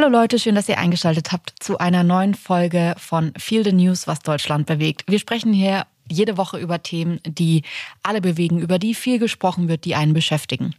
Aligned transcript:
Hallo 0.00 0.10
Leute, 0.10 0.38
schön, 0.38 0.54
dass 0.54 0.68
ihr 0.68 0.78
eingeschaltet 0.78 1.32
habt 1.32 1.54
zu 1.58 1.78
einer 1.78 2.04
neuen 2.04 2.34
Folge 2.34 2.94
von 2.98 3.32
Feel 3.36 3.64
the 3.64 3.72
News, 3.72 4.06
was 4.06 4.20
Deutschland 4.20 4.64
bewegt. 4.64 5.02
Wir 5.08 5.18
sprechen 5.18 5.52
hier 5.52 5.88
jede 6.08 6.36
Woche 6.36 6.56
über 6.56 6.80
Themen, 6.84 7.18
die 7.26 7.64
alle 8.04 8.20
bewegen, 8.20 8.60
über 8.60 8.78
die 8.78 8.94
viel 8.94 9.18
gesprochen 9.18 9.66
wird, 9.66 9.84
die 9.84 9.96
einen 9.96 10.14
beschäftigen. 10.14 10.76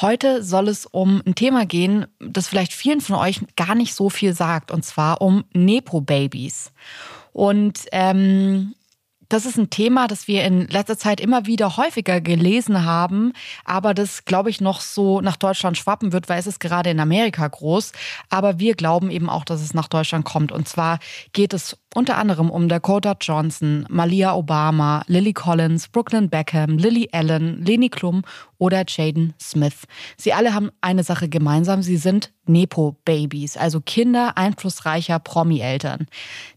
Heute 0.00 0.42
soll 0.42 0.66
es 0.66 0.86
um 0.86 1.22
ein 1.24 1.36
Thema 1.36 1.66
gehen, 1.66 2.06
das 2.18 2.48
vielleicht 2.48 2.72
vielen 2.72 3.00
von 3.00 3.14
euch 3.14 3.42
gar 3.54 3.76
nicht 3.76 3.94
so 3.94 4.10
viel 4.10 4.34
sagt, 4.34 4.72
und 4.72 4.84
zwar 4.84 5.20
um 5.20 5.44
Nepo-Babys. 5.52 6.72
Und 7.32 7.84
ähm, 7.92 8.74
das 9.32 9.46
ist 9.46 9.56
ein 9.56 9.70
Thema, 9.70 10.08
das 10.08 10.28
wir 10.28 10.44
in 10.44 10.66
letzter 10.68 10.98
Zeit 10.98 11.18
immer 11.18 11.46
wieder 11.46 11.78
häufiger 11.78 12.20
gelesen 12.20 12.84
haben, 12.84 13.32
aber 13.64 13.94
das, 13.94 14.26
glaube 14.26 14.50
ich, 14.50 14.60
noch 14.60 14.82
so 14.82 15.22
nach 15.22 15.36
Deutschland 15.36 15.78
schwappen 15.78 16.12
wird, 16.12 16.28
weil 16.28 16.38
es 16.38 16.46
ist 16.46 16.60
gerade 16.60 16.90
in 16.90 17.00
Amerika 17.00 17.48
groß. 17.48 17.92
Aber 18.28 18.58
wir 18.58 18.74
glauben 18.74 19.10
eben 19.10 19.30
auch, 19.30 19.44
dass 19.44 19.62
es 19.62 19.72
nach 19.72 19.88
Deutschland 19.88 20.26
kommt. 20.26 20.52
Und 20.52 20.68
zwar 20.68 20.98
geht 21.32 21.54
es 21.54 21.78
unter 21.94 22.16
anderem 22.16 22.50
um 22.50 22.68
Dakota 22.68 23.14
Johnson, 23.20 23.84
Malia 23.88 24.34
Obama, 24.34 25.02
Lily 25.06 25.32
Collins, 25.32 25.88
Brooklyn 25.88 26.28
Beckham, 26.28 26.78
Lily 26.78 27.08
Allen, 27.12 27.64
Leni 27.64 27.88
Klum 27.88 28.22
oder 28.58 28.84
Jaden 28.86 29.34
Smith. 29.40 29.84
Sie 30.16 30.32
alle 30.32 30.54
haben 30.54 30.70
eine 30.80 31.04
Sache 31.04 31.28
gemeinsam, 31.28 31.82
sie 31.82 31.96
sind 31.96 32.32
Nepo-Babys, 32.46 33.56
also 33.56 33.80
Kinder 33.80 34.36
einflussreicher 34.36 35.18
Promi-Eltern. 35.18 36.06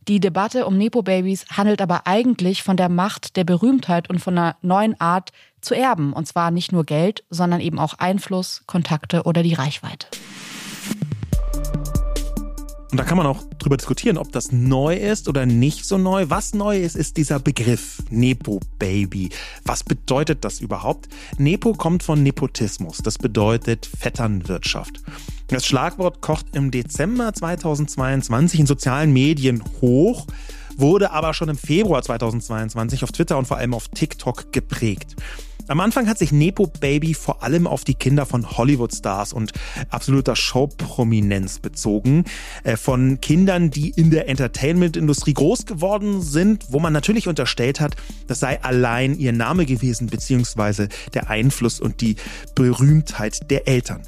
Die 0.07 0.19
Debatte 0.19 0.65
um 0.65 0.77
Nepo-Babys 0.77 1.45
handelt 1.55 1.81
aber 1.81 2.07
eigentlich 2.07 2.63
von 2.63 2.77
der 2.77 2.89
Macht 2.89 3.35
der 3.35 3.43
Berühmtheit 3.43 4.09
und 4.09 4.19
von 4.19 4.37
einer 4.37 4.55
neuen 4.61 4.99
Art 4.99 5.31
zu 5.61 5.75
erben. 5.75 6.13
Und 6.13 6.27
zwar 6.27 6.51
nicht 6.51 6.71
nur 6.71 6.85
Geld, 6.85 7.23
sondern 7.29 7.59
eben 7.59 7.79
auch 7.79 7.95
Einfluss, 7.95 8.63
Kontakte 8.67 9.23
oder 9.23 9.43
die 9.43 9.53
Reichweite. 9.53 10.07
Und 12.95 12.99
da 12.99 13.03
kann 13.03 13.17
man 13.17 13.27
auch 13.27 13.43
drüber 13.59 13.75
diskutieren, 13.75 14.17
ob 14.17 14.31
das 14.31 14.53
neu 14.53 14.95
ist 14.95 15.27
oder 15.27 15.45
nicht 15.45 15.83
so 15.83 15.97
neu. 15.97 16.27
Was 16.29 16.53
neu 16.53 16.79
ist, 16.79 16.95
ist 16.95 17.17
dieser 17.17 17.41
Begriff 17.41 18.01
Nepo 18.09 18.61
Baby. 18.79 19.31
Was 19.65 19.83
bedeutet 19.83 20.45
das 20.45 20.61
überhaupt? 20.61 21.09
Nepo 21.37 21.73
kommt 21.73 22.03
von 22.03 22.23
Nepotismus. 22.23 22.99
Das 22.99 23.17
bedeutet 23.17 23.85
Vetternwirtschaft. 23.85 25.01
Das 25.49 25.65
Schlagwort 25.65 26.21
kocht 26.21 26.55
im 26.55 26.71
Dezember 26.71 27.33
2022 27.33 28.61
in 28.61 28.65
sozialen 28.65 29.11
Medien 29.11 29.61
hoch, 29.81 30.25
wurde 30.77 31.11
aber 31.11 31.33
schon 31.33 31.49
im 31.49 31.57
Februar 31.57 32.01
2022 32.01 33.03
auf 33.03 33.11
Twitter 33.11 33.37
und 33.37 33.45
vor 33.45 33.57
allem 33.57 33.73
auf 33.73 33.89
TikTok 33.89 34.53
geprägt. 34.53 35.17
Am 35.67 35.79
Anfang 35.79 36.07
hat 36.07 36.19
sich 36.19 36.31
Nepo 36.31 36.67
Baby 36.67 37.15
vor 37.15 37.41
allem 37.41 37.65
auf 37.65 37.83
die 37.83 37.95
Kinder 37.95 38.27
von 38.27 38.57
Hollywood-Stars 38.57 39.33
und 39.33 39.51
absoluter 39.89 40.35
Showprominenz 40.35 41.57
bezogen. 41.57 42.25
Äh, 42.63 42.77
von 42.77 43.19
Kindern, 43.19 43.71
die 43.71 43.89
in 43.89 44.11
der 44.11 44.29
Entertainment-Industrie 44.29 45.33
groß 45.33 45.65
geworden 45.65 46.21
sind, 46.21 46.65
wo 46.69 46.79
man 46.79 46.93
natürlich 46.93 47.27
unterstellt 47.27 47.79
hat, 47.79 47.95
das 48.27 48.39
sei 48.39 48.61
allein 48.61 49.17
ihr 49.17 49.33
Name 49.33 49.65
gewesen, 49.65 50.05
beziehungsweise 50.05 50.87
der 51.15 51.31
Einfluss 51.31 51.79
und 51.79 51.99
die 51.99 52.15
Berühmtheit 52.53 53.49
der 53.49 53.67
Eltern. 53.67 54.03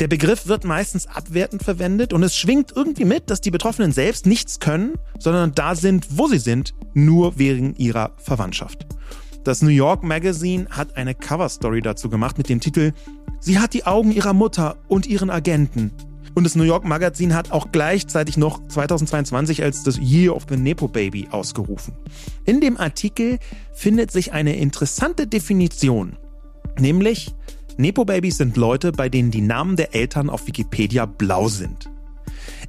Der 0.00 0.08
Begriff 0.08 0.46
wird 0.46 0.64
meistens 0.64 1.06
abwertend 1.06 1.62
verwendet 1.62 2.14
und 2.14 2.22
es 2.22 2.36
schwingt 2.36 2.72
irgendwie 2.74 3.04
mit, 3.04 3.30
dass 3.30 3.42
die 3.42 3.50
Betroffenen 3.50 3.92
selbst 3.92 4.26
nichts 4.26 4.58
können, 4.58 4.94
sondern 5.18 5.54
da 5.54 5.74
sind, 5.74 6.06
wo 6.18 6.28
sie 6.28 6.38
sind, 6.38 6.74
nur 6.94 7.38
wegen 7.38 7.76
ihrer 7.76 8.12
Verwandtschaft. 8.16 8.86
Das 9.44 9.60
New 9.60 9.68
York 9.68 10.02
Magazine 10.02 10.66
hat 10.70 10.96
eine 10.96 11.14
Coverstory 11.14 11.82
dazu 11.82 12.08
gemacht 12.08 12.38
mit 12.38 12.48
dem 12.48 12.60
Titel 12.60 12.92
Sie 13.40 13.58
hat 13.58 13.74
die 13.74 13.84
Augen 13.84 14.10
ihrer 14.10 14.32
Mutter 14.32 14.76
und 14.88 15.06
ihren 15.06 15.28
Agenten. 15.28 15.90
Und 16.34 16.44
das 16.44 16.56
New 16.56 16.64
York 16.64 16.86
Magazine 16.86 17.34
hat 17.34 17.52
auch 17.52 17.70
gleichzeitig 17.70 18.38
noch 18.38 18.66
2022 18.68 19.62
als 19.62 19.82
das 19.82 19.98
Year 19.98 20.34
of 20.34 20.46
the 20.48 20.56
Nepo 20.56 20.88
Baby 20.88 21.28
ausgerufen. 21.30 21.94
In 22.46 22.62
dem 22.62 22.78
Artikel 22.78 23.38
findet 23.74 24.10
sich 24.10 24.32
eine 24.32 24.56
interessante 24.56 25.26
Definition, 25.26 26.16
nämlich 26.78 27.34
Nepo 27.76 28.06
Babys 28.06 28.38
sind 28.38 28.56
Leute, 28.56 28.92
bei 28.92 29.10
denen 29.10 29.30
die 29.30 29.42
Namen 29.42 29.76
der 29.76 29.94
Eltern 29.94 30.30
auf 30.30 30.46
Wikipedia 30.46 31.04
blau 31.04 31.48
sind. 31.48 31.90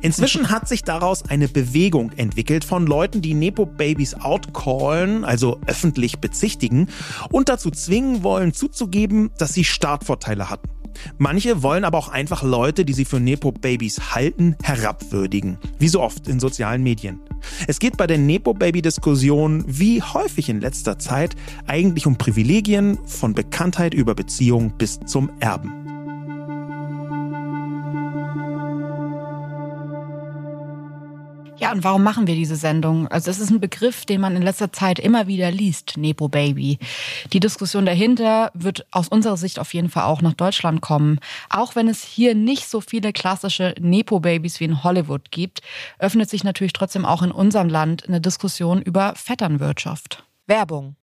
Inzwischen 0.02 0.50
hat 0.50 0.68
sich 0.68 0.84
daraus 0.84 1.24
eine 1.24 1.48
Bewegung 1.48 2.12
entwickelt 2.16 2.66
von 2.66 2.86
Leuten, 2.86 3.22
die 3.22 3.34
Nepo-Babys 3.34 4.16
outcallen, 4.16 5.24
also 5.26 5.60
öffentlich 5.66 6.20
bezichtigen 6.20 6.88
und 7.32 7.50
dazu 7.50 7.72
zwingen 7.72 8.24
wollen, 8.24 8.54
zuzugeben, 8.54 9.32
dass 9.38 9.54
sie 9.54 9.64
Startvorteile 9.64 10.50
hatten. 10.50 10.70
Manche 11.18 11.64
wollen 11.64 11.84
aber 11.84 11.98
auch 11.98 12.10
einfach 12.10 12.44
Leute, 12.44 12.86
die 12.86 12.94
sie 12.94 13.06
für 13.06 13.20
Nepo-Babys 13.20 14.16
halten, 14.16 14.56
herabwürdigen. 14.64 15.58
Wie 15.80 15.88
so 15.88 16.02
oft 16.02 16.28
in 16.28 16.40
sozialen 16.40 16.84
Medien. 16.84 17.20
Es 17.68 17.80
geht 17.80 17.98
bei 17.98 18.08
der 18.08 18.18
Nepo-Baby-Diskussion, 18.18 19.64
wie 19.68 20.02
häufig 20.02 20.50
in 20.50 20.62
letzter 20.62 20.98
Zeit, 21.00 21.36
eigentlich 21.68 22.08
um 22.08 22.18
Privilegien, 22.18 22.98
von 23.06 23.34
Bekanntheit 23.34 23.94
über 23.94 24.16
Beziehung 24.16 24.74
bis 24.78 25.00
zum 25.06 25.30
Erben. 25.40 25.85
Ja, 31.58 31.72
und 31.72 31.86
warum 31.86 32.04
machen 32.04 32.28
wir 32.28 32.36
diese 32.36 32.58
Sendung? 32.58 33.08
Also 33.08 33.32
es 33.32 33.40
ist 33.40 33.50
ein 33.50 33.62
Begriff, 33.62 34.06
den 34.06 34.20
man 34.20 34.36
in 34.36 34.42
letzter 34.42 34.74
Zeit 34.74 35.00
immer 35.00 35.28
wieder 35.28 35.52
liest, 35.52 35.94
Nepo 35.96 36.28
Baby. 36.28 36.80
Die 37.32 37.40
Diskussion 37.40 37.86
dahinter 37.86 38.52
wird 38.54 38.86
aus 38.92 39.08
unserer 39.08 39.38
Sicht 39.38 39.58
auf 39.58 39.74
jeden 39.74 39.90
Fall 39.90 40.04
auch 40.04 40.22
nach 40.22 40.34
Deutschland 40.34 40.82
kommen. 40.82 41.18
Auch 41.50 41.76
wenn 41.76 41.88
es 41.88 42.04
hier 42.04 42.36
nicht 42.36 42.68
so 42.68 42.82
viele 42.82 43.14
klassische 43.14 43.74
Nepo 43.80 44.20
Babys 44.20 44.60
wie 44.60 44.66
in 44.66 44.84
Hollywood 44.84 45.32
gibt, 45.32 45.62
öffnet 45.98 46.30
sich 46.30 46.44
natürlich 46.44 46.74
trotzdem 46.74 47.06
auch 47.06 47.24
in 47.24 47.32
unserem 47.32 47.70
Land 47.70 48.06
eine 48.06 48.20
Diskussion 48.20 48.82
über 48.82 49.14
Vetternwirtschaft. 49.16 50.26
Werbung. 50.48 50.98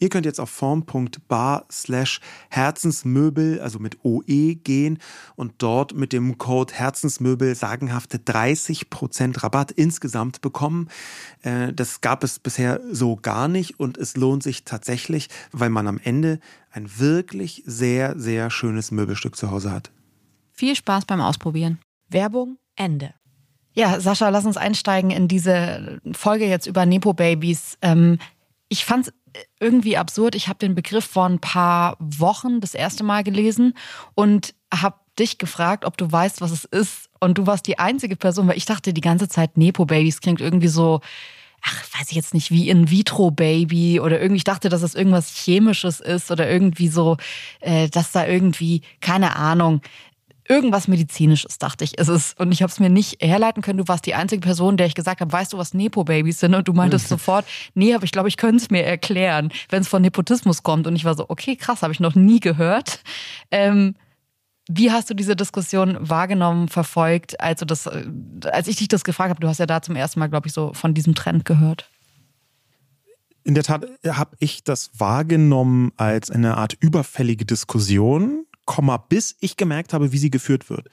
Ihr 0.00 0.08
könnt 0.08 0.24
jetzt 0.26 0.40
auf 0.40 0.48
form.bar 0.48 1.66
slash 1.70 2.20
Herzensmöbel, 2.48 3.60
also 3.60 3.78
mit 3.78 4.02
OE 4.02 4.54
gehen 4.54 4.98
und 5.36 5.52
dort 5.58 5.94
mit 5.94 6.14
dem 6.14 6.38
Code 6.38 6.72
Herzensmöbel 6.72 7.54
sagenhafte 7.54 8.16
30% 8.16 9.42
Rabatt 9.42 9.70
insgesamt 9.70 10.40
bekommen. 10.40 10.88
Äh, 11.42 11.74
das 11.74 12.00
gab 12.00 12.24
es 12.24 12.38
bisher 12.38 12.80
so 12.90 13.16
gar 13.16 13.46
nicht 13.46 13.78
und 13.78 13.98
es 13.98 14.16
lohnt 14.16 14.42
sich 14.42 14.64
tatsächlich, 14.64 15.28
weil 15.52 15.70
man 15.70 15.86
am 15.86 16.00
Ende 16.02 16.40
ein 16.72 16.98
wirklich 16.98 17.62
sehr, 17.66 18.18
sehr 18.18 18.50
schönes 18.50 18.90
Möbelstück 18.90 19.36
zu 19.36 19.50
Hause 19.50 19.70
hat. 19.70 19.90
Viel 20.52 20.74
Spaß 20.74 21.04
beim 21.04 21.20
Ausprobieren. 21.20 21.78
Werbung 22.08 22.56
Ende. 22.74 23.12
Ja, 23.74 24.00
Sascha, 24.00 24.30
lass 24.30 24.46
uns 24.46 24.56
einsteigen 24.56 25.10
in 25.10 25.28
diese 25.28 26.00
Folge 26.12 26.46
jetzt 26.46 26.66
über 26.66 26.86
Nepo-Babys. 26.86 27.76
Ähm, 27.82 28.18
ich 28.68 28.84
fand 28.84 29.08
es 29.08 29.12
irgendwie 29.58 29.96
absurd. 29.96 30.34
Ich 30.34 30.48
habe 30.48 30.58
den 30.58 30.74
Begriff 30.74 31.04
vor 31.04 31.26
ein 31.26 31.38
paar 31.38 31.96
Wochen 31.98 32.60
das 32.60 32.74
erste 32.74 33.04
Mal 33.04 33.22
gelesen 33.22 33.74
und 34.14 34.54
habe 34.72 34.96
dich 35.18 35.38
gefragt, 35.38 35.84
ob 35.84 35.96
du 35.96 36.10
weißt, 36.10 36.40
was 36.40 36.50
es 36.50 36.64
ist. 36.64 37.10
Und 37.20 37.38
du 37.38 37.46
warst 37.46 37.66
die 37.66 37.78
einzige 37.78 38.16
Person, 38.16 38.48
weil 38.48 38.56
ich 38.56 38.64
dachte 38.64 38.92
die 38.92 39.00
ganze 39.00 39.28
Zeit, 39.28 39.56
Nepo-Babys 39.56 40.20
klingt 40.20 40.40
irgendwie 40.40 40.68
so, 40.68 41.00
ach, 41.62 41.84
weiß 41.98 42.10
ich 42.10 42.16
jetzt 42.16 42.34
nicht, 42.34 42.50
wie 42.50 42.68
In-vitro-Baby 42.68 44.00
oder 44.00 44.20
irgendwie, 44.20 44.38
ich 44.38 44.44
dachte, 44.44 44.68
dass 44.68 44.82
es 44.82 44.94
irgendwas 44.94 45.36
Chemisches 45.36 46.00
ist 46.00 46.30
oder 46.30 46.48
irgendwie 46.48 46.88
so, 46.88 47.16
äh, 47.60 47.88
dass 47.88 48.12
da 48.12 48.26
irgendwie, 48.26 48.82
keine 49.00 49.36
Ahnung, 49.36 49.82
irgendwas 50.50 50.88
Medizinisches, 50.88 51.58
dachte 51.58 51.84
ich, 51.84 51.96
ist 51.96 52.08
es. 52.08 52.34
Und 52.36 52.50
ich 52.50 52.62
habe 52.62 52.70
es 52.70 52.80
mir 52.80 52.90
nicht 52.90 53.22
herleiten 53.22 53.62
können. 53.62 53.78
Du 53.78 53.88
warst 53.88 54.04
die 54.04 54.14
einzige 54.14 54.40
Person, 54.40 54.76
der 54.76 54.86
ich 54.86 54.94
gesagt 54.96 55.20
habe, 55.20 55.32
weißt 55.32 55.52
du, 55.52 55.58
was 55.58 55.74
Nepo-Babys 55.74 56.40
sind? 56.40 56.54
Und 56.54 56.66
du 56.66 56.72
meintest 56.72 57.08
sofort, 57.08 57.46
nee, 57.74 57.94
aber 57.94 58.04
ich 58.04 58.10
glaube, 58.10 58.28
ich 58.28 58.36
könnte 58.36 58.56
es 58.56 58.70
mir 58.70 58.84
erklären, 58.84 59.52
wenn 59.68 59.82
es 59.82 59.88
von 59.88 60.02
Nepotismus 60.02 60.64
kommt. 60.64 60.88
Und 60.88 60.96
ich 60.96 61.04
war 61.04 61.14
so, 61.14 61.26
okay, 61.28 61.54
krass, 61.54 61.82
habe 61.82 61.92
ich 61.92 62.00
noch 62.00 62.16
nie 62.16 62.40
gehört. 62.40 63.00
Ähm, 63.52 63.94
wie 64.68 64.90
hast 64.90 65.08
du 65.08 65.14
diese 65.14 65.36
Diskussion 65.36 65.96
wahrgenommen, 66.00 66.68
verfolgt, 66.68 67.40
als, 67.40 67.60
du 67.60 67.66
das, 67.66 67.86
äh, 67.86 68.04
als 68.50 68.66
ich 68.66 68.76
dich 68.76 68.88
das 68.88 69.04
gefragt 69.04 69.30
habe? 69.30 69.40
Du 69.40 69.48
hast 69.48 69.58
ja 69.58 69.66
da 69.66 69.80
zum 69.80 69.94
ersten 69.94 70.18
Mal, 70.18 70.28
glaube 70.28 70.48
ich, 70.48 70.52
so 70.52 70.72
von 70.74 70.94
diesem 70.94 71.14
Trend 71.14 71.44
gehört. 71.44 71.88
In 73.44 73.54
der 73.54 73.62
Tat 73.64 73.86
habe 74.06 74.36
ich 74.38 74.64
das 74.64 74.90
wahrgenommen 74.98 75.92
als 75.96 76.30
eine 76.30 76.56
Art 76.56 76.76
überfällige 76.78 77.44
Diskussion, 77.44 78.44
bis 79.08 79.36
ich 79.40 79.56
gemerkt 79.56 79.92
habe, 79.92 80.12
wie 80.12 80.18
sie 80.18 80.30
geführt 80.30 80.70
wird. 80.70 80.86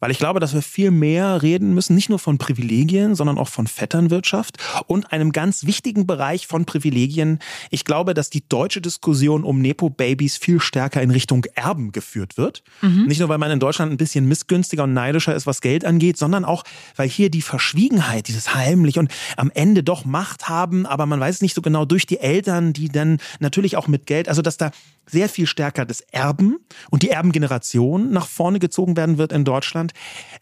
Weil 0.00 0.10
ich 0.10 0.18
glaube, 0.18 0.40
dass 0.40 0.54
wir 0.54 0.62
viel 0.62 0.90
mehr 0.90 1.42
reden 1.42 1.74
müssen, 1.74 1.94
nicht 1.94 2.08
nur 2.08 2.18
von 2.18 2.38
Privilegien, 2.38 3.14
sondern 3.14 3.36
auch 3.38 3.48
von 3.48 3.66
Vetternwirtschaft 3.66 4.56
und 4.86 5.12
einem 5.12 5.30
ganz 5.30 5.66
wichtigen 5.66 6.06
Bereich 6.06 6.46
von 6.46 6.64
Privilegien. 6.64 7.38
Ich 7.68 7.84
glaube, 7.84 8.14
dass 8.14 8.30
die 8.30 8.42
deutsche 8.48 8.80
Diskussion 8.80 9.44
um 9.44 9.60
Nepo-Babys 9.60 10.38
viel 10.38 10.58
stärker 10.58 11.02
in 11.02 11.10
Richtung 11.10 11.44
Erben 11.54 11.92
geführt 11.92 12.38
wird. 12.38 12.62
Mhm. 12.80 13.04
Nicht 13.06 13.20
nur, 13.20 13.28
weil 13.28 13.36
man 13.36 13.50
in 13.50 13.60
Deutschland 13.60 13.92
ein 13.92 13.98
bisschen 13.98 14.26
missgünstiger 14.26 14.84
und 14.84 14.94
neidischer 14.94 15.34
ist, 15.34 15.46
was 15.46 15.60
Geld 15.60 15.84
angeht, 15.84 16.16
sondern 16.16 16.46
auch, 16.46 16.64
weil 16.96 17.08
hier 17.08 17.30
die 17.30 17.42
Verschwiegenheit, 17.42 18.28
dieses 18.28 18.54
heimlich 18.54 18.98
und 18.98 19.12
am 19.36 19.50
Ende 19.52 19.82
doch 19.82 20.06
Macht 20.06 20.48
haben, 20.48 20.86
aber 20.86 21.04
man 21.04 21.20
weiß 21.20 21.42
nicht 21.42 21.54
so 21.54 21.60
genau 21.60 21.84
durch 21.84 22.06
die 22.06 22.20
Eltern, 22.20 22.72
die 22.72 22.88
dann 22.88 23.18
natürlich 23.38 23.76
auch 23.76 23.86
mit 23.86 24.06
Geld, 24.06 24.30
also 24.30 24.40
dass 24.40 24.56
da 24.56 24.70
sehr 25.10 25.28
viel 25.28 25.46
stärker 25.46 25.84
das 25.84 26.00
Erben 26.00 26.58
und 26.90 27.02
die 27.02 27.10
Erbengeneration 27.10 28.10
nach 28.10 28.26
vorne 28.26 28.58
gezogen 28.58 28.96
werden 28.96 29.18
wird 29.18 29.32
in 29.32 29.44
Deutschland. 29.44 29.92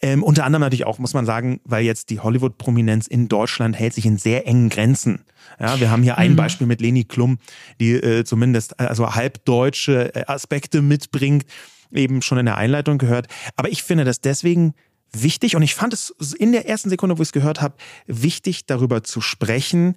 Ähm, 0.01 0.23
unter 0.23 0.45
anderem 0.45 0.61
natürlich 0.61 0.87
auch, 0.87 0.99
muss 0.99 1.15
man 1.15 1.27
sagen, 1.27 1.61
weil 1.65 1.85
jetzt 1.85 2.11
die 2.11 2.21
Hollywood-Prominenz 2.21 3.07
in 3.07 3.29
Deutschland 3.29 3.79
hält 3.79 3.95
sich 3.95 4.07
in 4.07 4.19
sehr 4.19 4.47
engen 4.47 4.69
Grenzen. 4.69 5.25
Ja, 5.59 5.81
wir 5.81 5.91
haben 5.91 6.03
hier 6.03 6.19
ein 6.19 6.33
mhm. 6.33 6.37
Beispiel 6.37 6.67
mit 6.67 6.81
Leni 6.81 7.05
Klum, 7.05 7.39
die 7.81 7.93
äh, 7.93 8.25
zumindest 8.25 8.79
also 8.79 9.15
halbdeutsche 9.15 10.15
äh, 10.15 10.25
Aspekte 10.27 10.83
mitbringt, 10.83 11.45
eben 11.93 12.23
schon 12.23 12.39
in 12.39 12.47
der 12.47 12.57
Einleitung 12.57 12.99
gehört. 12.99 13.29
Aber 13.57 13.71
ich 13.71 13.83
finde 13.83 14.05
das 14.05 14.21
deswegen 14.21 14.75
wichtig 15.13 15.57
und 15.57 15.63
ich 15.63 15.75
fand 15.75 15.93
es 15.95 16.11
in 16.39 16.53
der 16.53 16.69
ersten 16.69 16.91
Sekunde, 16.91 17.19
wo 17.19 17.23
ich 17.23 17.29
es 17.29 17.33
gehört 17.33 17.61
habe, 17.61 17.77
wichtig 18.07 18.67
darüber 18.67 19.03
zu 19.03 19.21
sprechen, 19.21 19.97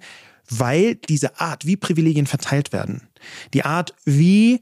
weil 0.58 0.96
diese 0.96 1.40
Art, 1.40 1.66
wie 1.66 1.76
Privilegien 1.76 2.26
verteilt 2.26 2.72
werden, 2.72 3.08
die 3.54 3.64
Art, 3.64 3.94
wie 4.04 4.60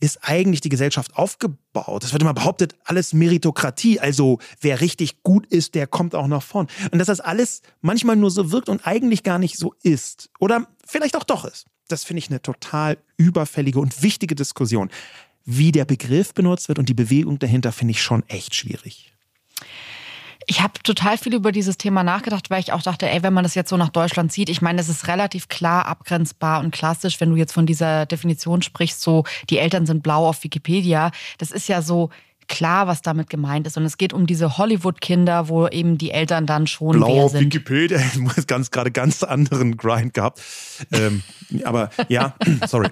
ist 0.00 0.18
eigentlich 0.22 0.60
die 0.60 0.68
Gesellschaft 0.68 1.16
aufgebaut? 1.16 2.02
Es 2.02 2.12
wird 2.12 2.22
immer 2.22 2.34
behauptet, 2.34 2.74
alles 2.84 3.12
Meritokratie, 3.12 4.00
also 4.00 4.40
wer 4.60 4.80
richtig 4.80 5.22
gut 5.22 5.46
ist, 5.46 5.76
der 5.76 5.86
kommt 5.86 6.14
auch 6.14 6.26
nach 6.26 6.42
vorn. 6.42 6.66
Und 6.90 6.98
dass 6.98 7.06
das 7.06 7.20
alles 7.20 7.62
manchmal 7.80 8.16
nur 8.16 8.30
so 8.30 8.50
wirkt 8.50 8.68
und 8.68 8.84
eigentlich 8.84 9.22
gar 9.22 9.38
nicht 9.38 9.56
so 9.56 9.74
ist. 9.82 10.28
Oder 10.40 10.66
vielleicht 10.84 11.16
auch 11.16 11.22
doch 11.22 11.44
ist. 11.44 11.66
Das 11.86 12.02
finde 12.02 12.18
ich 12.18 12.30
eine 12.30 12.42
total 12.42 12.98
überfällige 13.16 13.78
und 13.78 14.02
wichtige 14.02 14.34
Diskussion. 14.34 14.90
Wie 15.44 15.70
der 15.70 15.84
Begriff 15.84 16.34
benutzt 16.34 16.68
wird 16.68 16.80
und 16.80 16.88
die 16.88 16.94
Bewegung 16.94 17.38
dahinter 17.38 17.70
finde 17.70 17.92
ich 17.92 18.02
schon 18.02 18.28
echt 18.28 18.56
schwierig. 18.56 19.12
Ich 20.46 20.60
habe 20.60 20.74
total 20.82 21.18
viel 21.18 21.34
über 21.34 21.52
dieses 21.52 21.78
Thema 21.78 22.02
nachgedacht, 22.02 22.50
weil 22.50 22.60
ich 22.60 22.72
auch 22.72 22.82
dachte, 22.82 23.08
ey, 23.08 23.22
wenn 23.22 23.32
man 23.32 23.44
das 23.44 23.54
jetzt 23.54 23.70
so 23.70 23.76
nach 23.76 23.90
Deutschland 23.90 24.32
sieht, 24.32 24.48
ich 24.48 24.62
meine, 24.62 24.80
es 24.80 24.88
ist 24.88 25.08
relativ 25.08 25.48
klar 25.48 25.86
abgrenzbar 25.86 26.60
und 26.60 26.72
klassisch, 26.72 27.20
wenn 27.20 27.30
du 27.30 27.36
jetzt 27.36 27.52
von 27.52 27.66
dieser 27.66 28.06
Definition 28.06 28.62
sprichst, 28.62 29.00
so 29.00 29.24
die 29.50 29.58
Eltern 29.58 29.86
sind 29.86 30.02
blau 30.02 30.28
auf 30.28 30.42
Wikipedia. 30.44 31.10
Das 31.38 31.50
ist 31.50 31.68
ja 31.68 31.82
so 31.82 32.10
klar, 32.48 32.86
was 32.86 33.02
damit 33.02 33.30
gemeint 33.30 33.66
ist. 33.66 33.76
Und 33.76 33.84
es 33.84 33.96
geht 33.96 34.12
um 34.12 34.26
diese 34.26 34.58
Hollywood-Kinder, 34.58 35.48
wo 35.48 35.68
eben 35.68 35.96
die 35.96 36.10
Eltern 36.10 36.46
dann 36.46 36.66
schon 36.66 36.96
Blau 36.96 37.24
auf 37.24 37.34
Wikipedia, 37.34 37.98
ich 38.12 38.18
muss 38.18 38.46
ganz 38.46 38.70
gerade 38.70 38.90
ganz 38.90 39.22
anderen 39.22 39.76
Grind 39.76 40.14
gehabt. 40.14 40.40
Ähm, 40.92 41.22
aber 41.64 41.90
ja, 42.08 42.34
sorry. 42.66 42.88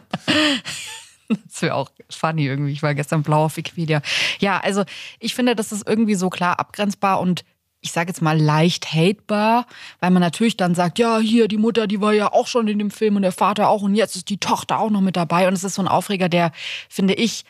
Das 1.47 1.63
wäre 1.63 1.75
auch 1.75 1.91
funny 2.11 2.47
irgendwie. 2.47 2.73
Ich 2.73 2.83
war 2.83 2.95
gestern 2.95 3.23
blau 3.23 3.45
auf 3.45 3.57
Wikipedia. 3.57 4.03
Ja, 4.39 4.59
also 4.59 4.85
ich 5.19 5.35
finde, 5.35 5.55
das 5.55 5.73
ist 5.73 5.87
irgendwie 5.87 6.15
so 6.15 6.31
klar 6.31 6.59
abgrenzbar 6.59 7.21
und 7.21 7.45
ich 7.83 7.93
sage 7.93 8.09
jetzt 8.09 8.21
mal 8.21 8.39
leicht 8.39 8.93
hatebar, 8.93 9.67
weil 10.01 10.11
man 10.11 10.21
natürlich 10.21 10.57
dann 10.57 10.75
sagt, 10.75 10.99
ja, 10.99 11.19
hier, 11.19 11.49
die 11.49 11.57
Mutter, 11.57 11.87
die 11.87 12.01
war 12.01 12.13
ja 12.13 12.33
auch 12.33 12.47
schon 12.47 12.69
in 12.69 12.79
dem 12.79 12.91
Film 12.91 13.17
und 13.17 13.23
der 13.23 13.33
Vater 13.33 13.69
auch 13.69 13.83
und 13.83 13.95
jetzt 13.95 14.17
ist 14.17 14.29
die 14.29 14.39
Tochter 14.39 14.79
auch 14.79 14.91
noch 14.91 15.01
mit 15.01 15.17
dabei. 15.17 15.49
Und 15.49 15.55
es 15.55 15.65
ist 15.65 15.77
so 15.77 15.83
ein 15.83 15.89
Aufreger, 15.89 16.29
der, 16.29 16.53
finde 16.89 17.15
ich, 17.15 17.45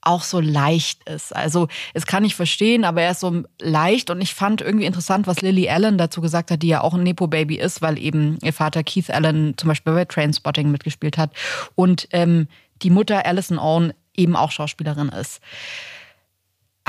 auch 0.00 0.22
so 0.22 0.40
leicht 0.40 1.08
ist. 1.08 1.34
Also 1.34 1.68
es 1.92 2.06
kann 2.06 2.24
ich 2.24 2.34
verstehen, 2.34 2.84
aber 2.84 3.02
er 3.02 3.12
ist 3.12 3.20
so 3.20 3.42
leicht 3.60 4.10
und 4.10 4.20
ich 4.20 4.34
fand 4.34 4.60
irgendwie 4.60 4.86
interessant, 4.86 5.26
was 5.26 5.42
Lily 5.42 5.68
Allen 5.68 5.98
dazu 5.98 6.20
gesagt 6.20 6.50
hat, 6.50 6.62
die 6.62 6.68
ja 6.68 6.80
auch 6.80 6.94
ein 6.94 7.02
Nepo-Baby 7.02 7.56
ist, 7.56 7.82
weil 7.82 7.98
eben 7.98 8.38
ihr 8.42 8.52
Vater 8.52 8.82
Keith 8.82 9.10
Allen 9.10 9.56
zum 9.58 9.68
Beispiel 9.68 9.92
bei 9.92 10.04
Trainspotting 10.04 10.70
mitgespielt 10.70 11.18
hat 11.18 11.32
und 11.74 12.08
ähm, 12.12 12.48
die 12.82 12.90
Mutter 12.90 13.26
Alison 13.26 13.58
Owen 13.58 13.92
eben 14.14 14.36
auch 14.36 14.50
Schauspielerin 14.50 15.08
ist. 15.08 15.40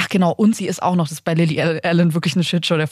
Ach 0.01 0.07
genau, 0.07 0.31
und 0.31 0.55
sie 0.55 0.65
ist 0.65 0.81
auch 0.81 0.95
noch, 0.95 1.09
das 1.09 1.11
ist 1.11 1.25
bei 1.25 1.33
Lily 1.33 1.61
Allen 1.61 2.13
wirklich 2.13 2.33
eine 2.33 2.45
Shitshow, 2.45 2.77
der, 2.77 2.87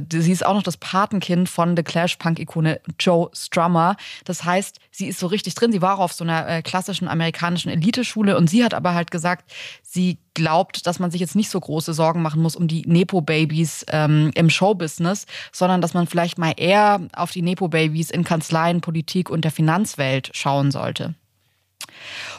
der, 0.00 0.02
sie 0.10 0.32
ist 0.32 0.44
auch 0.44 0.54
noch 0.54 0.64
das 0.64 0.76
Patenkind 0.76 1.48
von 1.48 1.76
The 1.76 1.84
Clash-Punk-Ikone 1.84 2.80
Joe 2.98 3.30
Strummer. 3.32 3.96
Das 4.24 4.42
heißt, 4.42 4.80
sie 4.90 5.06
ist 5.06 5.20
so 5.20 5.28
richtig 5.28 5.54
drin. 5.54 5.70
Sie 5.70 5.82
war 5.82 5.94
auch 5.94 6.00
auf 6.00 6.12
so 6.12 6.24
einer 6.24 6.48
äh, 6.48 6.62
klassischen 6.62 7.06
amerikanischen 7.06 7.70
Eliteschule 7.70 8.36
und 8.36 8.50
sie 8.50 8.64
hat 8.64 8.74
aber 8.74 8.94
halt 8.94 9.12
gesagt, 9.12 9.52
sie 9.82 10.18
glaubt, 10.34 10.84
dass 10.88 10.98
man 10.98 11.12
sich 11.12 11.20
jetzt 11.20 11.36
nicht 11.36 11.48
so 11.48 11.60
große 11.60 11.94
Sorgen 11.94 12.22
machen 12.22 12.42
muss 12.42 12.56
um 12.56 12.66
die 12.66 12.82
Nepo-Babys 12.88 13.86
ähm, 13.92 14.32
im 14.34 14.50
Showbusiness, 14.50 15.26
sondern 15.52 15.80
dass 15.80 15.94
man 15.94 16.08
vielleicht 16.08 16.38
mal 16.38 16.54
eher 16.56 17.02
auf 17.14 17.30
die 17.30 17.42
Nepo-Babys 17.42 18.10
in 18.10 18.24
Kanzleien, 18.24 18.80
Politik 18.80 19.30
und 19.30 19.44
der 19.44 19.52
Finanzwelt 19.52 20.30
schauen 20.32 20.72
sollte. 20.72 21.14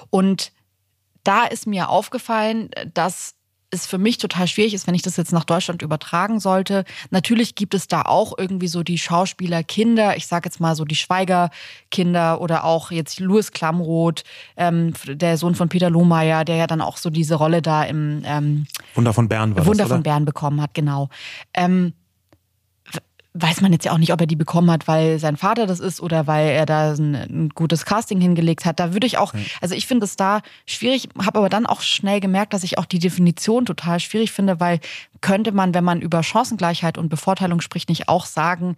Und 0.10 0.52
da 1.24 1.46
ist 1.46 1.68
mir 1.68 1.90
aufgefallen, 1.90 2.70
dass 2.94 3.36
es 3.72 3.86
für 3.86 3.98
mich 3.98 4.18
total 4.18 4.48
schwierig 4.48 4.74
ist, 4.74 4.88
wenn 4.88 4.96
ich 4.96 5.02
das 5.02 5.18
jetzt 5.18 5.32
nach 5.32 5.44
Deutschland 5.44 5.82
übertragen 5.82 6.40
sollte. 6.40 6.86
Natürlich 7.12 7.56
gibt 7.56 7.74
es 7.74 7.88
da 7.88 8.02
auch 8.02 8.34
irgendwie 8.38 8.68
so 8.68 8.84
die 8.84 8.98
Schauspielerkinder, 8.98 10.18
ich 10.18 10.28
sage 10.28 10.48
jetzt 10.48 10.60
mal 10.60 10.76
so 10.76 10.86
die 10.86 10.96
Schweigerkinder 10.96 12.42
oder 12.42 12.64
auch 12.64 12.92
jetzt 12.92 13.20
Louis 13.20 13.52
Klamroth, 13.52 14.24
ähm, 14.58 14.94
der 15.08 15.38
Sohn 15.38 15.56
von 15.56 15.70
Peter 15.70 15.90
Lohmeier, 15.90 16.46
der 16.46 16.56
ja 16.56 16.68
dann 16.68 16.82
auch 16.82 16.98
so 16.98 17.10
diese 17.10 17.36
Rolle 17.36 17.62
da 17.62 17.84
im 17.84 18.24
ähm, 18.26 18.66
Wunder 18.96 19.14
von 19.14 19.30
Bern 19.30 19.56
war 19.56 19.66
Wunder 19.66 19.84
das, 19.84 19.92
von 19.92 20.04
Bern 20.04 20.26
bekommen 20.26 20.62
hat, 20.62 20.74
genau. 20.74 21.10
Ähm, 21.54 21.94
weiß 23.42 23.62
man 23.62 23.72
jetzt 23.74 23.86
ja 23.86 23.92
auch 23.92 23.98
nicht, 23.98 24.14
ob 24.14 24.22
er 24.22 24.28
die 24.28 24.36
bekommen 24.36 24.72
hat, 24.72 24.88
weil 24.88 25.20
sein 25.20 25.38
Vater 25.38 25.68
das 25.68 25.80
ist 25.80 26.02
oder 26.02 26.28
weil 26.28 26.50
er 26.50 26.66
da 26.66 26.92
ein, 26.94 27.16
ein 27.16 27.50
gutes 27.50 27.86
Casting 27.86 28.20
hingelegt 28.20 28.66
hat. 28.66 28.80
Da 28.80 28.94
würde 28.94 29.08
ich 29.08 29.18
auch, 29.18 29.34
also 29.62 29.76
ich 29.76 29.88
finde 29.88 30.06
es 30.06 30.16
da 30.16 30.42
schwierig, 30.66 31.10
habe 31.24 31.40
aber 31.40 31.50
dann 31.50 31.66
auch 31.66 31.82
schnell 31.82 32.20
gemerkt, 32.20 32.54
dass 32.54 32.64
ich 32.64 32.78
auch 32.78 32.86
die 32.86 33.00
Definition 33.00 33.66
total 33.66 34.00
schwierig 34.00 34.32
finde, 34.32 34.60
weil 34.60 34.80
könnte 35.22 35.52
man, 35.52 35.74
wenn 35.74 35.84
man 35.84 36.02
über 36.02 36.24
Chancengleichheit 36.24 36.98
und 36.98 37.10
Bevorteilung 37.10 37.62
spricht, 37.62 37.90
nicht 37.90 38.10
auch 38.10 38.26
sagen, 38.26 38.76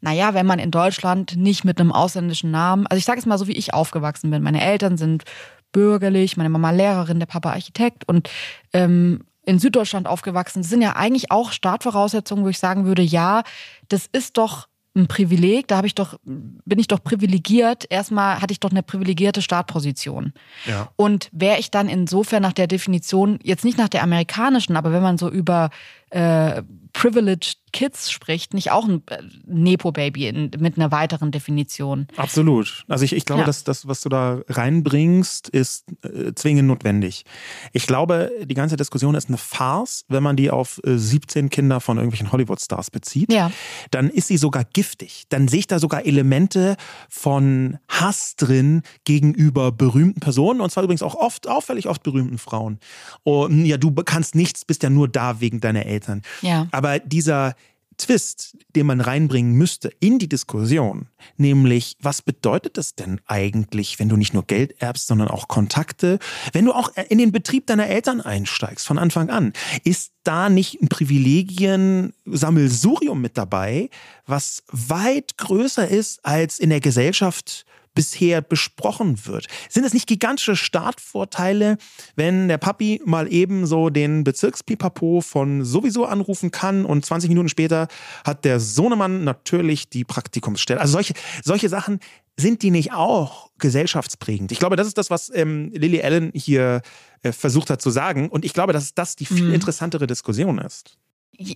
naja, 0.00 0.34
wenn 0.34 0.46
man 0.46 0.58
in 0.58 0.70
Deutschland 0.70 1.36
nicht 1.36 1.64
mit 1.64 1.80
einem 1.80 1.92
ausländischen 1.92 2.50
Namen, 2.50 2.86
also 2.86 2.98
ich 2.98 3.04
sage 3.04 3.18
es 3.18 3.26
mal 3.26 3.38
so, 3.38 3.48
wie 3.48 3.56
ich 3.56 3.74
aufgewachsen 3.74 4.30
bin. 4.30 4.42
Meine 4.42 4.62
Eltern 4.62 4.96
sind 4.96 5.24
bürgerlich, 5.72 6.36
meine 6.36 6.48
Mama 6.48 6.70
Lehrerin, 6.70 7.18
der 7.18 7.26
Papa 7.26 7.50
Architekt 7.50 8.08
und 8.08 8.30
ähm, 8.72 9.24
in 9.46 9.58
Süddeutschland 9.58 10.06
aufgewachsen. 10.06 10.62
Sind 10.62 10.82
ja 10.82 10.96
eigentlich 10.96 11.30
auch 11.30 11.52
Startvoraussetzungen, 11.52 12.44
wo 12.44 12.48
ich 12.48 12.58
sagen 12.58 12.84
würde, 12.84 13.02
ja, 13.02 13.42
das 13.88 14.08
ist 14.12 14.36
doch 14.36 14.68
ein 14.96 15.06
Privileg, 15.08 15.68
da 15.68 15.76
habe 15.76 15.86
ich 15.86 15.94
doch, 15.94 16.18
bin 16.24 16.78
ich 16.78 16.88
doch 16.88 17.02
privilegiert. 17.02 17.84
Erstmal 17.90 18.40
hatte 18.40 18.52
ich 18.52 18.60
doch 18.60 18.70
eine 18.70 18.82
privilegierte 18.82 19.42
Startposition. 19.42 20.32
Ja. 20.64 20.88
Und 20.96 21.28
wäre 21.32 21.58
ich 21.58 21.70
dann 21.70 21.88
insofern 21.88 22.42
nach 22.42 22.54
der 22.54 22.66
Definition, 22.66 23.38
jetzt 23.42 23.64
nicht 23.64 23.78
nach 23.78 23.88
der 23.88 24.02
amerikanischen, 24.02 24.76
aber 24.76 24.92
wenn 24.92 25.02
man 25.02 25.18
so 25.18 25.30
über 25.30 25.70
äh, 26.10 26.62
Privileged 26.92 27.58
Kids 27.72 28.10
spricht, 28.10 28.54
nicht 28.54 28.70
auch 28.70 28.88
ein 28.88 29.02
äh, 29.10 29.22
Nepo-Baby 29.44 30.50
mit 30.58 30.78
einer 30.78 30.90
weiteren 30.92 31.30
Definition. 31.30 32.06
Absolut. 32.16 32.84
Also 32.88 33.04
ich, 33.04 33.12
ich 33.12 33.26
glaube, 33.26 33.40
ja. 33.40 33.46
dass 33.46 33.64
das, 33.64 33.86
was 33.86 34.00
du 34.00 34.08
da 34.08 34.40
reinbringst, 34.48 35.50
ist 35.50 35.84
äh, 36.02 36.32
zwingend 36.34 36.68
notwendig. 36.68 37.24
Ich 37.72 37.86
glaube, 37.86 38.32
die 38.44 38.54
ganze 38.54 38.76
Diskussion 38.76 39.14
ist 39.14 39.28
eine 39.28 39.36
Farce, 39.36 40.06
wenn 40.08 40.22
man 40.22 40.36
die 40.36 40.50
auf 40.50 40.80
äh, 40.84 40.96
17 40.96 41.50
Kinder 41.50 41.80
von 41.80 41.98
irgendwelchen 41.98 42.32
Hollywood-Stars 42.32 42.90
bezieht. 42.90 43.30
Ja. 43.30 43.50
Dann 43.90 44.08
ist 44.08 44.28
sie 44.28 44.38
sogar 44.38 44.64
giftig. 44.64 45.24
Dann 45.28 45.48
sehe 45.48 45.58
ich 45.58 45.66
da 45.66 45.78
sogar 45.78 46.06
Elemente 46.06 46.76
von 47.10 47.76
Hass 47.88 48.36
drin 48.36 48.82
gegenüber 49.04 49.70
berühmten 49.70 50.20
Personen 50.20 50.62
und 50.62 50.70
zwar 50.70 50.82
übrigens 50.84 51.02
auch 51.02 51.14
oft, 51.14 51.46
auffällig 51.46 51.88
oft 51.88 52.02
berühmten 52.02 52.38
Frauen. 52.38 52.78
Und 53.22 53.66
ja, 53.66 53.76
du 53.76 53.92
kannst 53.92 54.34
nichts, 54.34 54.64
bist 54.64 54.82
ja 54.82 54.88
nur 54.88 55.08
da 55.08 55.40
wegen 55.40 55.60
deiner 55.60 55.84
Eltern. 55.84 55.95
Ja. 56.42 56.66
Aber 56.72 56.98
dieser 56.98 57.54
Twist, 57.98 58.56
den 58.74 58.86
man 58.86 59.00
reinbringen 59.00 59.52
müsste 59.54 59.90
in 60.00 60.18
die 60.18 60.28
Diskussion, 60.28 61.06
nämlich 61.36 61.96
was 62.00 62.22
bedeutet 62.22 62.76
das 62.76 62.94
denn 62.94 63.20
eigentlich, 63.26 63.98
wenn 63.98 64.08
du 64.08 64.16
nicht 64.16 64.32
nur 64.34 64.44
Geld 64.44 64.80
erbst, 64.80 65.06
sondern 65.06 65.28
auch 65.28 65.46
Kontakte, 65.48 66.18
wenn 66.52 66.66
du 66.66 66.72
auch 66.72 66.90
in 67.08 67.18
den 67.18 67.32
Betrieb 67.32 67.66
deiner 67.66 67.86
Eltern 67.86 68.20
einsteigst 68.20 68.86
von 68.86 68.98
Anfang 68.98 69.30
an, 69.30 69.54
ist 69.84 70.12
da 70.24 70.50
nicht 70.50 70.82
ein 70.82 70.88
Privilegien-Sammelsurium 70.88 73.20
mit 73.20 73.38
dabei, 73.38 73.88
was 74.26 74.64
weit 74.70 75.38
größer 75.38 75.88
ist 75.88 76.24
als 76.24 76.58
in 76.58 76.70
der 76.70 76.80
Gesellschaft 76.80 77.64
bisher 77.96 78.42
besprochen 78.42 79.26
wird. 79.26 79.48
Sind 79.68 79.84
es 79.84 79.92
nicht 79.92 80.06
gigantische 80.06 80.54
Startvorteile, 80.54 81.78
wenn 82.14 82.46
der 82.46 82.58
Papi 82.58 83.02
mal 83.04 83.32
eben 83.32 83.66
so 83.66 83.90
den 83.90 84.22
Bezirkspipapo 84.22 85.22
von 85.22 85.64
sowieso 85.64 86.04
anrufen 86.04 86.52
kann 86.52 86.84
und 86.84 87.04
20 87.04 87.28
Minuten 87.28 87.48
später 87.48 87.88
hat 88.24 88.44
der 88.44 88.60
Sohnemann 88.60 89.24
natürlich 89.24 89.88
die 89.88 90.04
Praktikumsstelle. 90.04 90.80
Also 90.80 90.92
solche, 90.92 91.14
solche 91.42 91.68
Sachen, 91.68 91.98
sind 92.38 92.62
die 92.62 92.70
nicht 92.70 92.92
auch 92.92 93.50
gesellschaftsprägend? 93.58 94.52
Ich 94.52 94.58
glaube, 94.58 94.76
das 94.76 94.86
ist 94.86 94.98
das, 94.98 95.10
was 95.10 95.32
ähm, 95.34 95.70
Lily 95.72 96.02
Allen 96.02 96.32
hier 96.34 96.82
äh, 97.22 97.32
versucht 97.32 97.70
hat 97.70 97.80
zu 97.80 97.90
sagen. 97.90 98.28
Und 98.28 98.44
ich 98.44 98.52
glaube, 98.52 98.72
dass 98.72 98.94
das 98.94 99.16
die 99.16 99.24
viel 99.24 99.46
mhm. 99.46 99.54
interessantere 99.54 100.06
Diskussion 100.06 100.58
ist. 100.58 100.98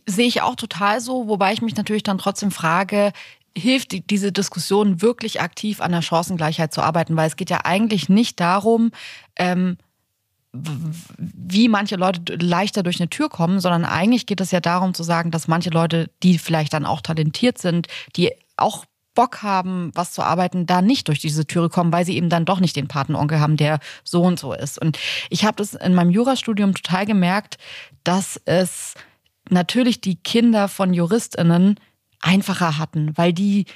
Sehe 0.07 0.27
ich 0.27 0.43
auch 0.43 0.57
total 0.57 1.01
so, 1.01 1.29
wobei 1.29 1.53
ich 1.53 1.63
mich 1.63 1.77
natürlich 1.77 2.03
dann 2.03 2.19
trotzdem 2.19 2.51
frage, 2.51 3.13
hilft 3.57 3.93
die, 3.93 4.07
diese 4.07 4.33
Diskussion 4.33 5.03
wirklich 5.03 5.41
aktiv 5.41 5.81
an 5.81 5.93
der 5.93 6.03
Chancengleichheit 6.03 6.73
zu 6.73 6.83
arbeiten, 6.83 7.17
weil 7.17 7.27
es 7.27 7.37
geht 7.37 7.51
ja 7.51 7.65
eigentlich 7.65 8.09
nicht 8.09 8.41
darum, 8.41 8.93
ähm, 9.37 9.77
wie 10.53 11.69
manche 11.69 11.97
Leute 11.97 12.35
leichter 12.35 12.83
durch 12.83 13.01
eine 13.01 13.09
Tür 13.09 13.29
kommen, 13.29 13.61
sondern 13.61 13.85
eigentlich 13.85 14.27
geht 14.27 14.41
es 14.41 14.51
ja 14.51 14.61
darum 14.61 14.95
zu 14.95 15.05
sagen, 15.05 15.31
dass 15.31 15.49
manche 15.49 15.71
Leute, 15.71 16.11
die 16.23 16.39
vielleicht 16.39 16.73
dann 16.73 16.87
auch 16.87 17.01
talentiert 17.01 17.59
sind, 17.59 17.87
die 18.17 18.33
auch 18.57 18.85
Bock 19.15 19.43
haben, 19.43 19.91
was 19.95 20.13
zu 20.13 20.23
arbeiten, 20.23 20.67
da 20.67 20.83
nicht 20.83 21.09
durch 21.09 21.21
diese 21.21 21.47
Türe 21.47 21.69
kommen, 21.69 21.93
weil 21.93 22.05
sie 22.05 22.17
eben 22.17 22.31
dann 22.31 22.45
doch 22.45 22.61
nicht 22.61 22.77
den 22.77 22.89
Patenonkel 22.89 23.41
haben, 23.41 23.57
der 23.57 23.79
so 24.05 24.23
und 24.23 24.39
so 24.39 24.53
ist. 24.53 24.81
Und 24.81 24.99
ich 25.31 25.45
habe 25.45 25.57
das 25.57 25.75
in 25.75 25.95
meinem 25.95 26.11
Jurastudium 26.11 26.75
total 26.75 27.07
gemerkt, 27.07 27.59
dass 28.05 28.41
es 28.45 28.95
natürlich 29.51 30.01
die 30.01 30.17
Kinder 30.17 30.69
von 30.69 30.95
JuristInnen 30.95 31.79
einfacher 32.21 32.79
hatten, 32.79 33.17
weil 33.17 33.33
die 33.33 33.67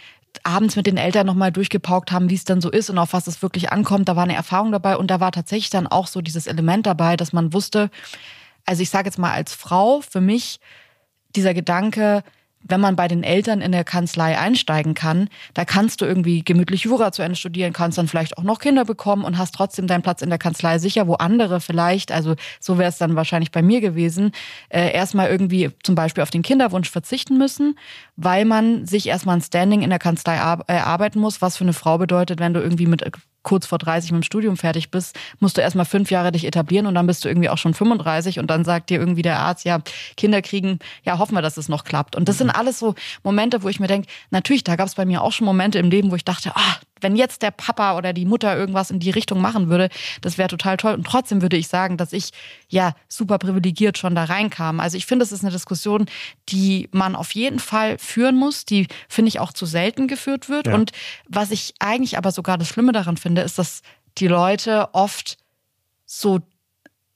abends 0.43 0.77
mit 0.77 0.87
den 0.87 0.97
Eltern 0.97 1.27
nochmal 1.27 1.53
durchgepaukt 1.53 2.11
haben, 2.11 2.29
wie 2.29 2.35
es 2.35 2.45
dann 2.45 2.61
so 2.61 2.71
ist 2.71 2.91
und 2.91 2.99
auf 2.99 3.13
was 3.13 3.27
es 3.27 3.43
wirklich 3.43 3.71
ankommt. 3.71 4.09
Da 4.09 4.17
war 4.17 4.25
eine 4.25 4.35
Erfahrung 4.35 4.73
dabei 4.73 4.97
und 4.97 5.11
da 5.11 5.21
war 5.21 5.33
tatsächlich 5.33 5.71
dann 5.71 5.87
auch 5.87 6.07
so 6.07 6.21
dieses 6.21 6.47
Element 6.47 6.87
dabei, 6.87 7.17
dass 7.17 7.33
man 7.33 7.53
wusste, 7.53 7.91
also 8.67 8.83
ich 8.83 8.91
sage 8.91 9.07
jetzt 9.07 9.19
mal 9.19 9.33
als 9.33 9.55
Frau, 9.55 10.01
für 10.01 10.21
mich 10.21 10.59
dieser 11.37 11.55
Gedanke, 11.55 12.25
wenn 12.67 12.81
man 12.81 12.97
bei 12.97 13.09
den 13.09 13.23
Eltern 13.23 13.61
in 13.61 13.73
der 13.73 13.85
Kanzlei 13.85 14.39
einsteigen 14.39 14.95
kann, 14.95 15.29
da 15.53 15.65
kannst 15.65 16.01
du 16.01 16.07
irgendwie 16.07 16.43
gemütlich 16.43 16.85
Jura 16.85 17.13
zu 17.13 17.23
Ende 17.23 17.37
studieren, 17.37 17.73
kannst 17.73 17.99
dann 17.99 18.09
vielleicht 18.09 18.39
auch 18.39 18.43
noch 18.43 18.59
Kinder 18.59 18.85
bekommen 18.85 19.25
und 19.25 19.39
hast 19.39 19.55
trotzdem 19.55 19.87
deinen 19.87 20.03
Platz 20.03 20.23
in 20.23 20.31
der 20.31 20.39
Kanzlei 20.39 20.79
sicher, 20.79 21.07
wo 21.07 21.15
andere 21.15 21.61
vielleicht, 21.61 22.11
also 22.11 22.35
so 22.61 22.79
wäre 22.79 22.89
es 22.89 22.99
dann 22.99 23.17
wahrscheinlich 23.17 23.53
bei 23.53 23.63
mir 23.63 23.81
gewesen, 23.81 24.33
äh, 24.71 24.93
erstmal 24.93 25.29
irgendwie 25.29 25.71
zum 25.83 25.95
Beispiel 25.95 26.23
auf 26.23 26.31
den 26.31 26.43
Kinderwunsch 26.43 26.91
verzichten 26.91 27.39
müssen, 27.39 27.79
weil 28.17 28.45
man 28.45 28.87
sich 28.87 29.07
erstmal 29.07 29.37
ein 29.37 29.43
Standing 29.43 29.83
in 29.83 29.91
der 29.91 29.99
Kanzlei 29.99 30.35
erarbeiten 30.35 31.21
muss, 31.21 31.43
was 31.43 31.57
für 31.57 31.65
eine 31.65 31.73
Frau 31.73 31.99
bedeutet, 31.99 32.41
wenn 32.41 32.55
du 32.55 32.61
irgendwie 32.61 32.87
mit 32.87 33.03
kurz 33.45 33.67
vor 33.67 33.79
30 33.79 34.11
mit 34.11 34.23
dem 34.23 34.25
Studium 34.25 34.57
fertig 34.57 34.91
bist, 34.91 35.17
musst 35.39 35.57
du 35.57 35.61
erstmal 35.61 35.85
fünf 35.85 36.11
Jahre 36.11 36.33
dich 36.33 36.45
etablieren 36.45 36.87
und 36.87 36.95
dann 36.97 37.07
bist 37.07 37.25
du 37.25 37.29
irgendwie 37.29 37.49
auch 37.49 37.59
schon 37.59 37.75
35 37.75 38.41
und 38.41 38.49
dann 38.49 38.65
sagt 38.65 38.91
dir 38.91 38.99
irgendwie 38.99 39.23
der 39.23 39.39
Arzt, 39.39 39.65
ja, 39.65 39.79
Kinder 40.17 40.43
kriegen, 40.43 40.81
ja, 41.05 41.19
hoffen 41.19 41.35
wir, 41.35 41.43
dass 41.43 41.57
es 41.57 41.69
noch 41.69 41.85
klappt. 41.85 42.17
Und 42.17 42.29
das 42.29 42.39
sind 42.39 42.49
mhm. 42.49 42.57
alles 42.57 42.81
so 42.81 42.97
Momente, 43.23 43.63
wo 43.63 43.69
ich 43.69 43.79
mir 43.79 43.87
denke, 43.87 44.09
natürlich, 44.31 44.65
da 44.65 44.75
gab 44.75 44.89
es 44.89 44.97
bei 44.97 45.05
mir 45.05 45.23
auch 45.23 45.33
schon 45.33 45.45
Momente 45.45 45.79
im 45.79 45.91
Leben, 45.91 46.11
wo 46.11 46.17
ich 46.17 46.25
dachte, 46.25 46.53
ah, 46.57 46.77
wenn 47.05 47.15
jetzt 47.15 47.43
der 47.43 47.53
Papa 47.53 47.97
oder 47.97 48.13
die 48.13 48.25
Mutter 48.25 48.57
irgendwas 48.57 48.91
in 48.91 48.99
die 48.99 49.11
Richtung 49.11 49.41
machen 49.41 49.69
würde, 49.69 49.89
das 50.23 50.39
wäre 50.39 50.49
total 50.49 50.77
toll. 50.77 50.95
Und 50.95 51.07
trotzdem 51.07 51.43
würde 51.43 51.57
ich 51.57 51.69
sagen, 51.69 51.97
dass 51.97 52.13
ich 52.13 52.31
ja 52.69 52.95
super 53.09 53.39
privilegiert 53.39 53.99
schon 53.99 54.17
da 54.17 54.25
reinkam. 54.25 54.81
Also 54.81 54.97
ich 54.97 55.07
finde, 55.07 55.25
es 55.25 55.31
ist 55.31 55.45
eine 55.45 55.53
Diskussion, 55.53 56.07
die 56.49 56.89
man 56.91 57.15
auf 57.15 57.33
jeden 57.33 57.61
Fall 57.61 57.99
führen 57.99 58.37
muss, 58.37 58.65
die 58.65 58.89
finde 59.09 59.29
ich 59.29 59.39
auch 59.39 59.53
zu 59.53 59.67
selten 59.67 60.09
geführt 60.09 60.49
wird. 60.49 60.67
Ja. 60.67 60.75
Und 60.75 60.91
was 61.29 61.53
ich 61.53 61.75
eigentlich 61.79 62.19
aber 62.19 62.33
sogar 62.33 62.59
das 62.59 62.69
Schlimme 62.69 62.93
daran 62.93 63.17
finde, 63.17 63.43
ist, 63.43 63.59
dass 63.59 63.83
die 64.19 64.29
Leute 64.29 64.89
oft 64.93 65.37
so 66.07 66.41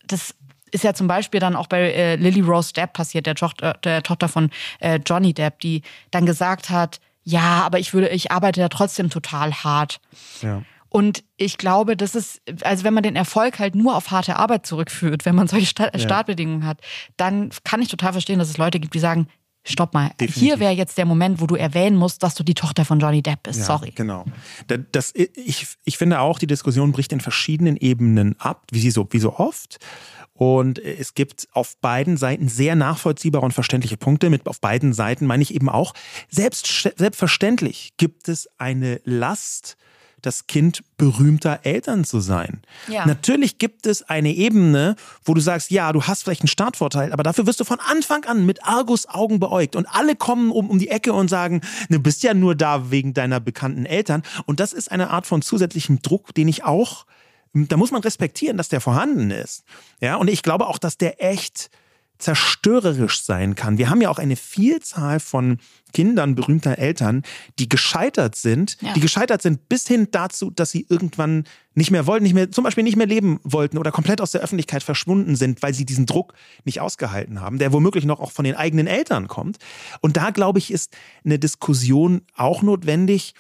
das 0.07 0.35
ist 0.71 0.85
ja 0.85 0.95
zum 0.95 1.07
Beispiel 1.07 1.41
dann 1.41 1.57
auch 1.57 1.67
bei 1.67 1.93
äh, 1.93 2.17
Lily 2.17 2.41
Rose 2.41 2.73
Depp 2.73 2.93
passiert, 2.93 3.27
der 3.27 3.35
Tochter, 3.35 3.75
der 3.85 4.03
Tochter 4.03 4.29
von 4.29 4.51
äh, 4.81 5.01
Johnny 5.05 5.33
Depp, 5.33 5.61
die 5.61 5.83
dann 6.11 6.27
gesagt 6.27 6.71
hat, 6.71 7.01
ja, 7.29 7.63
aber 7.63 7.79
ich 7.79 7.93
würde, 7.93 8.09
ich 8.09 8.33
arbeite 8.33 8.59
ja 8.61 8.71
trotzdem 8.71 9.11
total 9.11 9.53
hart. 9.53 10.01
Ja. 10.41 10.63
Und 10.89 11.25
ich 11.37 11.59
glaube, 11.59 11.95
das 11.95 12.15
ist, 12.15 12.41
also 12.63 12.85
wenn 12.85 12.95
man 12.95 13.03
den 13.03 13.17
Erfolg 13.17 13.59
halt 13.59 13.75
nur 13.75 13.95
auf 13.97 14.11
harte 14.11 14.37
Arbeit 14.37 14.65
zurückführt, 14.65 15.27
wenn 15.27 15.35
man 15.35 15.47
solche 15.47 15.67
Start 15.67 15.95
ja. 15.95 16.01
Startbedingungen 16.01 16.65
hat, 16.65 16.81
dann 17.19 17.51
kann 17.65 17.83
ich 17.83 17.89
total 17.89 18.13
verstehen, 18.13 18.39
dass 18.39 18.49
es 18.49 18.57
Leute 18.57 18.81
gibt, 18.81 18.95
die 18.95 18.99
sagen, 18.99 19.29
stopp 19.65 19.93
mal, 19.93 20.09
Definitiv. 20.19 20.37
hier 20.37 20.59
wäre 20.59 20.73
jetzt 20.73 20.97
der 20.97 21.05
Moment, 21.05 21.43
wo 21.43 21.47
du 21.47 21.57
erwähnen 21.57 21.97
musst, 21.97 22.23
dass 22.23 22.35
du 22.35 22.43
die 22.43 22.55
Tochter 22.55 22.87
von 22.87 22.99
Johnny 22.99 23.21
Depp 23.21 23.43
bist. 23.43 23.59
Ja, 23.59 23.67
Sorry. 23.67 23.91
Genau. 23.95 24.25
Das, 24.93 25.13
ich, 25.15 25.67
ich 25.85 25.99
finde 25.99 26.21
auch, 26.21 26.39
die 26.39 26.47
Diskussion 26.47 26.93
bricht 26.93 27.13
in 27.13 27.21
verschiedenen 27.21 27.77
Ebenen 27.77 28.37
ab, 28.39 28.65
wie, 28.71 28.81
sie 28.81 28.91
so, 28.91 29.07
wie 29.11 29.19
so 29.19 29.37
oft. 29.37 29.79
Und 30.39 30.79
es 30.79 31.15
gibt 31.15 31.49
auf 31.51 31.77
beiden 31.79 32.17
Seiten 32.17 32.49
sehr 32.49 32.77
nachvollziehbare 32.77 33.45
und 33.45 33.51
verständliche 33.51 33.97
Punkte. 33.97 34.31
Mit 34.31 34.47
auf 34.47 34.61
beiden 34.61 34.93
Seiten 34.93 35.27
meine 35.27 35.43
ich 35.43 35.53
eben 35.53 35.69
auch, 35.69 35.95
selbst, 36.31 36.89
selbstverständlich 36.97 37.95
gibt 37.97 38.29
es 38.29 38.49
eine 38.57 39.01
Last, 39.05 39.77
das 40.23 40.47
Kind 40.47 40.85
berühmter 40.97 41.61
Eltern 41.65 42.05
zu 42.05 42.21
sein. 42.21 42.63
Ja. 42.87 43.05
Natürlich 43.05 43.59
gibt 43.59 43.85
es 43.87 44.03
eine 44.09 44.33
Ebene, 44.33 44.95
wo 45.25 45.35
du 45.35 45.41
sagst, 45.41 45.73
ja, 45.73 45.93
du 45.93 46.05
hast 46.05 46.23
vielleicht 46.23 46.43
einen 46.43 46.49
Startvorteil, 46.49 47.13
aber 47.13 47.25
dafür 47.25 47.49
wirst 47.49 47.59
du 47.59 47.65
von 47.65 47.81
Anfang 47.81 48.25
an 48.27 48.47
mit 48.47 48.65
Argus 48.65 49.09
Augen 49.09 49.41
beäugt 49.41 49.75
und 49.75 49.87
alle 49.87 50.15
kommen 50.15 50.53
um, 50.53 50.71
um 50.71 50.79
die 50.79 50.89
Ecke 50.89 51.13
und 51.13 51.29
sagen, 51.29 51.63
du 51.89 51.99
bist 51.99 52.23
ja 52.23 52.33
nur 52.33 52.55
da 52.55 52.93
wegen 52.93 53.13
deiner 53.13 53.41
bekannten 53.41 53.87
Eltern. 53.87 54.23
Und 54.47 54.61
das 54.61 54.73
ist 54.73 54.93
eine 54.93 55.11
Art 55.11 55.27
von 55.27 55.43
zusätzlichem 55.43 56.01
Druck, 56.01 56.33
den 56.33 56.47
ich 56.47 56.63
auch 56.63 57.07
da 57.67 57.77
muss 57.77 57.91
man 57.91 58.03
respektieren, 58.03 58.57
dass 58.57 58.69
der 58.69 58.81
vorhanden 58.81 59.31
ist. 59.31 59.65
Ja, 60.01 60.17
und 60.17 60.29
ich 60.29 60.43
glaube 60.43 60.67
auch, 60.67 60.79
dass 60.79 60.99
der 60.99 61.23
echt 61.25 61.71
zerstörerisch 62.19 63.23
sein 63.23 63.55
kann. 63.55 63.79
Wir 63.79 63.91
haben 63.91 64.01
ja 64.01 64.11
auch 64.11 64.19
eine 64.19 64.37
Vielzahl 64.37 65.21
von 65.21 65.59
Kindern 65.93 66.35
berühmter 66.35 66.77
Eltern, 66.77 67.23
die 67.59 67.69
gescheitert 67.69 68.35
sind, 68.35 68.77
ja. 68.81 68.93
die 68.93 69.01
gescheitert 69.01 69.41
sind 69.41 69.69
bis 69.69 69.87
hin 69.87 70.09
dazu, 70.11 70.51
dass 70.51 70.71
sie 70.71 70.85
irgendwann 70.89 71.45
nicht 71.75 71.93
mehr 71.93 72.07
wollten, 72.07 72.25
nicht 72.25 72.35
mehr, 72.35 72.51
zum 72.51 72.65
Beispiel 72.65 72.85
nicht 72.85 72.97
mehr 72.97 73.07
leben 73.07 73.39
wollten 73.45 73.79
oder 73.79 73.93
komplett 73.93 74.21
aus 74.21 74.33
der 74.33 74.41
Öffentlichkeit 74.41 74.83
verschwunden 74.83 75.37
sind, 75.37 75.63
weil 75.63 75.73
sie 75.75 75.87
diesen 75.87 76.07
Druck 76.07 76.35
nicht 76.65 76.81
ausgehalten 76.81 77.41
haben, 77.41 77.59
der 77.59 77.73
womöglich 77.73 78.05
noch 78.05 78.21
auch 78.21 78.33
von 78.33 78.45
den 78.45 78.57
eigenen 78.57 78.89
Eltern 78.89 79.29
kommt. 79.29 79.59
Und 80.01 80.17
da, 80.17 80.31
glaube 80.31 80.59
ich, 80.59 80.73
ist 80.73 80.97
eine 81.25 81.39
Diskussion 81.39 82.23
auch 82.35 82.63
notwendig, 82.63 83.35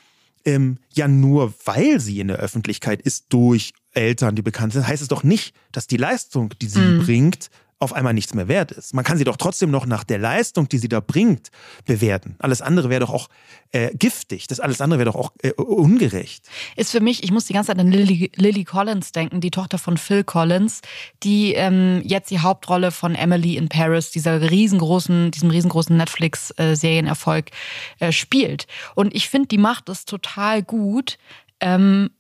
ähm, 0.44 0.78
ja 0.94 1.08
nur 1.08 1.52
weil 1.64 1.98
sie 1.98 2.20
in 2.20 2.28
der 2.28 2.38
Öffentlichkeit 2.38 3.02
ist 3.02 3.26
durch 3.30 3.72
Eltern, 3.92 4.34
die 4.34 4.42
bekannt 4.42 4.72
sind, 4.72 4.86
heißt 4.86 5.02
es 5.02 5.08
doch 5.08 5.22
nicht, 5.22 5.54
dass 5.72 5.86
die 5.86 5.96
Leistung, 5.96 6.54
die 6.60 6.68
sie 6.68 6.80
mhm. 6.80 7.04
bringt, 7.04 7.50
auf 7.80 7.92
einmal 7.92 8.12
nichts 8.12 8.34
mehr 8.34 8.48
wert 8.48 8.72
ist. 8.72 8.92
Man 8.92 9.04
kann 9.04 9.18
sie 9.18 9.24
doch 9.24 9.36
trotzdem 9.36 9.70
noch 9.70 9.86
nach 9.86 10.02
der 10.02 10.18
Leistung, 10.18 10.68
die 10.68 10.78
sie 10.78 10.88
da 10.88 11.00
bringt, 11.00 11.50
bewerten. 11.84 12.34
Alles 12.40 12.60
andere 12.60 12.90
wäre 12.90 13.00
doch 13.00 13.10
auch 13.10 13.28
äh, 13.70 13.94
giftig. 13.94 14.48
Das 14.48 14.58
alles 14.58 14.80
andere 14.80 14.98
wäre 14.98 15.12
doch 15.12 15.16
auch 15.16 15.32
äh, 15.42 15.52
ungerecht. 15.52 16.48
Ist 16.74 16.90
für 16.90 17.00
mich, 17.00 17.22
ich 17.22 17.30
muss 17.30 17.44
die 17.44 17.52
ganze 17.52 17.68
Zeit 17.68 17.78
an 17.78 17.92
Lily, 17.92 18.32
Lily 18.34 18.64
Collins 18.64 19.12
denken, 19.12 19.40
die 19.40 19.52
Tochter 19.52 19.78
von 19.78 19.96
Phil 19.96 20.24
Collins, 20.24 20.80
die 21.22 21.54
ähm, 21.54 22.02
jetzt 22.04 22.30
die 22.30 22.40
Hauptrolle 22.40 22.90
von 22.90 23.14
Emily 23.14 23.56
in 23.56 23.68
Paris, 23.68 24.10
dieser 24.10 24.50
riesengroßen, 24.50 25.30
diesem 25.30 25.50
riesengroßen 25.50 25.96
Netflix-Serienerfolg 25.96 27.50
äh, 28.00 28.10
spielt. 28.10 28.66
Und 28.96 29.14
ich 29.14 29.28
finde, 29.28 29.48
die 29.48 29.58
macht 29.58 29.88
das 29.88 30.04
total 30.04 30.64
gut. 30.64 31.16
Ähm, 31.60 32.10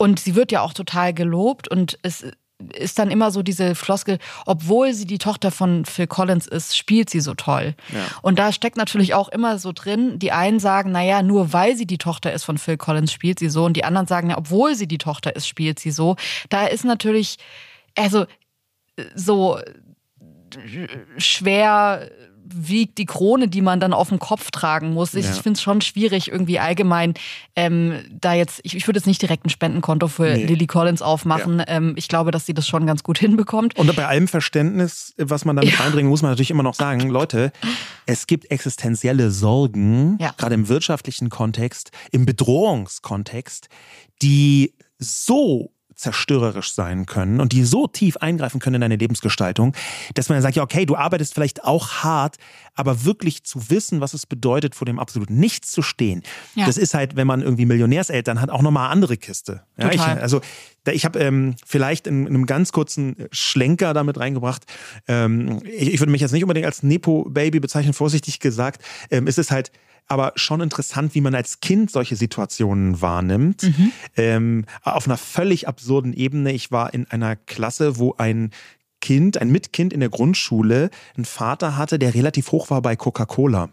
und 0.00 0.18
sie 0.18 0.34
wird 0.34 0.50
ja 0.50 0.62
auch 0.62 0.72
total 0.72 1.12
gelobt 1.12 1.68
und 1.68 1.98
es 2.02 2.24
ist 2.72 2.98
dann 2.98 3.10
immer 3.10 3.30
so 3.30 3.42
diese 3.42 3.74
Floskel, 3.74 4.18
obwohl 4.46 4.94
sie 4.94 5.04
die 5.04 5.18
Tochter 5.18 5.50
von 5.50 5.84
Phil 5.84 6.06
Collins 6.06 6.46
ist, 6.46 6.74
spielt 6.74 7.10
sie 7.10 7.20
so 7.20 7.34
toll. 7.34 7.74
Ja. 7.92 7.98
Und 8.22 8.38
da 8.38 8.50
steckt 8.50 8.78
natürlich 8.78 9.12
auch 9.12 9.28
immer 9.28 9.58
so 9.58 9.72
drin, 9.72 10.18
die 10.18 10.32
einen 10.32 10.58
sagen, 10.58 10.90
naja, 10.90 11.22
nur 11.22 11.52
weil 11.52 11.76
sie 11.76 11.84
die 11.84 11.98
Tochter 11.98 12.32
ist 12.32 12.44
von 12.44 12.56
Phil 12.56 12.78
Collins, 12.78 13.12
spielt 13.12 13.38
sie 13.38 13.50
so. 13.50 13.66
Und 13.66 13.74
die 13.76 13.84
anderen 13.84 14.06
sagen, 14.06 14.30
ja, 14.30 14.38
obwohl 14.38 14.74
sie 14.74 14.88
die 14.88 14.96
Tochter 14.96 15.36
ist, 15.36 15.46
spielt 15.46 15.78
sie 15.78 15.90
so. 15.90 16.16
Da 16.48 16.66
ist 16.66 16.86
natürlich, 16.86 17.36
also 17.94 18.24
so 19.14 19.60
schwer 21.18 22.10
wiegt 22.52 22.98
die 22.98 23.06
Krone, 23.06 23.48
die 23.48 23.62
man 23.62 23.80
dann 23.80 23.92
auf 23.92 24.08
dem 24.08 24.18
Kopf 24.18 24.50
tragen 24.50 24.92
muss. 24.92 25.14
Ich, 25.14 25.26
ja. 25.26 25.32
finde 25.32 25.52
es 25.52 25.62
schon 25.62 25.80
schwierig, 25.80 26.30
irgendwie 26.30 26.58
allgemein 26.58 27.14
ähm, 27.56 28.00
da 28.10 28.34
jetzt, 28.34 28.60
ich, 28.62 28.76
ich 28.76 28.86
würde 28.86 28.98
jetzt 28.98 29.06
nicht 29.06 29.22
direkt 29.22 29.46
ein 29.46 29.50
Spendenkonto 29.50 30.08
für 30.08 30.34
nee. 30.34 30.44
Lily 30.44 30.66
Collins 30.66 31.02
aufmachen. 31.02 31.58
Ja. 31.58 31.64
Ähm, 31.68 31.94
ich 31.96 32.08
glaube, 32.08 32.30
dass 32.30 32.46
sie 32.46 32.54
das 32.54 32.66
schon 32.66 32.86
ganz 32.86 33.02
gut 33.02 33.18
hinbekommt. 33.18 33.76
Und 33.76 33.94
bei 33.96 34.06
allem 34.06 34.28
Verständnis, 34.28 35.14
was 35.16 35.44
man 35.44 35.56
damit 35.56 35.72
ja. 35.72 35.80
reinbringen, 35.80 36.10
muss 36.10 36.22
man 36.22 36.30
natürlich 36.30 36.50
immer 36.50 36.62
noch 36.62 36.74
sagen, 36.74 37.08
Leute, 37.08 37.52
es 38.06 38.26
gibt 38.26 38.50
existenzielle 38.50 39.30
Sorgen, 39.30 40.18
gerade 40.36 40.54
im 40.54 40.68
wirtschaftlichen 40.68 41.28
Kontext, 41.28 41.90
im 42.10 42.26
Bedrohungskontext, 42.26 43.68
die 44.22 44.74
so 44.98 45.72
zerstörerisch 46.00 46.72
sein 46.72 47.06
können 47.06 47.40
und 47.40 47.52
die 47.52 47.64
so 47.64 47.86
tief 47.86 48.16
eingreifen 48.16 48.60
können 48.60 48.76
in 48.76 48.80
deine 48.80 48.96
Lebensgestaltung, 48.96 49.74
dass 50.14 50.28
man 50.28 50.36
dann 50.36 50.42
sagt, 50.42 50.56
ja, 50.56 50.62
okay, 50.62 50.86
du 50.86 50.96
arbeitest 50.96 51.34
vielleicht 51.34 51.64
auch 51.64 52.02
hart, 52.02 52.36
aber 52.74 53.04
wirklich 53.04 53.44
zu 53.44 53.70
wissen, 53.70 54.00
was 54.00 54.14
es 54.14 54.26
bedeutet, 54.26 54.74
vor 54.74 54.86
dem 54.86 54.98
absoluten 54.98 55.38
Nichts 55.38 55.70
zu 55.70 55.82
stehen, 55.82 56.22
ja. 56.54 56.66
das 56.66 56.78
ist 56.78 56.94
halt, 56.94 57.16
wenn 57.16 57.26
man 57.26 57.42
irgendwie 57.42 57.66
Millionärseltern 57.66 58.40
hat, 58.40 58.50
auch 58.50 58.62
nochmal 58.62 58.84
eine 58.84 58.92
andere 58.92 59.16
Kiste. 59.16 59.62
Ja, 59.76 59.90
ich, 59.92 60.00
also 60.00 60.40
ich 60.90 61.04
habe 61.04 61.18
ähm, 61.18 61.56
vielleicht 61.66 62.06
in, 62.06 62.26
in, 62.26 62.34
einem 62.34 62.46
ganz 62.46 62.72
kurzen 62.72 63.16
Schlenker 63.32 63.92
damit 63.92 64.18
reingebracht. 64.18 64.64
Ähm, 65.06 65.60
ich, 65.64 65.94
ich, 65.94 66.00
würde 66.00 66.10
mich 66.10 66.20
jetzt 66.20 66.32
nicht 66.32 66.42
unbedingt 66.42 66.66
als 66.66 66.82
Nepo-Baby 66.82 67.60
bezeichnen, 67.60 67.92
vorsichtig 67.92 68.40
gesagt. 68.40 68.82
Ähm, 69.10 69.26
ist 69.26 69.38
es 69.38 69.50
halt 69.50 69.70
aber 70.10 70.32
schon 70.34 70.60
interessant, 70.60 71.14
wie 71.14 71.20
man 71.20 71.34
als 71.34 71.60
Kind 71.60 71.90
solche 71.90 72.16
Situationen 72.16 73.00
wahrnimmt. 73.00 73.62
Mhm. 73.62 73.92
Ähm, 74.16 74.64
auf 74.82 75.06
einer 75.06 75.16
völlig 75.16 75.68
absurden 75.68 76.12
Ebene. 76.12 76.52
Ich 76.52 76.72
war 76.72 76.92
in 76.92 77.06
einer 77.10 77.36
Klasse, 77.36 77.98
wo 77.98 78.14
ein 78.18 78.50
Kind, 79.00 79.38
ein 79.38 79.50
Mitkind 79.50 79.92
in 79.92 80.00
der 80.00 80.10
Grundschule, 80.10 80.90
einen 81.16 81.24
Vater 81.24 81.76
hatte, 81.76 81.98
der 81.98 82.14
relativ 82.14 82.52
hoch 82.52 82.70
war 82.70 82.82
bei 82.82 82.96
Coca-Cola 82.96 83.70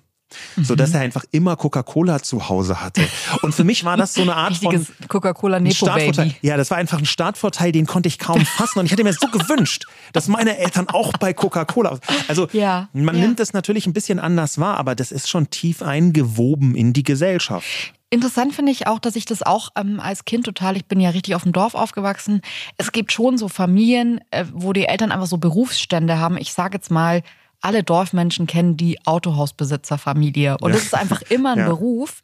so 0.61 0.75
dass 0.75 0.89
mhm. 0.89 0.95
er 0.95 1.01
einfach 1.01 1.25
immer 1.31 1.55
Coca-Cola 1.55 2.21
zu 2.21 2.49
Hause 2.49 2.81
hatte. 2.81 3.01
Und 3.41 3.53
für 3.55 3.63
mich 3.63 3.85
war 3.85 3.97
das 3.97 4.13
so 4.13 4.21
eine 4.21 4.35
Art 4.35 4.51
Richtiges 4.51 4.87
von 4.87 5.07
Coca-Cola 5.07 5.59
Nepo 5.59 5.85
Baby. 5.85 6.35
Ja, 6.41 6.57
das 6.57 6.71
war 6.71 6.77
einfach 6.77 6.99
ein 6.99 7.05
Startvorteil, 7.05 7.71
den 7.71 7.85
konnte 7.85 8.07
ich 8.07 8.19
kaum 8.19 8.45
fassen 8.45 8.79
und 8.79 8.85
ich 8.85 8.91
hätte 8.91 9.03
mir 9.03 9.13
so 9.13 9.27
gewünscht, 9.27 9.85
dass 10.13 10.27
meine 10.27 10.57
Eltern 10.57 10.87
auch 10.89 11.13
bei 11.13 11.33
Coca-Cola. 11.33 11.99
Also 12.27 12.47
ja, 12.51 12.89
man 12.93 13.15
ja. 13.15 13.21
nimmt 13.21 13.39
das 13.39 13.53
natürlich 13.53 13.87
ein 13.87 13.93
bisschen 13.93 14.19
anders 14.19 14.59
wahr, 14.59 14.77
aber 14.77 14.95
das 14.95 15.11
ist 15.11 15.29
schon 15.29 15.49
tief 15.49 15.81
eingewoben 15.81 16.75
in 16.75 16.93
die 16.93 17.03
Gesellschaft. 17.03 17.93
Interessant 18.09 18.53
finde 18.53 18.71
ich 18.71 18.87
auch, 18.87 18.99
dass 18.99 19.17
ich 19.17 19.25
das 19.25 19.43
auch 19.43 19.69
ähm, 19.75 19.99
als 19.99 20.23
Kind 20.23 20.45
total, 20.45 20.77
ich 20.77 20.85
bin 20.85 21.01
ja 21.01 21.09
richtig 21.09 21.35
auf 21.35 21.43
dem 21.43 21.51
Dorf 21.51 21.75
aufgewachsen. 21.75 22.41
Es 22.77 22.93
gibt 22.93 23.11
schon 23.11 23.37
so 23.37 23.49
Familien, 23.49 24.21
äh, 24.31 24.45
wo 24.53 24.71
die 24.71 24.85
Eltern 24.85 25.11
einfach 25.11 25.27
so 25.27 25.37
Berufsstände 25.37 26.17
haben. 26.17 26.37
Ich 26.37 26.53
sage 26.53 26.77
jetzt 26.77 26.89
mal, 26.89 27.21
alle 27.61 27.83
Dorfmenschen 27.83 28.47
kennen 28.47 28.77
die 28.77 29.05
Autohausbesitzerfamilie. 29.05 30.57
Und 30.59 30.69
ja. 30.69 30.75
das 30.75 30.85
ist 30.85 30.95
einfach 30.95 31.21
immer 31.29 31.53
ein 31.53 31.59
ja. 31.59 31.67
Beruf. 31.67 32.21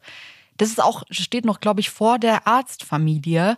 Das 0.56 0.68
ist 0.68 0.82
auch, 0.82 1.02
steht 1.10 1.44
noch, 1.44 1.60
glaube 1.60 1.80
ich, 1.80 1.90
vor 1.90 2.18
der 2.18 2.46
Arztfamilie. 2.46 3.56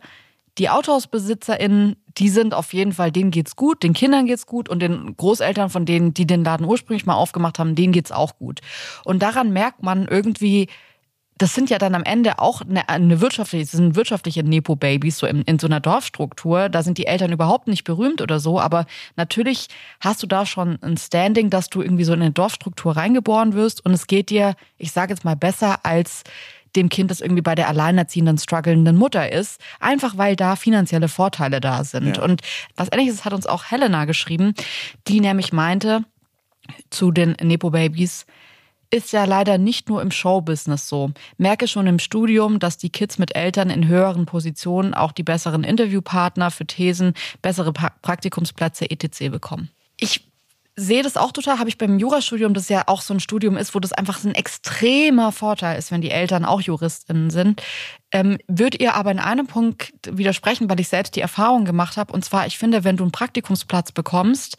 Die 0.59 0.71
AutohausbesitzerInnen, 0.71 1.97
die 2.17 2.31
sind 2.31 2.55
auf 2.55 2.73
jeden 2.73 2.93
Fall, 2.93 3.13
denen 3.13 3.31
geht's 3.31 3.57
gut, 3.57 3.83
den 3.83 3.93
Kindern 3.93 4.25
geht's 4.25 4.47
gut 4.47 4.71
und 4.71 4.81
den 4.81 5.15
Großeltern 5.15 5.69
von 5.69 5.85
denen, 5.85 6.15
die 6.15 6.27
den 6.27 6.45
Laden 6.45 6.65
ursprünglich 6.65 7.05
mal 7.05 7.15
aufgemacht 7.15 7.59
haben, 7.59 7.75
denen 7.75 7.93
geht's 7.93 8.11
auch 8.11 8.39
gut. 8.39 8.61
Und 9.05 9.23
daran 9.23 9.53
merkt 9.53 9.83
man 9.83 10.07
irgendwie, 10.09 10.69
das 11.39 11.55
sind 11.55 11.69
ja 11.69 11.79
dann 11.79 11.95
am 11.95 12.03
Ende 12.03 12.39
auch 12.39 12.63
eine, 12.63 12.89
eine 12.89 13.21
wirtschaftliche, 13.21 13.65
das 13.65 13.73
sind 13.73 13.95
wirtschaftliche 13.95 14.43
Nepo-Babys, 14.43 15.19
so 15.19 15.27
in, 15.27 15.43
in 15.43 15.59
so 15.59 15.67
einer 15.67 15.81
Dorfstruktur. 15.81 16.69
Da 16.69 16.83
sind 16.83 16.97
die 16.97 17.07
Eltern 17.07 17.33
überhaupt 17.33 17.69
nicht 17.69 17.85
berühmt 17.85 18.23
oder 18.23 18.41
so, 18.41 18.59
aber 18.59 18.87
natürlich 19.17 19.69
hast 20.01 20.23
du 20.23 20.27
da 20.27 20.47
schon 20.47 20.79
ein 20.83 20.97
Standing, 20.97 21.51
dass 21.51 21.69
du 21.69 21.83
irgendwie 21.83 22.05
so 22.05 22.15
in 22.15 22.23
eine 22.23 22.31
Dorfstruktur 22.31 22.97
reingeboren 22.97 23.53
wirst 23.53 23.85
und 23.85 23.93
es 23.93 24.07
geht 24.07 24.31
dir, 24.31 24.55
ich 24.79 24.93
sage 24.93 25.13
jetzt 25.13 25.25
mal, 25.25 25.37
besser 25.37 25.85
als 25.85 26.25
dem 26.75 26.89
Kind, 26.89 27.11
das 27.11 27.21
irgendwie 27.21 27.43
bei 27.43 27.55
der 27.55 27.69
alleinerziehenden, 27.69 28.39
strugglenden 28.39 28.97
Mutter 28.97 29.33
ist, 29.33 29.61
einfach 29.81 30.17
weil 30.17 30.37
da 30.37 30.57
finanzielle 30.57 31.09
Vorteile 31.09 31.61
da 31.61 31.85
sind. 31.85 32.19
Ja. 32.19 32.23
Und 32.23 32.43
was 32.77 32.89
ähnliches 32.93 33.25
hat 33.25 33.33
uns 33.33 33.47
auch 33.47 33.65
Helena 33.65 34.05
geschrieben, 34.05 34.55
die 35.09 35.21
nämlich 35.21 35.53
meinte 35.53 36.05
zu 36.91 37.13
den 37.13 37.33
Nepo-Babys, 37.43 38.27
ist 38.91 39.13
ja 39.13 39.25
leider 39.25 39.59
nicht 39.59 39.89
nur 39.89 40.03
im 40.03 40.11
Showbusiness 40.11 40.89
so. 40.89 41.11
Merke 41.39 41.69
schon 41.69 41.87
im 41.87 41.99
Studium, 41.99 42.59
dass 42.59 42.79
die 42.79 42.91
Kids 42.91 43.19
mit 43.19 43.35
Eltern 43.35 43.71
in 43.71 43.89
höheren 43.89 44.27
Positionen 44.27 44.95
auch 44.95 45.13
die 45.13 45.23
besseren 45.23 45.65
Interviewpartner 45.65 46.51
für 46.51 46.67
Thesen, 46.67 47.15
bessere 47.43 47.73
pra 47.73 47.91
Praktikumsplätze 48.03 48.91
etc. 48.91 49.31
bekommen. 49.31 49.71
Ich 49.99 50.27
sehe 50.77 51.03
das 51.03 51.17
auch 51.17 51.33
total, 51.33 51.59
habe 51.59 51.71
ich 51.71 51.79
beim 51.79 51.99
Jurastudium, 51.99 52.53
das 52.53 52.69
ja 52.69 52.85
auch 52.87 53.01
so 53.01 53.15
ein 53.15 53.21
Studium 53.21 53.57
ist, 53.57 53.75
wo 53.75 53.81
das 53.81 53.93
einfach 53.93 54.23
ein 54.25 54.35
extremer 54.35 55.33
Vorteil 55.33 55.79
ist, 55.79 55.91
wenn 55.91 56.03
die 56.03 56.11
Eltern 56.11 56.45
auch 56.45 56.61
Juristinnen 56.61 57.31
sind. 57.31 57.63
Ähm, 58.13 58.39
würdet 58.47 58.81
ihr 58.81 58.95
aber 58.95 59.11
in 59.11 59.19
einem 59.19 59.47
Punkt 59.47 59.95
widersprechen, 60.07 60.69
weil 60.69 60.79
ich 60.79 60.89
selbst 60.89 61.17
die 61.17 61.23
Erfahrung 61.23 61.65
gemacht 61.65 61.97
habe. 61.97 62.13
Und 62.13 62.25
zwar, 62.25 62.47
ich 62.47 62.59
finde, 62.59 62.85
wenn 62.85 62.99
du 62.99 63.05
einen 63.05 63.13
Praktikumsplatz 63.13 63.93
bekommst, 63.93 64.59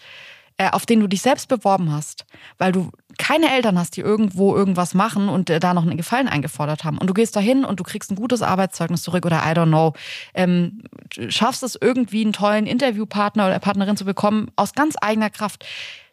äh, 0.57 0.71
auf 0.71 0.87
den 0.87 0.99
du 0.99 1.07
dich 1.07 1.21
selbst 1.21 1.47
beworben 1.47 1.91
hast, 1.91 2.25
weil 2.57 2.71
du 2.71 2.91
keine 3.17 3.51
Eltern 3.51 3.77
hast, 3.77 3.95
die 3.97 4.01
irgendwo 4.01 4.55
irgendwas 4.55 4.93
machen 4.93 5.29
und 5.29 5.49
äh, 5.49 5.59
da 5.59 5.73
noch 5.73 5.83
einen 5.83 5.97
Gefallen 5.97 6.27
eingefordert 6.27 6.83
haben. 6.83 6.97
Und 6.97 7.07
du 7.07 7.13
gehst 7.13 7.35
dahin 7.35 7.65
und 7.65 7.79
du 7.79 7.83
kriegst 7.83 8.11
ein 8.11 8.15
gutes 8.15 8.41
Arbeitszeugnis 8.41 9.03
zurück 9.03 9.25
oder 9.25 9.37
I 9.37 9.53
don't 9.53 9.67
know, 9.67 9.93
ähm, 10.33 10.83
schaffst 11.29 11.63
es 11.63 11.77
irgendwie 11.79 12.21
einen 12.21 12.33
tollen 12.33 12.67
Interviewpartner 12.67 13.47
oder 13.47 13.59
Partnerin 13.59 13.97
zu 13.97 14.05
bekommen 14.05 14.51
aus 14.55 14.73
ganz 14.73 14.95
eigener 15.01 15.29
Kraft. 15.29 15.65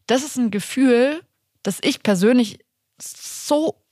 Das 0.06 0.22
ist 0.22 0.36
ein 0.36 0.50
Gefühl, 0.50 1.22
das 1.62 1.78
ich 1.82 2.02
persönlich 2.02 2.58
so 3.00 3.84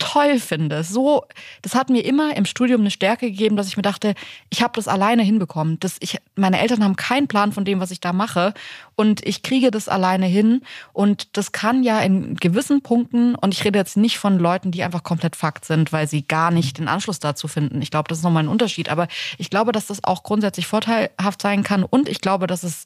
toll 0.00 0.40
finde. 0.40 0.82
So, 0.82 1.24
das 1.62 1.76
hat 1.76 1.90
mir 1.90 2.04
immer 2.04 2.36
im 2.36 2.44
Studium 2.44 2.80
eine 2.80 2.90
Stärke 2.90 3.30
gegeben, 3.30 3.54
dass 3.54 3.68
ich 3.68 3.76
mir 3.76 3.82
dachte, 3.82 4.14
ich 4.48 4.62
habe 4.62 4.72
das 4.74 4.88
alleine 4.88 5.22
hinbekommen. 5.22 5.78
Das, 5.78 5.96
ich, 6.00 6.18
meine 6.34 6.58
Eltern 6.58 6.82
haben 6.82 6.96
keinen 6.96 7.28
Plan 7.28 7.52
von 7.52 7.64
dem, 7.64 7.78
was 7.78 7.92
ich 7.92 8.00
da 8.00 8.12
mache 8.12 8.52
und 8.96 9.24
ich 9.24 9.42
kriege 9.42 9.70
das 9.70 9.88
alleine 9.88 10.26
hin 10.26 10.62
und 10.92 11.36
das 11.36 11.52
kann 11.52 11.84
ja 11.84 12.00
in 12.00 12.34
gewissen 12.34 12.82
Punkten 12.82 13.36
und 13.36 13.54
ich 13.54 13.64
rede 13.64 13.78
jetzt 13.78 13.96
nicht 13.96 14.18
von 14.18 14.38
Leuten, 14.38 14.72
die 14.72 14.82
einfach 14.82 15.04
komplett 15.04 15.36
Fakt 15.36 15.64
sind, 15.64 15.92
weil 15.92 16.08
sie 16.08 16.26
gar 16.26 16.50
nicht 16.50 16.78
den 16.78 16.88
Anschluss 16.88 17.20
dazu 17.20 17.46
finden. 17.46 17.80
Ich 17.82 17.90
glaube, 17.90 18.08
das 18.08 18.18
ist 18.18 18.24
nochmal 18.24 18.42
ein 18.42 18.48
Unterschied, 18.48 18.88
aber 18.88 19.06
ich 19.38 19.50
glaube, 19.50 19.70
dass 19.70 19.86
das 19.86 20.02
auch 20.02 20.24
grundsätzlich 20.24 20.66
vorteilhaft 20.66 21.40
sein 21.40 21.62
kann 21.62 21.84
und 21.84 22.08
ich 22.08 22.20
glaube, 22.20 22.46
dass 22.46 22.64
es 22.64 22.84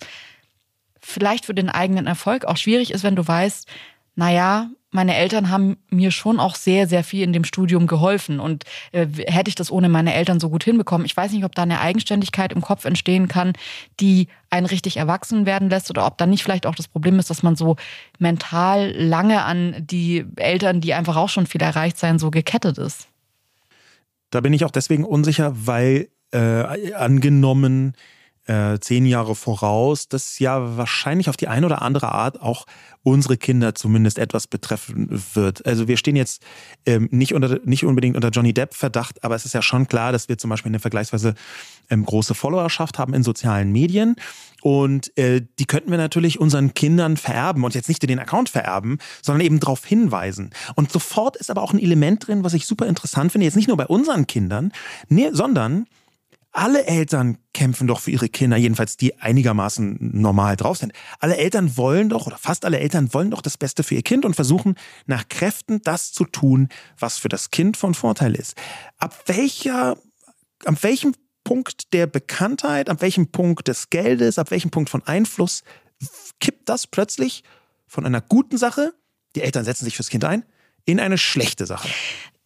vielleicht 1.00 1.46
für 1.46 1.54
den 1.54 1.70
eigenen 1.70 2.06
Erfolg 2.06 2.44
auch 2.44 2.56
schwierig 2.56 2.90
ist, 2.90 3.04
wenn 3.04 3.16
du 3.16 3.26
weißt, 3.26 3.68
naja, 4.16 4.70
meine 4.94 5.16
Eltern 5.16 5.50
haben 5.50 5.76
mir 5.90 6.12
schon 6.12 6.38
auch 6.38 6.54
sehr, 6.54 6.86
sehr 6.86 7.02
viel 7.02 7.24
in 7.24 7.32
dem 7.32 7.42
Studium 7.42 7.88
geholfen. 7.88 8.38
Und 8.38 8.62
äh, 8.92 9.06
hätte 9.26 9.48
ich 9.48 9.56
das 9.56 9.72
ohne 9.72 9.88
meine 9.88 10.14
Eltern 10.14 10.38
so 10.38 10.48
gut 10.48 10.62
hinbekommen, 10.62 11.04
ich 11.04 11.16
weiß 11.16 11.32
nicht, 11.32 11.44
ob 11.44 11.52
da 11.54 11.62
eine 11.62 11.80
Eigenständigkeit 11.80 12.52
im 12.52 12.60
Kopf 12.60 12.84
entstehen 12.84 13.26
kann, 13.26 13.54
die 13.98 14.28
einen 14.50 14.66
richtig 14.66 14.96
erwachsen 14.96 15.46
werden 15.46 15.68
lässt 15.68 15.90
oder 15.90 16.06
ob 16.06 16.16
dann 16.16 16.30
nicht 16.30 16.44
vielleicht 16.44 16.64
auch 16.64 16.76
das 16.76 16.86
Problem 16.86 17.18
ist, 17.18 17.28
dass 17.28 17.42
man 17.42 17.56
so 17.56 17.74
mental 18.20 18.92
lange 18.92 19.42
an 19.42 19.74
die 19.80 20.24
Eltern, 20.36 20.80
die 20.80 20.94
einfach 20.94 21.16
auch 21.16 21.28
schon 21.28 21.46
viel 21.46 21.60
erreicht 21.60 21.98
sein, 21.98 22.20
so 22.20 22.30
gekettet 22.30 22.78
ist. 22.78 23.08
Da 24.30 24.40
bin 24.40 24.52
ich 24.52 24.64
auch 24.64 24.70
deswegen 24.70 25.04
unsicher, 25.04 25.52
weil 25.54 26.08
äh, 26.30 26.92
angenommen, 26.92 27.94
äh, 28.46 28.78
zehn 28.78 29.06
Jahre 29.06 29.34
voraus, 29.34 30.08
das 30.08 30.38
ja 30.38 30.76
wahrscheinlich 30.76 31.28
auf 31.28 31.36
die 31.36 31.48
eine 31.48 31.66
oder 31.66 31.82
andere 31.82 32.12
Art 32.12 32.40
auch 32.40 32.66
unsere 33.02 33.36
Kinder 33.36 33.74
zumindest 33.74 34.18
etwas 34.18 34.46
betreffen 34.46 35.08
wird. 35.34 35.64
Also 35.66 35.88
wir 35.88 35.96
stehen 35.96 36.16
jetzt 36.16 36.42
ähm, 36.86 37.08
nicht, 37.10 37.34
unter, 37.34 37.60
nicht 37.64 37.84
unbedingt 37.84 38.16
unter 38.16 38.30
Johnny 38.30 38.52
Depp 38.52 38.74
Verdacht, 38.74 39.22
aber 39.24 39.34
es 39.34 39.44
ist 39.44 39.52
ja 39.52 39.62
schon 39.62 39.88
klar, 39.88 40.12
dass 40.12 40.28
wir 40.28 40.38
zum 40.38 40.50
Beispiel 40.50 40.70
eine 40.70 40.80
vergleichsweise 40.80 41.34
ähm, 41.90 42.04
große 42.04 42.34
Followerschaft 42.34 42.98
haben 42.98 43.14
in 43.14 43.22
sozialen 43.22 43.72
Medien. 43.72 44.16
Und 44.62 45.16
äh, 45.18 45.42
die 45.58 45.66
könnten 45.66 45.90
wir 45.90 45.98
natürlich 45.98 46.40
unseren 46.40 46.72
Kindern 46.72 47.18
vererben 47.18 47.64
und 47.64 47.74
jetzt 47.74 47.88
nicht 47.88 48.02
den 48.02 48.18
Account 48.18 48.48
vererben, 48.48 48.98
sondern 49.20 49.44
eben 49.44 49.60
darauf 49.60 49.84
hinweisen. 49.84 50.50
Und 50.74 50.90
sofort 50.90 51.36
ist 51.36 51.50
aber 51.50 51.62
auch 51.62 51.74
ein 51.74 51.78
Element 51.78 52.26
drin, 52.26 52.44
was 52.44 52.54
ich 52.54 52.66
super 52.66 52.86
interessant 52.86 53.32
finde, 53.32 53.44
jetzt 53.44 53.56
nicht 53.56 53.68
nur 53.68 53.76
bei 53.76 53.86
unseren 53.86 54.26
Kindern, 54.26 54.72
nee, 55.08 55.28
sondern 55.32 55.86
alle 56.54 56.86
Eltern 56.86 57.38
kämpfen 57.52 57.88
doch 57.88 58.00
für 58.00 58.12
ihre 58.12 58.28
Kinder, 58.28 58.56
jedenfalls 58.56 58.96
die 58.96 59.20
einigermaßen 59.20 59.98
normal 60.00 60.56
drauf 60.56 60.78
sind. 60.78 60.92
Alle 61.18 61.36
Eltern 61.36 61.76
wollen 61.76 62.08
doch, 62.08 62.26
oder 62.28 62.38
fast 62.38 62.64
alle 62.64 62.78
Eltern 62.78 63.12
wollen 63.12 63.32
doch 63.32 63.42
das 63.42 63.58
Beste 63.58 63.82
für 63.82 63.96
ihr 63.96 64.02
Kind 64.02 64.24
und 64.24 64.34
versuchen 64.34 64.76
nach 65.06 65.28
Kräften 65.28 65.82
das 65.82 66.12
zu 66.12 66.24
tun, 66.24 66.68
was 66.96 67.18
für 67.18 67.28
das 67.28 67.50
Kind 67.50 67.76
von 67.76 67.94
Vorteil 67.94 68.36
ist. 68.36 68.54
Ab 68.98 69.24
welcher, 69.26 69.98
ab 70.64 70.82
welchem 70.82 71.14
Punkt 71.42 71.92
der 71.92 72.06
Bekanntheit, 72.06 72.88
ab 72.88 73.02
welchem 73.02 73.32
Punkt 73.32 73.66
des 73.66 73.90
Geldes, 73.90 74.38
ab 74.38 74.52
welchem 74.52 74.70
Punkt 74.70 74.90
von 74.90 75.02
Einfluss 75.02 75.64
kippt 76.38 76.68
das 76.68 76.86
plötzlich 76.86 77.42
von 77.86 78.06
einer 78.06 78.20
guten 78.20 78.58
Sache, 78.58 78.94
die 79.34 79.42
Eltern 79.42 79.64
setzen 79.64 79.84
sich 79.84 79.96
fürs 79.96 80.08
Kind 80.08 80.24
ein, 80.24 80.44
in 80.84 81.00
eine 81.00 81.18
schlechte 81.18 81.66
Sache 81.66 81.88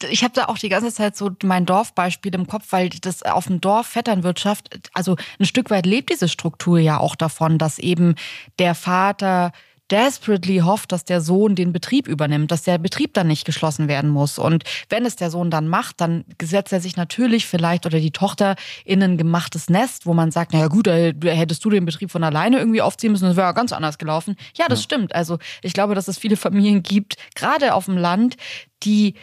ich 0.05 0.23
habe 0.23 0.35
da 0.35 0.47
auch 0.47 0.59
die 0.59 0.69
ganze 0.69 0.93
Zeit 0.93 1.17
so 1.17 1.31
mein 1.43 1.67
Dorfbeispiel 1.67 2.35
im 2.35 2.47
Kopf, 2.47 2.67
weil 2.71 2.89
das 2.89 3.23
auf 3.23 3.47
dem 3.47 3.61
Dorf 3.61 3.87
Vetternwirtschaft, 3.89 4.91
also 4.93 5.17
ein 5.39 5.47
Stück 5.47 5.71
weit 5.71 5.87
lebt 5.87 6.11
diese 6.11 6.29
Struktur 6.29 6.79
ja 6.79 6.99
auch 6.99 7.17
davon, 7.17 7.59
dass 7.59 7.79
eben 7.79 8.15
der 8.59 8.75
Vater 8.75 9.53
desperately 9.91 10.59
hofft, 10.59 10.93
dass 10.93 11.05
der 11.05 11.21
Sohn 11.21 11.55
den 11.55 11.73
Betrieb 11.73 12.09
übernimmt, 12.09 12.51
dass 12.51 12.63
der 12.63 12.79
Betrieb 12.79 13.15
dann 13.15 13.27
nicht 13.27 13.45
geschlossen 13.45 13.89
werden 13.89 14.11
muss. 14.11 14.39
Und 14.39 14.65
wenn 14.91 15.07
es 15.07 15.17
der 15.17 15.31
Sohn 15.31 15.51
dann 15.51 15.67
macht, 15.67 16.01
dann 16.01 16.25
setzt 16.43 16.73
er 16.73 16.81
sich 16.81 16.97
natürlich 16.97 17.47
vielleicht 17.47 17.87
oder 17.87 17.99
die 17.99 18.11
Tochter 18.11 18.57
in 18.85 19.03
ein 19.03 19.17
gemachtes 19.17 19.71
Nest, 19.71 20.05
wo 20.07 20.15
man 20.15 20.31
sagt, 20.31 20.53
naja 20.53 20.69
gut, 20.69 20.89
hättest 20.89 21.65
du 21.65 21.71
den 21.71 21.87
Betrieb 21.87 22.11
von 22.11 22.23
alleine 22.23 22.59
irgendwie 22.59 22.83
aufziehen 22.83 23.13
müssen, 23.13 23.25
das 23.25 23.37
wäre 23.37 23.47
ja 23.47 23.53
ganz 23.53 23.73
anders 23.73 23.99
gelaufen. 23.99 24.37
Ja, 24.55 24.67
das 24.69 24.81
ja. 24.81 24.85
stimmt. 24.85 25.15
Also 25.15 25.39
ich 25.63 25.73
glaube, 25.73 25.95
dass 25.95 26.09
es 26.09 26.19
viele 26.19 26.37
Familien 26.37 26.83
gibt, 26.83 27.17
gerade 27.35 27.75
auf 27.75 27.87
dem 27.87 27.97
Land, 27.97 28.37
die 28.83 29.15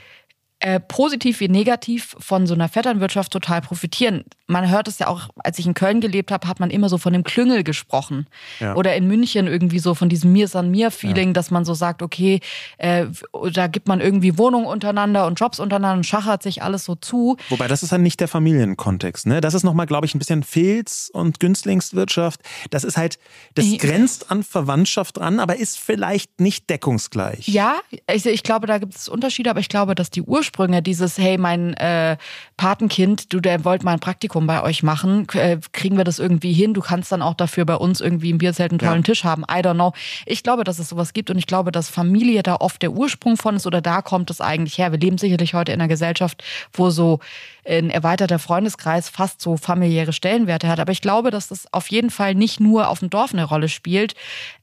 äh, 0.60 0.80
positiv 0.80 1.42
wie 1.42 1.50
negativ 1.50 2.16
von 2.18 2.48
so 2.48 2.54
einer 2.54 2.70
Vetternwirtschaft 2.70 3.32
total 3.32 3.62
profitieren. 3.62 4.24
Man 4.48 4.70
hört 4.70 4.88
es 4.88 5.00
ja 5.00 5.08
auch, 5.08 5.30
als 5.38 5.60
ich 5.60 5.66
in 5.66 5.74
Köln 5.74 6.00
gelebt 6.00 6.32
habe, 6.32 6.48
hat 6.48 6.60
man 6.62 6.70
immer 6.70 6.88
so 6.88 6.98
von 6.98 7.12
dem 7.12 7.24
Klüngel 7.24 7.64
gesprochen. 7.64 8.28
Ja. 8.60 8.76
Oder 8.76 8.96
in 8.96 9.06
München 9.06 9.48
irgendwie 9.48 9.80
so 9.80 9.96
von 9.96 10.08
diesem 10.08 10.32
Mir 10.32 10.48
san 10.48 10.72
mir 10.72 10.92
Feeling, 10.92 11.30
ja. 11.30 11.34
dass 11.34 11.52
man 11.52 11.66
so 11.66 11.74
sagt, 11.74 12.02
okay, 12.02 12.40
äh, 12.78 13.08
da 13.52 13.68
gibt 13.68 13.88
man 13.88 14.00
irgendwie 14.00 14.38
Wohnungen 14.38 14.66
untereinander 14.66 15.28
und 15.28 15.40
Jobs 15.40 15.60
untereinander 15.60 15.98
und 15.98 16.06
schachert 16.06 16.42
sich 16.42 16.64
alles 16.64 16.86
so 16.86 16.96
zu. 16.96 17.36
Wobei 17.50 17.68
das 17.68 17.84
ist 17.84 17.92
dann 17.92 18.02
nicht 18.02 18.20
der 18.22 18.30
Familienkontext, 18.30 19.28
ne? 19.28 19.42
Das 19.42 19.54
ist 19.56 19.64
nochmal, 19.64 19.88
glaube 19.88 20.06
ich, 20.06 20.16
ein 20.16 20.20
bisschen 20.20 20.42
Filz- 20.44 21.12
und 21.14 21.40
Günstlingswirtschaft. 21.42 22.40
Das 22.70 22.86
ist 22.86 22.96
halt, 22.96 23.20
das 23.56 23.66
grenzt 23.78 24.32
an 24.32 24.42
Verwandtschaft 24.42 25.18
dran, 25.18 25.40
aber 25.40 25.58
ist 25.58 25.78
vielleicht 25.78 26.40
nicht 26.40 26.70
deckungsgleich. 26.70 27.48
Ja, 27.50 27.76
ich, 28.12 28.26
ich 28.26 28.44
glaube, 28.44 28.68
da 28.68 28.78
gibt 28.78 28.96
es 28.96 29.10
Unterschiede, 29.10 29.50
aber 29.50 29.60
ich 29.60 29.70
glaube, 29.70 29.96
dass 29.96 30.10
die 30.10 30.22
Ursprung 30.22 30.45
Ursprünge, 30.46 30.84
dieses, 30.84 31.18
hey, 31.18 31.40
mein 31.40 31.74
äh, 31.74 32.18
Patenkind, 32.56 33.34
du, 33.34 33.40
der 33.40 33.66
wollt 33.66 33.84
mal 33.84 33.94
ein 33.94 34.00
Praktikum 34.00 34.46
bei 34.46 34.62
euch 34.62 34.84
machen, 34.84 35.28
äh, 35.34 35.58
kriegen 35.72 35.98
wir 35.98 36.04
das 36.04 36.20
irgendwie 36.20 36.54
hin? 36.54 36.76
Du 36.76 36.82
kannst 36.82 37.12
dann 37.12 37.24
auch 37.24 37.34
dafür 37.34 37.66
bei 37.66 37.76
uns 37.76 38.00
irgendwie 38.00 38.30
im 38.30 38.38
Bierzelt 38.38 38.72
einen 38.72 38.80
tollen 38.80 38.98
ja. 38.98 39.04
Tisch 39.04 39.24
haben. 39.24 39.42
I 39.44 39.62
don't 39.62 39.74
know. 39.74 39.94
Ich 40.28 40.44
glaube, 40.44 40.64
dass 40.64 40.78
es 40.78 40.90
sowas 40.90 41.14
gibt 41.14 41.32
und 41.32 41.40
ich 41.40 41.48
glaube, 41.48 41.72
dass 41.72 41.90
Familie 41.90 42.44
da 42.44 42.58
oft 42.58 42.82
der 42.84 42.92
Ursprung 42.92 43.38
von 43.38 43.56
ist 43.56 43.66
oder 43.66 43.82
da 43.82 44.04
kommt 44.04 44.30
es 44.30 44.40
eigentlich 44.40 44.78
her. 44.78 44.92
Wir 44.92 45.00
leben 45.00 45.18
sicherlich 45.18 45.56
heute 45.56 45.72
in 45.72 45.82
einer 45.82 45.88
Gesellschaft, 45.88 46.44
wo 46.74 46.92
so 46.92 47.20
ein 47.68 47.90
erweiterter 47.90 48.38
Freundeskreis 48.38 49.10
fast 49.10 49.42
so 49.42 49.58
familiäre 49.58 50.14
Stellenwerte 50.14 50.68
hat. 50.68 50.80
Aber 50.80 50.92
ich 50.92 51.02
glaube, 51.02 51.32
dass 51.32 51.48
das 51.48 51.74
auf 51.74 51.90
jeden 51.90 52.12
Fall 52.12 52.36
nicht 52.36 52.60
nur 52.60 52.90
auf 52.90 53.00
dem 53.00 53.10
Dorf 53.10 53.34
eine 53.34 53.46
Rolle 53.46 53.68
spielt. 53.68 54.14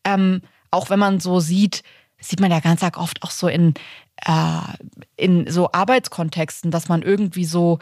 Ähm, 0.05 0.42
auch 0.71 0.90
wenn 0.90 1.01
man 1.01 1.18
so 1.18 1.40
sieht, 1.40 1.83
sieht 2.23 2.40
man 2.40 2.51
ja 2.51 2.61
ganz 2.61 2.83
oft 2.97 3.23
auch 3.23 3.31
so 3.31 3.49
in, 3.49 3.75
in 5.16 5.50
so 5.50 5.70
Arbeitskontexten, 5.72 6.70
dass 6.70 6.88
man 6.88 7.02
irgendwie 7.02 7.44
so, 7.44 7.80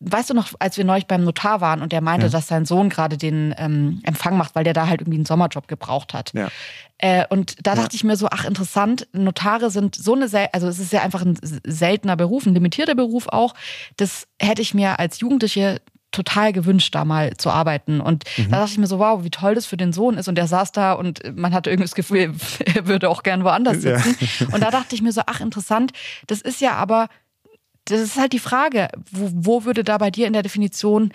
weißt 0.00 0.30
du 0.30 0.34
noch, 0.34 0.52
als 0.58 0.78
wir 0.78 0.84
neulich 0.84 1.06
beim 1.06 1.24
Notar 1.24 1.60
waren 1.60 1.82
und 1.82 1.92
der 1.92 2.00
meinte, 2.00 2.26
ja. 2.26 2.32
dass 2.32 2.48
sein 2.48 2.64
Sohn 2.64 2.88
gerade 2.88 3.18
den 3.18 3.54
ähm, 3.58 4.00
Empfang 4.02 4.36
macht, 4.38 4.54
weil 4.54 4.64
der 4.64 4.72
da 4.72 4.86
halt 4.86 5.02
irgendwie 5.02 5.18
einen 5.18 5.26
Sommerjob 5.26 5.68
gebraucht 5.68 6.14
hat. 6.14 6.32
Ja. 6.32 6.48
Äh, 6.98 7.26
und 7.28 7.66
da 7.66 7.74
dachte 7.74 7.96
ich 7.96 8.04
mir 8.04 8.16
so, 8.16 8.28
ach 8.30 8.44
interessant, 8.44 9.08
Notare 9.12 9.70
sind 9.70 9.94
so 9.94 10.14
eine, 10.14 10.28
also 10.54 10.68
es 10.68 10.78
ist 10.78 10.92
ja 10.92 11.02
einfach 11.02 11.22
ein 11.22 11.38
seltener 11.42 12.16
Beruf, 12.16 12.46
ein 12.46 12.54
limitierter 12.54 12.94
Beruf 12.94 13.28
auch. 13.28 13.54
Das 13.96 14.26
hätte 14.40 14.62
ich 14.62 14.72
mir 14.72 14.98
als 14.98 15.20
Jugendliche 15.20 15.82
total 16.14 16.52
gewünscht, 16.52 16.94
da 16.94 17.04
mal 17.04 17.36
zu 17.36 17.50
arbeiten. 17.50 18.00
Und 18.00 18.24
mhm. 18.36 18.50
da 18.50 18.60
dachte 18.60 18.72
ich 18.72 18.78
mir 18.78 18.86
so, 18.86 18.98
wow, 18.98 19.24
wie 19.24 19.30
toll 19.30 19.54
das 19.54 19.66
für 19.66 19.76
den 19.76 19.92
Sohn 19.92 20.16
ist. 20.16 20.28
Und 20.28 20.38
er 20.38 20.46
saß 20.46 20.72
da 20.72 20.92
und 20.92 21.36
man 21.36 21.52
hatte 21.52 21.70
irgendwie 21.70 21.84
das 21.84 21.94
Gefühl, 21.94 22.34
er 22.74 22.86
würde 22.86 23.08
auch 23.10 23.22
gern 23.22 23.44
woanders 23.44 23.82
sitzen. 23.82 24.16
Ja. 24.40 24.54
Und 24.54 24.62
da 24.62 24.70
dachte 24.70 24.94
ich 24.94 25.02
mir 25.02 25.12
so, 25.12 25.22
ach, 25.26 25.40
interessant. 25.40 25.92
Das 26.26 26.40
ist 26.40 26.60
ja 26.60 26.74
aber, 26.74 27.08
das 27.84 28.00
ist 28.00 28.16
halt 28.16 28.32
die 28.32 28.38
Frage, 28.38 28.88
wo, 29.10 29.30
wo 29.34 29.64
würde 29.64 29.84
da 29.84 29.98
bei 29.98 30.10
dir 30.10 30.26
in 30.26 30.32
der 30.32 30.42
Definition 30.42 31.12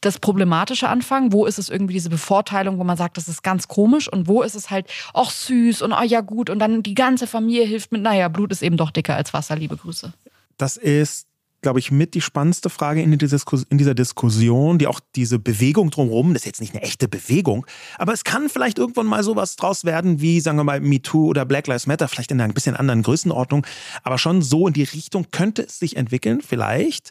das 0.00 0.18
Problematische 0.18 0.88
anfangen? 0.88 1.32
Wo 1.32 1.46
ist 1.46 1.58
es 1.58 1.68
irgendwie 1.68 1.94
diese 1.94 2.10
Bevorteilung, 2.10 2.78
wo 2.78 2.84
man 2.84 2.96
sagt, 2.96 3.16
das 3.16 3.28
ist 3.28 3.42
ganz 3.42 3.68
komisch? 3.68 4.10
Und 4.10 4.28
wo 4.28 4.42
ist 4.42 4.54
es 4.54 4.70
halt, 4.70 4.86
ach 5.14 5.30
süß 5.30 5.82
und 5.82 5.92
oh 5.92 6.02
ja 6.02 6.20
gut 6.20 6.50
und 6.50 6.58
dann 6.58 6.82
die 6.82 6.94
ganze 6.94 7.26
Familie 7.26 7.64
hilft 7.64 7.90
mit, 7.90 8.02
naja, 8.02 8.28
Blut 8.28 8.52
ist 8.52 8.62
eben 8.62 8.76
doch 8.76 8.90
dicker 8.90 9.16
als 9.16 9.32
Wasser, 9.34 9.56
liebe 9.56 9.76
Grüße. 9.76 10.12
Das 10.56 10.76
ist 10.76 11.27
glaube 11.60 11.78
ich, 11.78 11.90
mit 11.90 12.14
die 12.14 12.20
spannendste 12.20 12.70
Frage 12.70 13.02
in, 13.02 13.16
dieser 13.18 13.94
Diskussion, 13.94 14.78
die 14.78 14.86
auch 14.86 15.00
diese 15.16 15.38
Bewegung 15.38 15.90
drumherum, 15.90 16.32
das 16.32 16.42
ist 16.42 16.46
jetzt 16.46 16.60
nicht 16.60 16.74
eine 16.74 16.82
echte 16.82 17.08
Bewegung, 17.08 17.66
aber 17.98 18.12
es 18.12 18.24
kann 18.24 18.48
vielleicht 18.48 18.78
irgendwann 18.78 19.06
mal 19.06 19.22
sowas 19.22 19.56
draus 19.56 19.84
werden 19.84 20.20
wie, 20.20 20.40
sagen 20.40 20.58
wir 20.58 20.64
mal, 20.64 20.80
MeToo 20.80 21.26
oder 21.26 21.44
Black 21.44 21.66
Lives 21.66 21.86
Matter, 21.86 22.08
vielleicht 22.08 22.30
in 22.30 22.40
einer 22.40 22.48
ein 22.48 22.54
bisschen 22.54 22.76
anderen 22.76 23.02
Größenordnung, 23.02 23.66
aber 24.02 24.18
schon 24.18 24.42
so 24.42 24.68
in 24.68 24.74
die 24.74 24.84
Richtung 24.84 25.26
könnte 25.30 25.62
es 25.62 25.78
sich 25.78 25.96
entwickeln, 25.96 26.40
vielleicht. 26.46 27.10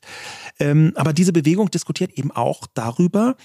Ähm, 0.60 0.94
aber 0.96 1.14
diese 1.14 1.34
Bewegung 1.34 1.70
diskutiert 1.70 2.12
eben 2.14 2.32
auch 2.32 2.68
darüber, 2.74 3.36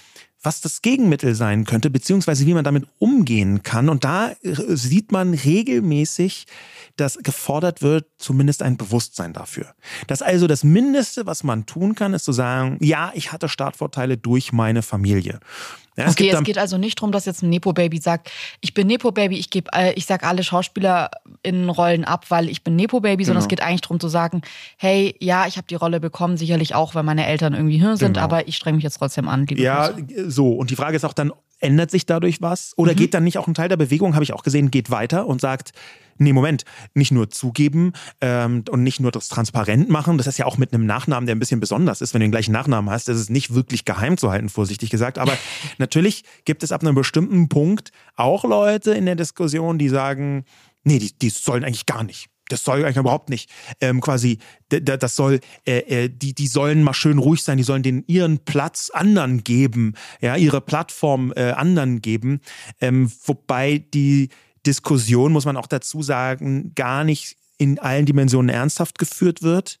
was 0.43 0.59
das 0.59 0.81
Gegenmittel 0.81 1.35
sein 1.35 1.63
könnte, 1.63 1.89
beziehungsweise 1.89 2.45
wie 2.45 2.53
man 2.53 2.65
damit 2.65 2.85
umgehen 2.99 3.63
kann. 3.63 3.89
Und 3.89 4.03
da 4.03 4.31
äh, 4.43 4.53
sieht 4.75 5.11
man 5.11 5.33
regelmäßig, 5.33 6.45
dass 6.95 7.17
gefordert 7.17 7.81
wird, 7.81 8.05
zumindest 8.17 8.61
ein 8.61 8.77
Bewusstsein 8.77 9.33
dafür. 9.33 9.73
Das 10.07 10.21
also 10.21 10.47
das 10.47 10.63
Mindeste, 10.63 11.25
was 11.25 11.43
man 11.43 11.65
tun 11.65 11.95
kann, 11.95 12.13
ist 12.13 12.25
zu 12.25 12.31
sagen, 12.31 12.77
ja, 12.81 13.11
ich 13.15 13.31
hatte 13.31 13.49
Startvorteile 13.49 14.17
durch 14.17 14.53
meine 14.53 14.81
Familie. 14.81 15.39
Ja, 15.95 16.05
es 16.05 16.13
okay, 16.13 16.29
es 16.29 16.43
geht 16.43 16.57
also 16.57 16.77
nicht 16.77 16.99
darum, 16.99 17.11
dass 17.11 17.25
jetzt 17.25 17.43
ein 17.43 17.49
Nepo-Baby 17.49 17.99
sagt, 17.99 18.31
ich 18.61 18.73
bin 18.73 18.87
Nepo-Baby, 18.87 19.37
ich 19.37 19.49
gebe, 19.49 19.69
äh, 19.73 19.93
ich 19.93 20.05
sag 20.05 20.23
alle 20.23 20.43
Schauspieler 20.43 21.11
in 21.43 21.69
Rollen 21.69 22.03
ab, 22.03 22.25
weil 22.29 22.49
ich 22.49 22.63
bin 22.63 22.75
Nepo-Baby, 22.75 23.23
sondern 23.23 23.41
genau. 23.41 23.45
es 23.45 23.49
geht 23.49 23.61
eigentlich 23.61 23.81
darum 23.81 23.99
zu 23.99 24.07
sagen, 24.07 24.41
hey, 24.77 25.15
ja, 25.19 25.45
ich 25.45 25.57
habe 25.57 25.67
die 25.67 25.75
Rolle 25.75 25.99
bekommen, 25.99 26.37
sicherlich 26.37 26.73
auch, 26.73 26.95
weil 26.95 27.03
meine 27.03 27.27
Eltern 27.27 27.53
irgendwie 27.53 27.77
Hirn 27.77 27.97
sind, 27.97 28.13
genau. 28.13 28.23
aber 28.23 28.47
ich 28.47 28.55
streng 28.55 28.75
mich 28.75 28.83
jetzt 28.83 28.97
trotzdem 28.97 29.27
an. 29.27 29.45
Ja, 29.51 29.89
Grüße. 29.89 30.31
so. 30.31 30.53
Und 30.53 30.71
die 30.71 30.75
Frage 30.75 30.95
ist 30.95 31.05
auch 31.05 31.13
dann, 31.13 31.31
ändert 31.63 31.91
sich 31.91 32.05
dadurch 32.05 32.41
was? 32.41 32.73
Oder 32.77 32.91
mhm. 32.93 32.97
geht 32.97 33.13
dann 33.13 33.23
nicht 33.23 33.37
auch 33.37 33.47
ein 33.47 33.53
Teil 33.53 33.69
der 33.69 33.77
Bewegung, 33.77 34.13
habe 34.13 34.23
ich 34.23 34.33
auch 34.33 34.43
gesehen, 34.43 34.71
geht 34.71 34.89
weiter 34.89 35.25
und 35.27 35.41
sagt, 35.41 35.71
nee, 36.17 36.33
Moment, 36.33 36.65
nicht 36.93 37.11
nur 37.11 37.29
zugeben 37.29 37.93
ähm, 38.21 38.63
und 38.69 38.83
nicht 38.83 38.99
nur 38.99 39.11
das 39.11 39.29
transparent 39.29 39.89
machen, 39.89 40.17
das 40.17 40.27
ist 40.27 40.37
ja 40.37 40.45
auch 40.45 40.57
mit 40.57 40.73
einem 40.73 40.85
Nachnamen, 40.85 41.25
der 41.25 41.35
ein 41.35 41.39
bisschen 41.39 41.59
besonders 41.59 42.01
ist, 42.01 42.13
wenn 42.13 42.19
du 42.19 42.25
den 42.25 42.31
gleichen 42.31 42.51
Nachnamen 42.51 42.91
hast, 42.91 43.07
das 43.07 43.19
ist 43.19 43.29
nicht 43.29 43.53
wirklich 43.53 43.85
geheim 43.85 44.17
zu 44.17 44.31
halten, 44.31 44.49
vorsichtig 44.49 44.89
gesagt. 44.89 45.17
Aber 45.17 45.37
natürlich 45.77 46.23
gibt 46.45 46.63
es 46.63 46.71
ab 46.71 46.81
einem 46.81 46.95
bestimmten 46.95 47.49
Punkt 47.49 47.91
auch 48.15 48.43
Leute 48.43 48.93
in 48.93 49.05
der 49.05 49.15
Diskussion, 49.15 49.77
die 49.77 49.89
sagen, 49.89 50.45
nee, 50.83 50.99
die, 50.99 51.17
die 51.17 51.29
sollen 51.29 51.63
eigentlich 51.63 51.85
gar 51.85 52.03
nicht 52.03 52.29
das 52.53 52.63
soll 52.63 52.83
eigentlich 52.83 52.97
überhaupt 52.97 53.29
nicht. 53.29 53.49
Ähm, 53.81 53.99
quasi, 53.99 54.37
das 54.69 55.15
soll, 55.15 55.39
äh, 55.65 56.05
äh, 56.05 56.09
die, 56.09 56.33
die 56.33 56.47
sollen 56.47 56.83
mal 56.83 56.93
schön 56.93 57.17
ruhig 57.17 57.43
sein, 57.43 57.57
die 57.57 57.63
sollen 57.63 57.83
den 57.83 58.03
ihren 58.07 58.39
Platz 58.39 58.91
anderen 58.93 59.43
geben, 59.43 59.95
ja, 60.21 60.35
ihre 60.35 60.61
Plattform 60.61 61.33
äh, 61.35 61.51
anderen 61.51 62.01
geben. 62.01 62.41
Ähm, 62.79 63.11
wobei 63.25 63.83
die 63.93 64.29
Diskussion, 64.65 65.33
muss 65.33 65.45
man 65.45 65.57
auch 65.57 65.67
dazu 65.67 66.01
sagen, 66.01 66.73
gar 66.75 67.03
nicht 67.03 67.35
in 67.57 67.79
allen 67.79 68.05
Dimensionen 68.05 68.49
ernsthaft 68.49 68.99
geführt 68.99 69.41
wird. 69.41 69.79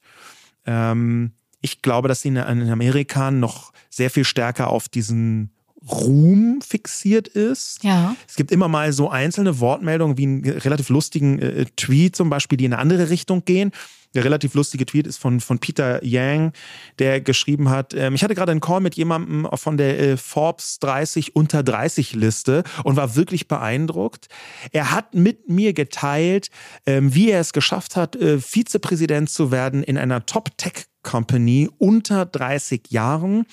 Ähm, 0.65 1.33
ich 1.61 1.81
glaube, 1.81 2.07
dass 2.07 2.21
sie 2.21 2.29
in 2.29 2.37
Amerika 2.37 3.31
noch 3.31 3.71
sehr 3.89 4.09
viel 4.09 4.25
stärker 4.25 4.69
auf 4.69 4.89
diesen 4.89 5.51
Ruhm 5.89 6.61
fixiert 6.61 7.27
ist. 7.27 7.83
Ja. 7.83 8.15
Es 8.27 8.35
gibt 8.35 8.51
immer 8.51 8.67
mal 8.67 8.93
so 8.93 9.09
einzelne 9.09 9.59
Wortmeldungen 9.59 10.17
wie 10.17 10.23
einen 10.23 10.45
relativ 10.45 10.89
lustigen 10.89 11.39
äh, 11.39 11.65
Tweet 11.75 12.15
zum 12.15 12.29
Beispiel, 12.29 12.57
die 12.57 12.65
in 12.65 12.73
eine 12.73 12.81
andere 12.81 13.09
Richtung 13.09 13.43
gehen. 13.45 13.71
Der 14.13 14.23
relativ 14.23 14.53
lustige 14.53 14.85
Tweet 14.85 15.07
ist 15.07 15.17
von, 15.17 15.39
von 15.39 15.57
Peter 15.57 16.03
Yang, 16.03 16.53
der 16.99 17.19
geschrieben 17.19 17.69
hat, 17.69 17.93
ähm, 17.95 18.13
ich 18.13 18.23
hatte 18.23 18.35
gerade 18.35 18.51
einen 18.51 18.61
Call 18.61 18.79
mit 18.79 18.95
jemandem 18.95 19.47
von 19.55 19.75
der 19.77 19.99
äh, 19.99 20.17
Forbes 20.17 20.79
30 20.79 21.35
unter 21.35 21.63
30 21.63 22.13
Liste 22.13 22.63
und 22.83 22.95
war 22.95 23.15
wirklich 23.15 23.47
beeindruckt. 23.47 24.27
Er 24.71 24.91
hat 24.91 25.15
mit 25.15 25.49
mir 25.49 25.73
geteilt, 25.73 26.49
ähm, 26.85 27.13
wie 27.15 27.31
er 27.31 27.41
es 27.41 27.53
geschafft 27.53 27.95
hat, 27.95 28.15
äh, 28.15 28.39
Vizepräsident 28.39 29.29
zu 29.31 29.51
werden 29.51 29.83
in 29.83 29.97
einer 29.97 30.25
Top-Tech 30.25 30.85
Company 31.03 31.69
unter 31.77 32.25
30 32.25 32.89
Jahren. 32.89 33.45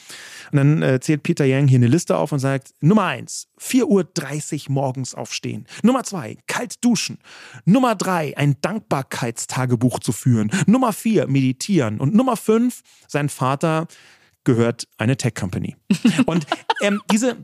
Und 0.52 0.56
dann 0.56 0.82
äh, 0.82 1.00
zählt 1.00 1.22
Peter 1.22 1.44
Yang 1.44 1.68
hier 1.68 1.78
eine 1.78 1.88
Liste 1.88 2.16
auf 2.16 2.32
und 2.32 2.38
sagt, 2.38 2.72
Nummer 2.80 3.04
eins, 3.04 3.48
4.30 3.60 4.68
Uhr 4.68 4.72
morgens 4.72 5.14
aufstehen. 5.14 5.66
Nummer 5.82 6.04
zwei, 6.04 6.38
kalt 6.46 6.82
duschen. 6.84 7.18
Nummer 7.64 7.94
drei, 7.94 8.36
ein 8.36 8.56
Dankbarkeitstagebuch 8.60 9.98
zu 9.98 10.12
führen. 10.12 10.50
Nummer 10.66 10.92
vier, 10.92 11.26
meditieren. 11.26 12.00
Und 12.00 12.14
Nummer 12.14 12.36
fünf, 12.36 12.82
sein 13.06 13.28
Vater 13.28 13.86
gehört 14.44 14.88
eine 14.96 15.16
Tech 15.16 15.34
Company. 15.34 15.76
Und 16.26 16.46
ähm, 16.80 17.00
diese, 17.10 17.36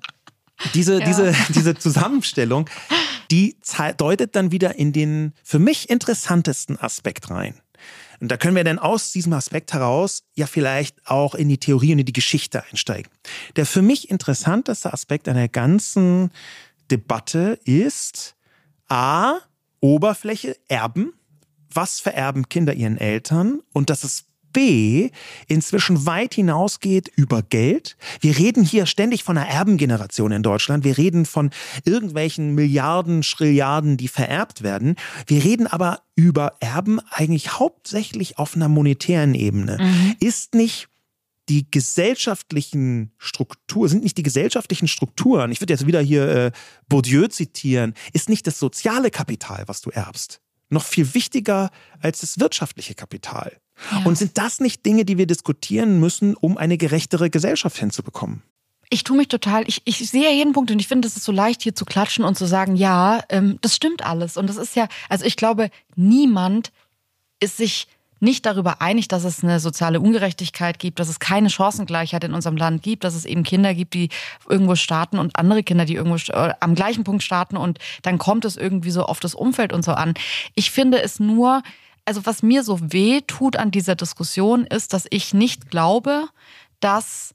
diese, 0.75 1.01
ja. 1.01 1.07
diese, 1.07 1.35
diese 1.51 1.75
Zusammenstellung, 1.75 2.69
die 3.31 3.57
deutet 3.97 4.37
dann 4.37 4.53
wieder 4.53 4.77
in 4.77 4.93
den 4.93 5.33
für 5.43 5.59
mich 5.59 5.91
interessantesten 5.91 6.79
Aspekt 6.79 7.31
rein. 7.31 7.61
Und 8.21 8.31
da 8.31 8.37
können 8.37 8.57
wir 8.57 8.65
dann 8.65 8.79
aus 8.79 9.13
diesem 9.13 9.33
Aspekt 9.33 9.73
heraus 9.73 10.23
ja 10.35 10.47
vielleicht 10.47 11.07
auch 11.07 11.35
in 11.35 11.49
die 11.49 11.59
Theorie 11.59 11.93
und 11.93 12.01
in 12.01 12.07
die 12.07 12.13
Geschichte 12.13 12.65
einsteigen. 12.71 13.11
Der 13.57 13.67
für 13.67 13.83
mich 13.83 14.11
interessanteste 14.11 14.93
Aspekt 14.93 15.29
einer 15.29 15.49
ganzen 15.49 16.31
Debatte 16.91 17.59
ist 17.65 18.37
A, 18.89 19.39
Oberfläche, 19.81 20.57
Erben. 20.69 21.13
Was 21.73 22.01
vererben 22.01 22.49
Kinder 22.49 22.75
ihren 22.75 22.97
Eltern? 22.97 23.61
Und 23.73 23.91
das 23.91 24.05
ist 24.05 24.27
B 24.57 25.11
inzwischen 25.49 26.07
weit 26.07 26.33
hinausgeht 26.33 27.13
über 27.15 27.43
Geld. 27.43 27.99
Wir 28.21 28.39
reden 28.39 28.65
hier 28.65 28.87
ständig 28.87 29.23
von 29.23 29.37
einer 29.37 29.47
Erbengeneration 29.47 30.33
in 30.33 30.43
Deutschland. 30.43 30.83
Wir 30.83 30.97
reden 30.97 31.27
von 31.27 31.51
irgendwelchen 31.85 32.55
Milliarden, 32.55 33.23
Schrilliarden, 33.23 33.99
die 33.99 34.09
vererbt 34.09 34.63
werden. 34.63 34.97
Wir 35.27 35.45
reden 35.45 35.67
aber 35.67 36.01
über 36.15 36.55
Erben 36.61 37.01
eigentlich 37.11 37.59
hauptsächlich 37.59 38.39
auf 38.39 38.57
einer 38.57 38.71
monetären 38.71 39.35
Ebene. 39.35 39.77
Mhm. 39.79 40.17
Ist 40.21 40.55
nicht 40.55 40.89
die 41.51 41.71
gesellschaftlichen 41.71 43.13
Strukturen, 43.19 43.91
sind 43.91 44.05
nicht 44.05 44.17
die 44.17 44.23
gesellschaftlichen 44.23 44.89
Strukturen, 44.89 45.53
ich 45.53 45.61
würde 45.61 45.75
jetzt 45.75 45.87
wieder 45.87 46.01
hier 46.01 46.29
äh, 46.29 46.51
Bourdieu 46.89 47.29
zitieren, 47.29 47.93
ist 48.15 48.31
nicht 48.31 48.47
das 48.47 48.59
soziale 48.59 49.11
Kapital, 49.11 49.65
was 49.67 49.83
du 49.83 49.91
erbst, 49.91 50.41
noch 50.71 50.83
viel 50.83 51.13
wichtiger 51.13 51.71
als 52.01 52.21
das 52.21 52.41
wirtschaftliche 52.41 52.95
Kapital. 52.95 53.61
Ja. 53.91 54.03
Und 54.05 54.17
sind 54.17 54.39
das 54.39 54.61
nicht 54.61 54.85
Dinge, 54.87 55.05
die 55.05 55.19
wir 55.19 55.27
diskutieren 55.27 56.01
müssen, 56.01 56.35
um 56.35 56.57
eine 56.57 56.79
gerechtere 56.79 57.31
Gesellschaft 57.31 57.79
hinzubekommen? 57.79 58.43
Ich 58.89 59.03
tue 59.03 59.17
mich 59.17 59.29
total, 59.29 59.65
ich, 59.67 59.83
ich 59.85 60.09
sehe 60.09 60.33
jeden 60.33 60.53
Punkt 60.53 60.71
und 60.71 60.79
ich 60.79 60.87
finde, 60.87 61.09
es 61.09 61.17
ist 61.17 61.25
so 61.25 61.33
leicht, 61.33 61.63
hier 61.63 61.75
zu 61.75 61.85
klatschen 61.85 62.25
und 62.25 62.39
zu 62.39 62.47
sagen, 62.47 62.77
ja, 62.77 63.23
ähm, 63.29 63.59
das 63.61 63.75
stimmt 63.75 64.05
alles. 64.05 64.37
Und 64.37 64.49
das 64.49 64.57
ist 64.57 64.77
ja, 64.77 64.87
also 65.09 65.25
ich 65.25 65.37
glaube, 65.37 65.71
niemand 65.97 66.71
ist 67.41 67.57
sich 67.57 67.89
nicht 68.21 68.47
darüber 68.47 68.81
einig, 68.81 69.09
dass 69.09 69.25
es 69.25 69.43
eine 69.43 69.61
soziale 69.61 70.01
Ungerechtigkeit 70.01 70.79
gibt, 70.79 70.99
dass 70.99 71.09
es 71.09 71.19
keine 71.19 71.51
Chancengleichheit 71.51 72.25
in 72.25 72.33
unserem 72.33 72.57
Land 72.57 72.83
gibt, 72.83 73.05
dass 73.05 73.15
es 73.15 73.25
eben 73.25 73.43
Kinder 73.43 73.75
gibt, 73.75 73.95
die 73.95 74.09
irgendwo 74.49 74.75
starten 74.75 75.19
und 75.19 75.37
andere 75.39 75.63
Kinder, 75.63 75.85
die 75.85 75.97
irgendwo 75.97 76.17
äh, 76.33 76.55
am 76.61 76.75
gleichen 76.75 77.05
Punkt 77.05 77.23
starten 77.23 77.57
und 77.57 77.79
dann 78.03 78.19
kommt 78.19 78.45
es 78.45 78.57
irgendwie 78.57 78.91
so 78.91 79.05
auf 79.05 79.21
das 79.21 79.35
Umfeld 79.35 79.73
und 79.73 79.85
so 79.85 79.93
an. 79.93 80.15
Ich 80.55 80.71
finde 80.71 81.03
es 81.03 81.21
nur, 81.21 81.63
also 82.07 82.25
was 82.25 82.43
mir 82.43 82.63
so 82.63 82.79
weh 82.81 83.21
tut 83.21 83.57
an 83.57 83.71
dieser 83.71 83.97
Diskussion 83.97 84.65
ist, 84.65 84.93
dass 84.93 85.07
ich 85.11 85.35
nicht 85.35 85.71
glaube, 85.71 86.29
dass 86.81 87.35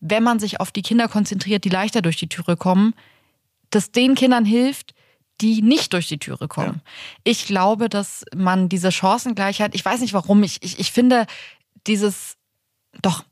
wenn 0.00 0.22
man 0.22 0.38
sich 0.38 0.60
auf 0.60 0.70
die 0.70 0.82
Kinder 0.82 1.08
konzentriert, 1.08 1.64
die 1.64 1.70
leichter 1.70 2.02
durch 2.02 2.16
die 2.16 2.28
Türe 2.28 2.56
kommen, 2.56 2.94
dass 3.70 3.90
den 3.90 4.14
Kindern 4.14 4.44
hilft, 4.44 4.94
die 5.40 5.62
nicht 5.62 5.92
durch 5.92 6.08
die 6.08 6.18
Türe 6.18 6.48
kommen. 6.48 6.82
Ja. 6.84 6.92
Ich 7.24 7.46
glaube, 7.46 7.88
dass 7.88 8.24
man 8.34 8.68
diese 8.68 8.90
Chancengleichheit, 8.90 9.74
ich 9.74 9.84
weiß 9.84 10.00
nicht 10.00 10.14
warum, 10.14 10.42
ich, 10.42 10.62
ich, 10.62 10.78
ich 10.78 10.90
finde 10.90 11.26
dieses, 11.86 12.36
doch, 13.02 13.24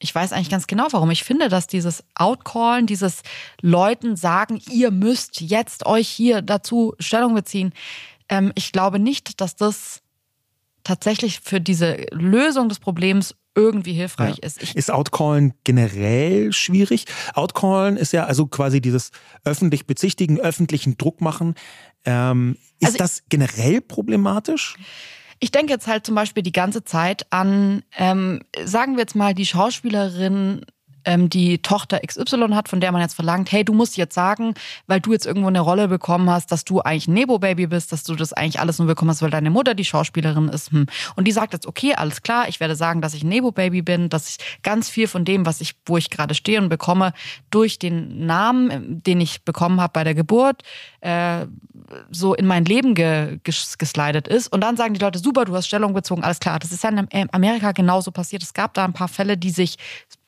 ich 0.00 0.12
weiß 0.14 0.32
eigentlich 0.32 0.50
ganz 0.50 0.66
genau 0.66 0.88
warum. 0.90 1.10
Ich 1.10 1.22
finde, 1.22 1.48
dass 1.48 1.66
dieses 1.68 2.04
Outcallen, 2.14 2.86
dieses 2.86 3.22
Leuten 3.60 4.16
sagen, 4.16 4.60
ihr 4.70 4.90
müsst 4.90 5.40
jetzt 5.40 5.86
euch 5.86 6.08
hier 6.08 6.42
dazu 6.42 6.94
Stellung 6.98 7.34
beziehen, 7.34 7.72
ähm, 8.28 8.52
ich 8.56 8.72
glaube 8.72 8.98
nicht, 8.98 9.40
dass 9.40 9.54
das 9.54 10.02
tatsächlich 10.84 11.40
für 11.40 11.60
diese 11.60 12.06
Lösung 12.12 12.68
des 12.68 12.78
Problems 12.78 13.34
irgendwie 13.56 13.92
hilfreich 13.92 14.38
ja. 14.38 14.46
ist. 14.46 14.62
Ich 14.62 14.76
ist 14.76 14.90
Outcallen 14.90 15.54
generell 15.64 16.52
schwierig? 16.52 17.06
Outcallen 17.34 17.96
ist 17.96 18.12
ja 18.12 18.24
also 18.24 18.46
quasi 18.46 18.80
dieses 18.80 19.10
öffentlich 19.44 19.86
bezichtigen, 19.86 20.40
öffentlichen 20.40 20.96
Druck 20.96 21.20
machen. 21.20 21.54
Ähm, 22.04 22.56
ist 22.80 22.86
also 22.86 22.98
das 22.98 23.22
generell 23.28 23.80
problematisch? 23.80 24.76
Ich 25.40 25.50
denke 25.50 25.72
jetzt 25.72 25.86
halt 25.86 26.06
zum 26.06 26.14
Beispiel 26.14 26.42
die 26.42 26.52
ganze 26.52 26.84
Zeit 26.84 27.26
an, 27.30 27.82
ähm, 27.96 28.40
sagen 28.64 28.94
wir 28.94 29.00
jetzt 29.00 29.16
mal, 29.16 29.34
die 29.34 29.46
Schauspielerin 29.46 30.64
ähm, 31.04 31.28
die 31.28 31.58
Tochter 31.58 32.00
XY 32.00 32.48
hat, 32.52 32.68
von 32.68 32.80
der 32.80 32.92
man 32.92 33.00
jetzt 33.00 33.14
verlangt, 33.14 33.52
hey, 33.52 33.64
du 33.64 33.72
musst 33.72 33.96
jetzt 33.96 34.14
sagen, 34.14 34.54
weil 34.86 35.00
du 35.00 35.12
jetzt 35.12 35.26
irgendwo 35.26 35.48
eine 35.48 35.60
Rolle 35.60 35.88
bekommen 35.88 36.30
hast, 36.30 36.52
dass 36.52 36.64
du 36.64 36.80
eigentlich 36.80 37.08
ein 37.08 37.14
Nebo-Baby 37.14 37.66
bist, 37.68 37.92
dass 37.92 38.04
du 38.04 38.14
das 38.14 38.32
eigentlich 38.32 38.60
alles 38.60 38.78
nur 38.78 38.86
bekommen 38.86 39.10
hast, 39.10 39.22
weil 39.22 39.30
deine 39.30 39.50
Mutter 39.50 39.74
die 39.74 39.84
Schauspielerin 39.84 40.48
ist. 40.48 40.70
Hm. 40.72 40.86
Und 41.16 41.26
die 41.26 41.32
sagt 41.32 41.52
jetzt, 41.52 41.66
okay, 41.66 41.94
alles 41.94 42.22
klar, 42.22 42.48
ich 42.48 42.60
werde 42.60 42.76
sagen, 42.76 43.00
dass 43.00 43.14
ich 43.14 43.22
ein 43.22 43.28
Nebo-Baby 43.28 43.82
bin, 43.82 44.08
dass 44.08 44.28
ich 44.28 44.62
ganz 44.62 44.88
viel 44.88 45.08
von 45.08 45.24
dem, 45.24 45.46
was 45.46 45.60
ich, 45.60 45.74
wo 45.86 45.96
ich 45.96 46.10
gerade 46.10 46.34
stehe 46.34 46.60
und 46.60 46.68
bekomme, 46.68 47.12
durch 47.50 47.78
den 47.78 48.26
Namen, 48.26 49.02
den 49.02 49.20
ich 49.20 49.44
bekommen 49.44 49.80
habe 49.80 49.92
bei 49.92 50.04
der 50.04 50.14
Geburt, 50.14 50.62
äh, 51.00 51.46
so 52.10 52.34
in 52.34 52.46
mein 52.46 52.64
Leben 52.64 52.94
ge, 52.94 53.38
ges, 53.44 53.78
geslidet 53.78 54.28
ist. 54.28 54.48
Und 54.48 54.62
dann 54.62 54.76
sagen 54.76 54.94
die 54.94 55.00
Leute, 55.00 55.18
super, 55.18 55.44
du 55.44 55.54
hast 55.54 55.66
Stellung 55.66 55.92
bezogen, 55.92 56.24
alles 56.24 56.40
klar. 56.40 56.58
Das 56.58 56.72
ist 56.72 56.82
ja 56.82 56.90
in 56.90 57.32
Amerika 57.32 57.72
genauso 57.72 58.10
passiert. 58.10 58.42
Es 58.42 58.54
gab 58.54 58.74
da 58.74 58.84
ein 58.84 58.92
paar 58.92 59.08
Fälle, 59.08 59.36
die 59.36 59.50
sich 59.50 59.76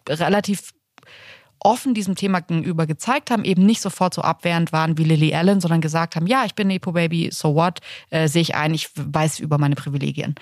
relativ 0.09 0.73
offen 1.61 1.95
diesem 1.95 2.15
Thema 2.15 2.41
gegenüber 2.41 2.87
gezeigt 2.87 3.31
haben, 3.31 3.45
eben 3.45 3.67
nicht 3.67 3.81
sofort 3.81 4.15
so 4.15 4.23
abwehrend 4.23 4.73
waren 4.73 4.99
wie 4.99 5.05
Lily 5.05 5.35
Allen, 5.35 5.61
sondern 5.61 5.81
gesagt 5.81 6.17
haben, 6.17 6.27
ja, 6.27 6.45
ich 6.45 6.55
bin 6.55 6.69
Nepo 6.69 6.93
Baby, 6.93 7.31
so 7.33 7.55
what, 7.55 7.81
äh, 8.11 8.29
sehe 8.29 8.43
ich 8.43 8.55
ein, 8.55 8.75
ich 8.75 8.91
weiß 8.95 9.41
über 9.41 9.59
meine 9.59 9.75
Privilegien. 9.75 10.37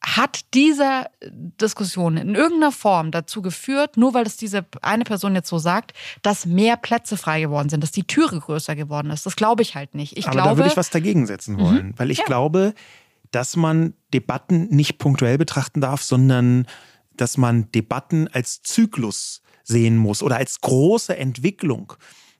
Hat 0.00 0.40
diese 0.54 1.06
Diskussion 1.24 2.16
in 2.16 2.36
irgendeiner 2.36 2.70
Form 2.70 3.10
dazu 3.10 3.42
geführt, 3.42 3.96
nur 3.96 4.14
weil 4.14 4.24
es 4.24 4.36
diese 4.36 4.64
eine 4.80 5.02
Person 5.02 5.34
jetzt 5.34 5.48
so 5.48 5.58
sagt, 5.58 5.94
dass 6.22 6.46
mehr 6.46 6.76
Plätze 6.76 7.16
frei 7.16 7.40
geworden 7.40 7.68
sind, 7.68 7.82
dass 7.82 7.90
die 7.90 8.04
Türe 8.04 8.38
größer 8.38 8.76
geworden 8.76 9.10
ist? 9.10 9.26
Das 9.26 9.34
glaube 9.34 9.62
ich 9.62 9.74
halt 9.74 9.96
nicht. 9.96 10.16
Ich 10.16 10.26
Aber 10.26 10.34
glaube, 10.34 10.50
da 10.50 10.56
würde 10.58 10.70
ich 10.70 10.76
was 10.76 10.90
dagegen 10.90 11.26
setzen 11.26 11.58
wollen, 11.58 11.88
mhm. 11.88 11.94
weil 11.96 12.12
ich 12.12 12.18
ja. 12.18 12.24
glaube, 12.24 12.74
dass 13.32 13.56
man 13.56 13.94
Debatten 14.14 14.68
nicht 14.68 14.98
punktuell 14.98 15.38
betrachten 15.38 15.80
darf, 15.80 16.02
sondern 16.02 16.66
dass 17.20 17.36
man 17.36 17.70
Debatten 17.72 18.28
als 18.28 18.62
Zyklus 18.62 19.42
sehen 19.64 19.96
muss 19.96 20.22
oder 20.22 20.36
als 20.36 20.60
große 20.60 21.16
Entwicklung. 21.16 21.94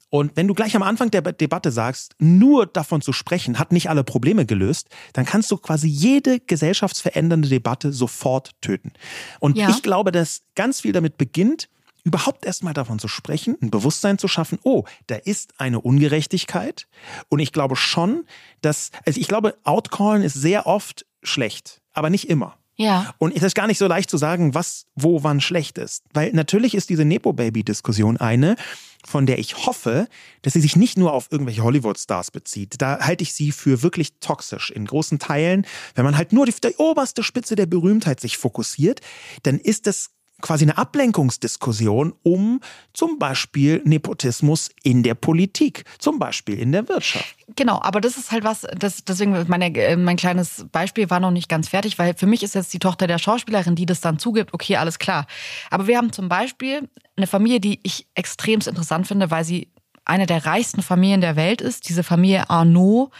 Und 0.09 0.37
wenn 0.37 0.47
du 0.47 0.55
gleich 0.55 0.77
am 0.77 0.83
Anfang 0.83 1.11
der 1.11 1.21
Debatte 1.21 1.73
sagst, 1.73 2.15
nur 2.19 2.67
davon 2.67 3.01
zu 3.01 3.12
sprechen, 3.12 3.59
hat 3.59 3.73
nicht 3.73 3.91
alle 3.91 4.05
Probleme 4.05 4.47
gelöst, 4.47 4.89
dann 5.12 5.25
kannst 5.25 5.51
du 5.51 5.57
quasi 5.57 5.89
jede 5.89 6.39
gesellschaftsverändernde 6.41 7.49
Debatte 7.49 7.93
sofort 7.93 8.53
töten. 8.61 8.93
Und 9.41 9.57
ja. 9.59 9.69
ich 9.69 9.83
glaube, 9.83 10.12
dass 10.12 10.43
ganz 10.55 10.81
viel 10.81 10.93
damit 10.93 11.19
beginnt, 11.19 11.69
überhaupt 12.05 12.47
erstmal 12.47 12.73
davon 12.73 13.01
zu 13.01 13.09
sprechen, 13.09 13.57
ein 13.61 13.71
Bewusstsein 13.71 14.17
zu 14.17 14.29
schaffen, 14.29 14.61
oh, 14.62 14.85
da 15.09 15.17
ist 15.17 15.59
eine 15.59 15.81
Ungerechtigkeit. 15.81 16.87
Und 17.29 17.41
ich 17.41 17.53
glaube 17.53 17.75
schon, 17.75 18.25
dass, 18.61 18.93
also 19.05 19.21
ich 19.21 19.27
glaube, 19.27 19.57
Outcallen 19.65 20.23
ist 20.23 20.35
sehr 20.35 20.67
oft 20.67 21.05
schlecht, 21.25 21.83
aber 21.93 22.09
nicht 22.09 22.31
immer. 22.31 22.57
Ja. 22.77 23.15
Und 23.19 23.35
es 23.35 23.43
ist 23.43 23.55
gar 23.55 23.67
nicht 23.67 23.79
so 23.79 23.87
leicht 23.87 24.11
zu 24.11 24.19
sagen, 24.19 24.55
was, 24.55 24.87
wo, 24.95 25.23
wann 25.23 25.41
schlecht 25.41 25.79
ist. 25.79 26.05
Weil 26.12 26.33
natürlich 26.33 26.75
ist 26.75 26.91
diese 26.91 27.05
Nepo-Baby-Diskussion 27.05 28.19
eine, 28.19 28.57
von 29.05 29.25
der 29.25 29.39
ich 29.39 29.67
hoffe, 29.67 30.09
dass 30.43 30.53
sie 30.53 30.61
sich 30.61 30.77
nicht 30.77 30.99
nur 30.99 31.12
auf 31.12 31.29
irgendwelche 31.31 31.62
Hollywood-Stars 31.62 32.31
bezieht. 32.31 32.75
Da 32.83 33.01
halte 33.01 33.23
ich 33.23 33.33
sie 33.33 33.53
für 33.53 33.83
wirklich 33.83 34.19
toxisch 34.21 34.71
in 34.71 34.85
großen 34.85 35.19
Teilen. 35.19 35.67
Wenn 35.95 36.05
man 36.05 36.17
halt 36.17 36.33
nur 36.33 36.45
die, 36.45 36.53
die 36.53 36.77
oberste 36.77 37.23
Spitze 37.23 37.57
der 37.57 37.67
Berühmtheit 37.67 38.21
sich 38.21 38.37
fokussiert, 38.37 39.01
dann 39.45 39.59
ist 39.59 39.87
das 39.87 40.11
quasi 40.42 40.64
eine 40.64 40.77
Ablenkungsdiskussion 40.77 42.14
um 42.22 42.61
zum 42.92 43.18
Beispiel 43.18 43.81
Nepotismus 43.85 44.70
in 44.83 45.03
der 45.03 45.14
Politik, 45.14 45.85
zum 45.99 46.18
Beispiel 46.18 46.59
in 46.59 46.72
der 46.72 46.88
Wirtschaft. 46.88 47.37
Genau, 47.57 47.81
aber 47.83 48.01
das 48.01 48.16
ist 48.16 48.33
halt 48.33 48.44
was, 48.44 48.66
das, 48.79 49.05
deswegen 49.05 49.46
meine, 49.49 49.75
äh, 49.75 49.96
mein 49.96 50.16
kleines 50.16 50.66
Beispiel 50.70 51.09
war 51.11 51.20
noch 51.20 51.31
nicht 51.31 51.49
ganz 51.49 51.68
fertig, 51.68 51.99
weil 51.99 52.14
für 52.14 52.27
mich 52.27 52.42
ist 52.42 52.55
jetzt 52.55 52.72
die 52.72 52.79
Tochter 52.79 53.07
der 53.07 53.18
Schauspielerin, 53.18 53.77
die 53.77 53.87
das 53.87 54.01
dann 54.01 54.18
zugibt, 54.18 54.53
okay, 54.53 54.77
alles 54.77 54.99
klar. 54.99 55.27
Aber 55.70 55.87
wir 55.87 55.96
haben 55.96 56.12
zum 56.12 56.29
Beispiel 56.29 56.88
eine 57.16 57.27
Familie, 57.27 57.61
die 57.61 57.81
ich 57.83 58.07
extremst 58.14 58.68
interessant 58.68 59.07
finde, 59.07 59.31
weil 59.31 59.44
sie 59.44 59.72
eine 60.05 60.27
der 60.27 60.44
reichsten 60.44 60.83
Familien 60.83 61.20
der 61.20 61.37
Welt 61.37 61.61
ist, 61.61 61.88
diese 61.88 62.03
Familie 62.03 62.49
Arnaud. 62.51 63.11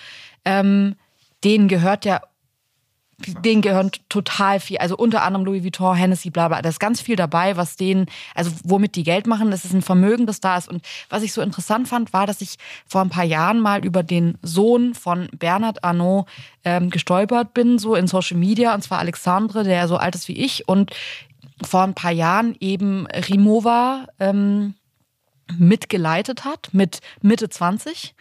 Ähm, 0.45 0.97
denen 1.45 1.69
gehört 1.69 2.05
der 2.05 2.23
denen 3.19 3.63
gehören 3.63 3.91
total 4.09 4.61
viel, 4.61 4.79
also 4.79 4.97
unter 4.97 5.23
anderem 5.23 5.47
Louis 5.47 5.65
Vuitton, 5.65 5.97
Hennessy, 5.97 6.31
bla 6.31 6.49
bla, 6.49 6.61
da 6.61 6.69
ist 6.69 6.81
ganz 6.81 7.01
viel 7.01 7.17
dabei, 7.17 7.57
was 7.57 7.77
denen, 7.77 8.07
also 8.35 8.51
womit 8.63 8.95
die 8.95 9.05
Geld 9.05 9.27
machen, 9.27 9.51
das 9.51 9.65
ist 9.65 9.73
ein 9.73 9.83
Vermögen, 9.83 10.27
das 10.27 10.41
da 10.41 10.59
ist. 10.59 10.69
Und 10.69 10.85
was 11.09 11.23
ich 11.23 11.33
so 11.33 11.41
interessant 11.41 11.89
fand, 11.89 12.13
war, 12.13 12.27
dass 12.27 12.43
ich 12.43 12.57
vor 12.87 13.01
ein 13.01 13.09
paar 13.09 13.25
Jahren 13.25 13.61
mal 13.61 13.85
über 13.85 14.03
den 14.03 14.37
Sohn 14.43 14.95
von 14.95 15.29
Bernard 15.39 15.83
Arnault 15.83 16.27
ähm, 16.65 16.91
gestolpert 16.91 17.55
bin, 17.55 17.79
so 17.79 17.95
in 17.95 18.07
Social 18.07 18.37
Media, 18.37 18.75
und 18.75 18.83
zwar 18.83 18.99
Alexandre, 18.99 19.65
der 19.65 19.89
so 19.89 19.97
alt 19.97 20.15
ist 20.15 20.29
wie 20.29 20.39
ich. 20.39 20.69
Und 20.69 20.91
vor 21.63 21.83
ein 21.85 21.95
paar 21.95 22.13
Jahren 22.13 22.55
eben 22.61 23.07
Rimowa 23.07 24.07
ähm, 24.21 24.75
mitgeleitet 25.59 26.45
hat, 26.45 26.69
mit 26.73 27.01
Mitte 27.23 27.49
20. 27.49 28.15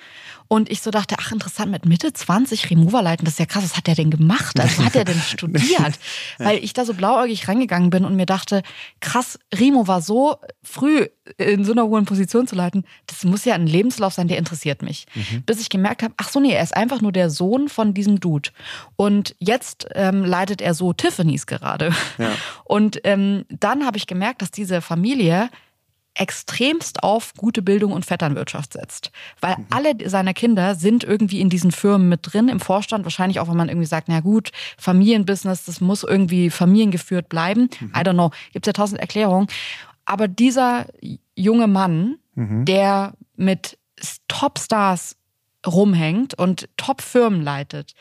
Und 0.48 0.70
ich 0.70 0.82
so 0.82 0.92
dachte, 0.92 1.16
ach 1.20 1.32
interessant, 1.32 1.72
mit 1.72 1.86
Mitte 1.86 2.14
20 2.14 2.70
Remover 2.70 3.02
leiten, 3.02 3.26
das 3.26 3.34
ist 3.36 3.40
ja 3.40 3.46
krass, 3.48 3.64
was 3.64 3.76
hat 3.76 3.88
der 3.88 3.96
denn 3.96 4.12
gemacht? 4.12 4.60
Also 4.60 4.78
was 4.78 4.86
hat 4.86 4.96
er 4.96 5.06
denn 5.06 5.20
studiert? 5.28 6.00
Weil 6.38 6.64
ich 6.64 6.74
da 6.74 6.86
so 6.86 6.94
blauäugig 6.94 7.48
reingegangen 7.48 7.90
bin 7.90 8.06
und 8.06 8.16
mir 8.16 8.28
dachte, 8.28 8.62
krass, 9.00 9.40
Remo 9.54 9.88
war 9.88 10.02
so 10.02 10.38
früh 10.62 11.08
in 11.38 11.66
so 11.66 11.72
einer 11.72 11.86
hohen 11.86 12.06
Position 12.06 12.48
zu 12.48 12.56
leiten, 12.56 12.86
das 13.08 13.24
muss 13.24 13.46
ja 13.46 13.56
ein 13.56 13.66
Lebenslauf 13.66 14.14
sein, 14.14 14.28
der 14.28 14.38
interessiert 14.38 14.84
mich. 14.84 15.08
Mhm. 15.16 15.42
Bis 15.44 15.60
ich 15.60 15.70
gemerkt 15.70 16.04
habe, 16.04 16.14
ach 16.18 16.30
so, 16.30 16.40
nee, 16.40 16.54
er 16.54 16.64
ist 16.64 16.78
einfach 16.78 17.02
nur 17.02 17.12
der 17.12 17.32
Sohn 17.32 17.68
von 17.68 17.96
diesem 17.96 18.20
Dude. 18.20 18.50
Und 18.96 19.36
jetzt 19.40 19.88
ähm, 19.96 20.24
leitet 20.24 20.62
er 20.62 20.76
so 20.76 20.94
Tiffany's 20.94 21.48
gerade. 21.48 21.92
Ja. 22.20 22.32
Und 22.66 23.02
ähm, 23.04 23.46
dann 23.50 23.86
habe 23.86 23.98
ich 23.98 24.06
gemerkt, 24.06 24.44
dass 24.44 24.52
diese 24.52 24.82
Familie 24.82 25.50
extremst 26.16 27.04
auf 27.04 27.34
gute 27.36 27.62
Bildung 27.62 27.92
und 27.92 28.06
Vetternwirtschaft 28.06 28.74
setzt. 28.74 29.12
Weil 29.42 29.58
mhm. 29.58 29.66
alle 29.70 30.10
seiner 30.10 30.34
Kinder 30.34 30.76
sind 30.76 31.04
irgendwie 31.04 31.42
in 31.42 31.50
diesen 31.50 31.72
Firmen 31.72 32.10
mit 32.10 32.22
drin, 32.24 32.48
im 32.48 32.60
Vorstand, 32.60 33.04
wahrscheinlich 33.04 33.40
auch, 33.40 33.50
wenn 33.50 33.58
man 33.58 33.70
irgendwie 33.70 33.86
sagt, 33.86 34.08
na 34.08 34.22
gut, 34.22 34.52
Familienbusiness, 34.78 35.66
das 35.66 35.82
muss 35.82 36.04
irgendwie 36.04 36.50
familiengeführt 36.50 37.30
bleiben. 37.30 37.70
Mhm. 37.80 37.92
I 37.96 38.00
don't 38.00 38.14
know, 38.14 38.32
gibt 38.54 38.66
ja 38.66 38.74
tausend 38.74 39.00
Erklärungen. 39.00 39.48
Aber 40.06 40.28
dieser 40.28 40.88
junge 41.36 41.68
Mann, 41.68 42.18
mhm. 42.36 42.66
der 42.66 43.14
mit 43.36 43.78
Topstars 44.28 45.18
rumhängt 45.66 46.34
und 46.36 46.70
Top-Firmen 46.78 47.42
leitet, 47.42 47.94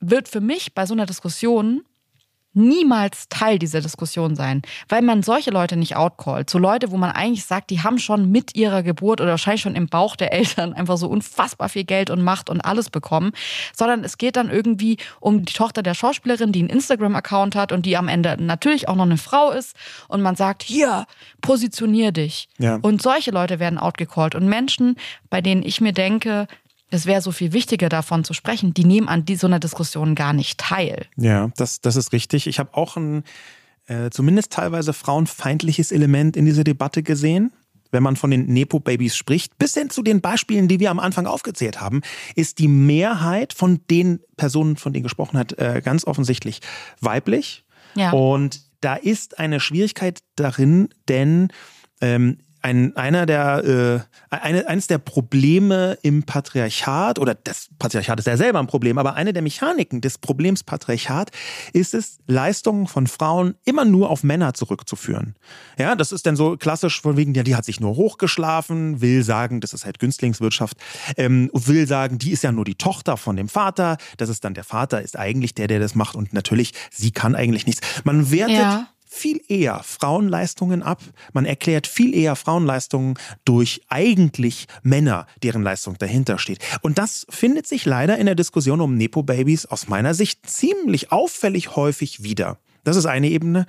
wird 0.00 0.28
für 0.28 0.40
mich 0.40 0.74
bei 0.74 0.84
so 0.84 0.94
einer 0.94 1.06
Diskussion 1.06 1.82
niemals 2.54 3.28
Teil 3.28 3.58
dieser 3.58 3.80
Diskussion 3.80 4.36
sein, 4.36 4.62
weil 4.88 5.02
man 5.02 5.22
solche 5.22 5.50
Leute 5.50 5.76
nicht 5.76 5.96
outcallt. 5.96 6.50
So 6.50 6.58
Leute, 6.58 6.90
wo 6.90 6.96
man 6.96 7.10
eigentlich 7.10 7.44
sagt, 7.44 7.70
die 7.70 7.82
haben 7.82 7.98
schon 7.98 8.30
mit 8.30 8.54
ihrer 8.54 8.82
Geburt 8.82 9.20
oder 9.20 9.30
wahrscheinlich 9.30 9.62
schon 9.62 9.76
im 9.76 9.88
Bauch 9.88 10.16
der 10.16 10.32
Eltern 10.32 10.72
einfach 10.74 10.96
so 10.96 11.08
unfassbar 11.08 11.68
viel 11.68 11.84
Geld 11.84 12.10
und 12.10 12.22
Macht 12.22 12.50
und 12.50 12.60
alles 12.60 12.90
bekommen, 12.90 13.32
sondern 13.74 14.04
es 14.04 14.18
geht 14.18 14.36
dann 14.36 14.50
irgendwie 14.50 14.98
um 15.20 15.44
die 15.44 15.52
Tochter 15.52 15.82
der 15.82 15.94
Schauspielerin, 15.94 16.52
die 16.52 16.60
einen 16.60 16.70
Instagram-Account 16.70 17.54
hat 17.54 17.72
und 17.72 17.86
die 17.86 17.96
am 17.96 18.08
Ende 18.08 18.36
natürlich 18.40 18.88
auch 18.88 18.96
noch 18.96 19.04
eine 19.04 19.18
Frau 19.18 19.50
ist 19.50 19.76
und 20.08 20.22
man 20.22 20.36
sagt, 20.36 20.62
hier, 20.62 21.06
positionier 21.40 22.12
dich. 22.12 22.48
Ja. 22.58 22.78
Und 22.82 23.02
solche 23.02 23.30
Leute 23.30 23.58
werden 23.58 23.78
outgecallt 23.78 24.34
und 24.34 24.46
Menschen, 24.46 24.96
bei 25.30 25.40
denen 25.40 25.62
ich 25.62 25.80
mir 25.80 25.92
denke, 25.92 26.46
es 26.92 27.06
wäre 27.06 27.22
so 27.22 27.32
viel 27.32 27.52
wichtiger 27.52 27.88
davon 27.88 28.22
zu 28.22 28.34
sprechen, 28.34 28.74
die 28.74 28.84
nehmen 28.84 29.08
an 29.08 29.24
die, 29.24 29.36
so 29.36 29.46
einer 29.46 29.58
Diskussion 29.58 30.14
gar 30.14 30.34
nicht 30.34 30.60
teil. 30.60 31.06
Ja, 31.16 31.50
das, 31.56 31.80
das 31.80 31.96
ist 31.96 32.12
richtig. 32.12 32.46
Ich 32.46 32.58
habe 32.58 32.74
auch 32.74 32.96
ein 32.96 33.24
äh, 33.86 34.10
zumindest 34.10 34.52
teilweise 34.52 34.92
frauenfeindliches 34.92 35.90
Element 35.90 36.36
in 36.36 36.44
dieser 36.44 36.64
Debatte 36.64 37.02
gesehen. 37.02 37.50
Wenn 37.90 38.02
man 38.02 38.16
von 38.16 38.30
den 38.30 38.46
Nepo-Babys 38.46 39.16
spricht, 39.16 39.58
bis 39.58 39.74
hin 39.74 39.90
zu 39.90 40.02
den 40.02 40.20
Beispielen, 40.20 40.68
die 40.68 40.80
wir 40.80 40.90
am 40.90 40.98
Anfang 40.98 41.26
aufgezählt 41.26 41.80
haben, 41.80 42.02
ist 42.36 42.58
die 42.58 42.68
Mehrheit 42.68 43.54
von 43.54 43.80
den 43.90 44.20
Personen, 44.36 44.76
von 44.76 44.92
denen 44.92 45.02
gesprochen 45.02 45.38
hat, 45.38 45.58
äh, 45.58 45.80
ganz 45.82 46.06
offensichtlich 46.06 46.60
weiblich. 47.00 47.64
Ja. 47.94 48.12
Und 48.12 48.62
da 48.80 48.94
ist 48.94 49.38
eine 49.38 49.60
Schwierigkeit 49.60 50.20
darin, 50.36 50.90
denn 51.08 51.48
ähm, 52.00 52.38
ein, 52.62 52.96
einer 52.96 53.26
der, 53.26 54.06
äh, 54.30 54.34
eine, 54.34 54.68
eines 54.68 54.86
der 54.86 54.98
Probleme 54.98 55.98
im 56.02 56.22
Patriarchat, 56.22 57.18
oder 57.18 57.34
das 57.34 57.68
Patriarchat 57.78 58.20
ist 58.20 58.26
ja 58.26 58.36
selber 58.36 58.60
ein 58.60 58.68
Problem, 58.68 58.98
aber 58.98 59.14
eine 59.14 59.32
der 59.32 59.42
Mechaniken 59.42 60.00
des 60.00 60.18
Problems 60.18 60.62
Patriarchat 60.62 61.30
ist 61.72 61.92
es, 61.92 62.18
Leistungen 62.26 62.86
von 62.86 63.06
Frauen 63.06 63.56
immer 63.64 63.84
nur 63.84 64.10
auf 64.10 64.22
Männer 64.22 64.54
zurückzuführen. 64.54 65.34
Ja, 65.78 65.96
das 65.96 66.12
ist 66.12 66.26
dann 66.26 66.36
so 66.36 66.56
klassisch 66.56 67.00
von 67.00 67.16
wegen, 67.16 67.34
ja, 67.34 67.42
die 67.42 67.56
hat 67.56 67.64
sich 67.64 67.80
nur 67.80 67.96
hochgeschlafen, 67.96 69.00
will 69.00 69.24
sagen, 69.24 69.60
das 69.60 69.72
ist 69.72 69.84
halt 69.84 69.98
Günstlingswirtschaft, 69.98 70.76
ähm, 71.16 71.50
will 71.52 71.86
sagen, 71.86 72.18
die 72.18 72.30
ist 72.30 72.44
ja 72.44 72.52
nur 72.52 72.64
die 72.64 72.76
Tochter 72.76 73.16
von 73.16 73.36
dem 73.36 73.48
Vater, 73.48 73.96
das 74.16 74.28
ist 74.28 74.44
dann 74.44 74.54
der 74.54 74.64
Vater, 74.64 75.02
ist 75.02 75.18
eigentlich 75.18 75.54
der, 75.54 75.66
der 75.66 75.80
das 75.80 75.94
macht 75.94 76.14
und 76.14 76.32
natürlich, 76.32 76.72
sie 76.90 77.10
kann 77.10 77.34
eigentlich 77.34 77.66
nichts. 77.66 77.80
Man 78.04 78.30
wertet 78.30 78.56
ja 78.56 78.86
viel 79.12 79.40
eher 79.48 79.82
Frauenleistungen 79.84 80.82
ab. 80.82 81.00
Man 81.32 81.44
erklärt 81.44 81.86
viel 81.86 82.14
eher 82.14 82.34
Frauenleistungen 82.34 83.18
durch 83.44 83.82
eigentlich 83.88 84.66
Männer, 84.82 85.26
deren 85.42 85.62
Leistung 85.62 85.98
dahinter 85.98 86.38
steht. 86.38 86.58
Und 86.80 86.98
das 86.98 87.26
findet 87.28 87.66
sich 87.66 87.84
leider 87.84 88.18
in 88.18 88.26
der 88.26 88.34
Diskussion 88.34 88.80
um 88.80 88.96
Nepo-Babys 88.96 89.66
aus 89.66 89.88
meiner 89.88 90.14
Sicht 90.14 90.48
ziemlich 90.48 91.12
auffällig 91.12 91.76
häufig 91.76 92.22
wieder. 92.22 92.58
Das 92.84 92.96
ist 92.96 93.06
eine 93.06 93.28
Ebene. 93.28 93.66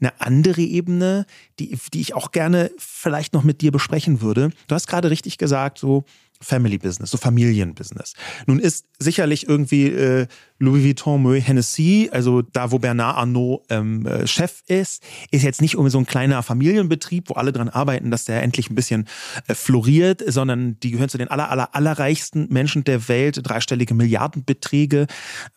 Eine 0.00 0.20
andere 0.20 0.60
Ebene, 0.60 1.26
die, 1.58 1.78
die 1.92 2.00
ich 2.00 2.14
auch 2.14 2.32
gerne 2.32 2.70
vielleicht 2.78 3.32
noch 3.32 3.44
mit 3.44 3.60
dir 3.60 3.72
besprechen 3.72 4.20
würde. 4.20 4.50
Du 4.68 4.74
hast 4.74 4.86
gerade 4.86 5.10
richtig 5.10 5.38
gesagt, 5.38 5.78
so 5.78 6.04
Family 6.40 6.78
Business, 6.78 7.10
so 7.10 7.16
Familienbusiness. 7.16 8.14
Nun 8.46 8.58
ist 8.58 8.86
sicherlich 8.98 9.48
irgendwie 9.48 9.86
äh, 9.86 10.26
Louis 10.58 10.84
Vuitton 10.84 11.22
Moet 11.22 11.46
Hennessy, 11.46 12.08
also 12.12 12.42
da, 12.42 12.70
wo 12.70 12.78
Bernard 12.78 13.16
Arnault 13.16 13.62
ähm, 13.70 14.06
äh, 14.06 14.26
Chef 14.26 14.62
ist, 14.66 15.02
ist 15.30 15.42
jetzt 15.42 15.62
nicht 15.62 15.74
irgendwie 15.74 15.90
so 15.90 15.98
ein 15.98 16.06
kleiner 16.06 16.42
Familienbetrieb, 16.42 17.30
wo 17.30 17.34
alle 17.34 17.52
dran 17.52 17.68
arbeiten, 17.68 18.10
dass 18.10 18.26
der 18.26 18.42
endlich 18.42 18.70
ein 18.70 18.74
bisschen 18.74 19.08
äh, 19.48 19.54
floriert, 19.54 20.22
sondern 20.26 20.78
die 20.80 20.90
gehören 20.90 21.08
zu 21.08 21.18
den 21.18 21.28
aller, 21.28 21.50
aller, 21.50 21.74
allerreichsten 21.74 22.48
Menschen 22.50 22.84
der 22.84 23.08
Welt, 23.08 23.40
dreistellige 23.42 23.94
Milliardenbeträge. 23.94 25.06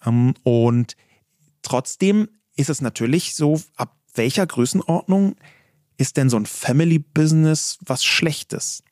Ähm, 0.05 0.33
und 0.43 0.95
trotzdem 1.61 2.29
ist 2.59 2.69
es 2.69 2.81
natürlich 2.81 3.35
so, 3.35 3.61
ab 3.77 3.95
welcher 4.13 4.45
Größenordnung 4.45 5.35
ist 5.97 6.17
denn 6.17 6.29
so 6.29 6.37
ein 6.37 6.45
Family 6.45 6.99
Business 6.99 7.77
was 7.85 8.03
Schlechtes? 8.03 8.83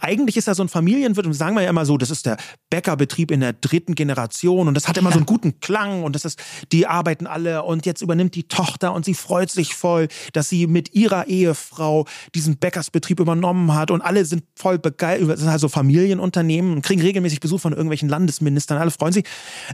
Eigentlich 0.00 0.36
ist 0.36 0.48
da 0.48 0.56
so 0.56 0.64
ein 0.64 0.68
Familienwirt, 0.68 1.24
und 1.24 1.32
sagen 1.34 1.54
wir 1.54 1.62
ja 1.62 1.70
immer 1.70 1.86
so, 1.86 1.96
das 1.98 2.10
ist 2.10 2.26
der 2.26 2.36
Bäckerbetrieb 2.68 3.30
in 3.30 3.40
der 3.40 3.52
dritten 3.52 3.94
Generation 3.94 4.66
und 4.66 4.74
das 4.74 4.88
hat 4.88 4.96
immer 4.96 5.12
so 5.12 5.18
einen 5.18 5.26
guten 5.26 5.60
Klang 5.60 6.02
und 6.02 6.16
das 6.16 6.24
ist, 6.24 6.40
die 6.72 6.88
arbeiten 6.88 7.28
alle 7.28 7.62
und 7.62 7.86
jetzt 7.86 8.02
übernimmt 8.02 8.34
die 8.34 8.48
Tochter 8.48 8.92
und 8.92 9.04
sie 9.04 9.14
freut 9.14 9.50
sich 9.52 9.74
voll, 9.74 10.08
dass 10.32 10.48
sie 10.48 10.66
mit 10.66 10.94
ihrer 10.94 11.28
Ehefrau 11.28 12.06
diesen 12.34 12.56
Bäckersbetrieb 12.56 13.20
übernommen 13.20 13.72
hat 13.74 13.92
und 13.92 14.02
alle 14.02 14.24
sind 14.24 14.42
voll 14.56 14.78
begeistert, 14.78 15.30
das 15.30 15.40
sind 15.40 15.48
also 15.48 15.68
Familienunternehmen 15.68 16.72
und 16.72 16.82
kriegen 16.82 17.00
regelmäßig 17.00 17.40
Besuch 17.40 17.60
von 17.60 17.72
irgendwelchen 17.72 18.08
Landesministern, 18.08 18.78
alle 18.78 18.90
freuen 18.90 19.12
sich. 19.12 19.24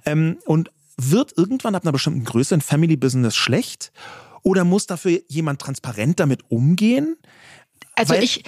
Ähm, 0.04 0.36
und 0.44 0.70
wird 0.96 1.36
irgendwann 1.36 1.74
ab 1.74 1.82
einer 1.82 1.92
bestimmten 1.92 2.24
Größe 2.24 2.54
ein 2.54 2.60
Family 2.60 2.96
Business 2.96 3.36
schlecht? 3.36 3.92
Oder 4.42 4.64
muss 4.64 4.86
dafür 4.86 5.20
jemand 5.28 5.60
transparent 5.60 6.20
damit 6.20 6.42
umgehen? 6.50 7.16
Also 7.96 8.14
ich, 8.14 8.42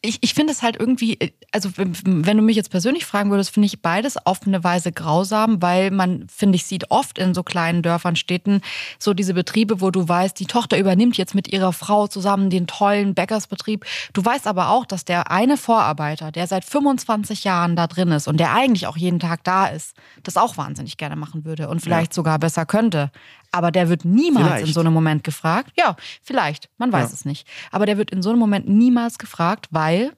ich, 0.00 0.18
ich 0.22 0.34
finde 0.34 0.52
es 0.52 0.62
halt 0.62 0.76
irgendwie, 0.76 1.32
also 1.52 1.70
wenn 1.76 2.36
du 2.36 2.42
mich 2.42 2.56
jetzt 2.56 2.70
persönlich 2.70 3.06
fragen 3.06 3.30
würdest, 3.30 3.50
finde 3.50 3.66
ich 3.66 3.80
beides 3.80 4.16
auf 4.26 4.40
eine 4.44 4.64
Weise 4.64 4.90
grausam, 4.90 5.62
weil 5.62 5.92
man, 5.92 6.26
finde 6.28 6.56
ich, 6.56 6.64
sieht 6.64 6.90
oft 6.90 7.18
in 7.18 7.32
so 7.32 7.44
kleinen 7.44 7.82
Dörfern, 7.82 8.16
Städten 8.16 8.60
so 8.98 9.14
diese 9.14 9.34
Betriebe, 9.34 9.80
wo 9.80 9.90
du 9.90 10.08
weißt, 10.08 10.38
die 10.38 10.46
Tochter 10.46 10.78
übernimmt 10.78 11.16
jetzt 11.16 11.34
mit 11.34 11.48
ihrer 11.52 11.72
Frau 11.72 12.08
zusammen 12.08 12.50
den 12.50 12.66
tollen 12.66 13.14
Bäckersbetrieb. 13.14 13.84
Du 14.14 14.24
weißt 14.24 14.48
aber 14.48 14.70
auch, 14.70 14.84
dass 14.84 15.04
der 15.04 15.30
eine 15.30 15.56
Vorarbeiter, 15.56 16.32
der 16.32 16.48
seit 16.48 16.64
25 16.64 17.44
Jahren 17.44 17.76
da 17.76 17.86
drin 17.86 18.10
ist 18.10 18.26
und 18.26 18.38
der 18.38 18.52
eigentlich 18.52 18.88
auch 18.88 18.96
jeden 18.96 19.20
Tag 19.20 19.44
da 19.44 19.66
ist, 19.66 19.94
das 20.24 20.36
auch 20.36 20.56
wahnsinnig 20.56 20.96
gerne 20.96 21.14
machen 21.14 21.44
würde 21.44 21.68
und 21.68 21.80
vielleicht 21.80 22.12
ja. 22.12 22.16
sogar 22.16 22.38
besser 22.40 22.66
könnte. 22.66 23.12
Aber 23.50 23.70
der 23.70 23.88
wird 23.88 24.04
niemals 24.04 24.46
vielleicht. 24.46 24.66
in 24.68 24.72
so 24.74 24.80
einem 24.80 24.92
Moment 24.92 25.24
gefragt. 25.24 25.72
Ja, 25.76 25.96
vielleicht, 26.22 26.68
man 26.78 26.92
weiß 26.92 27.10
ja. 27.10 27.14
es 27.14 27.24
nicht. 27.24 27.46
Aber 27.70 27.86
der 27.86 27.96
wird 27.96 28.10
in 28.10 28.22
so 28.22 28.30
einem 28.30 28.38
Moment 28.38 28.68
niemals 28.68 29.18
gefragt, 29.18 29.68
weil 29.70 30.12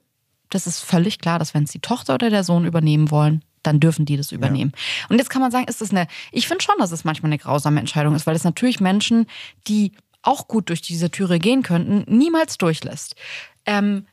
das 0.49 0.67
ist 0.67 0.79
völlig 0.79 1.19
klar, 1.19 1.39
dass 1.39 1.53
wenn 1.53 1.63
es 1.63 1.71
die 1.71 1.79
Tochter 1.79 2.15
oder 2.15 2.29
der 2.29 2.43
Sohn 2.43 2.65
übernehmen 2.65 3.09
wollen, 3.09 3.43
dann 3.63 3.79
dürfen 3.79 4.05
die 4.05 4.17
das 4.17 4.31
übernehmen. 4.31 4.73
Ja. 4.75 5.05
Und 5.09 5.17
jetzt 5.17 5.29
kann 5.29 5.41
man 5.41 5.51
sagen, 5.51 5.65
ist 5.67 5.81
das 5.81 5.91
eine, 5.91 6.07
ich 6.31 6.47
finde 6.47 6.63
schon, 6.63 6.75
dass 6.79 6.91
es 6.91 7.03
manchmal 7.03 7.29
eine 7.29 7.37
grausame 7.37 7.79
Entscheidung 7.79 8.15
ist, 8.15 8.27
weil 8.27 8.35
es 8.35 8.43
natürlich 8.43 8.79
Menschen, 8.79 9.27
die 9.67 9.93
auch 10.23 10.47
gut 10.47 10.69
durch 10.69 10.81
diese 10.81 11.09
Türe 11.09 11.39
gehen 11.39 11.63
könnten, 11.63 12.03
niemals 12.07 12.57
durchlässt. 12.57 13.15
Ähm, 13.65 14.05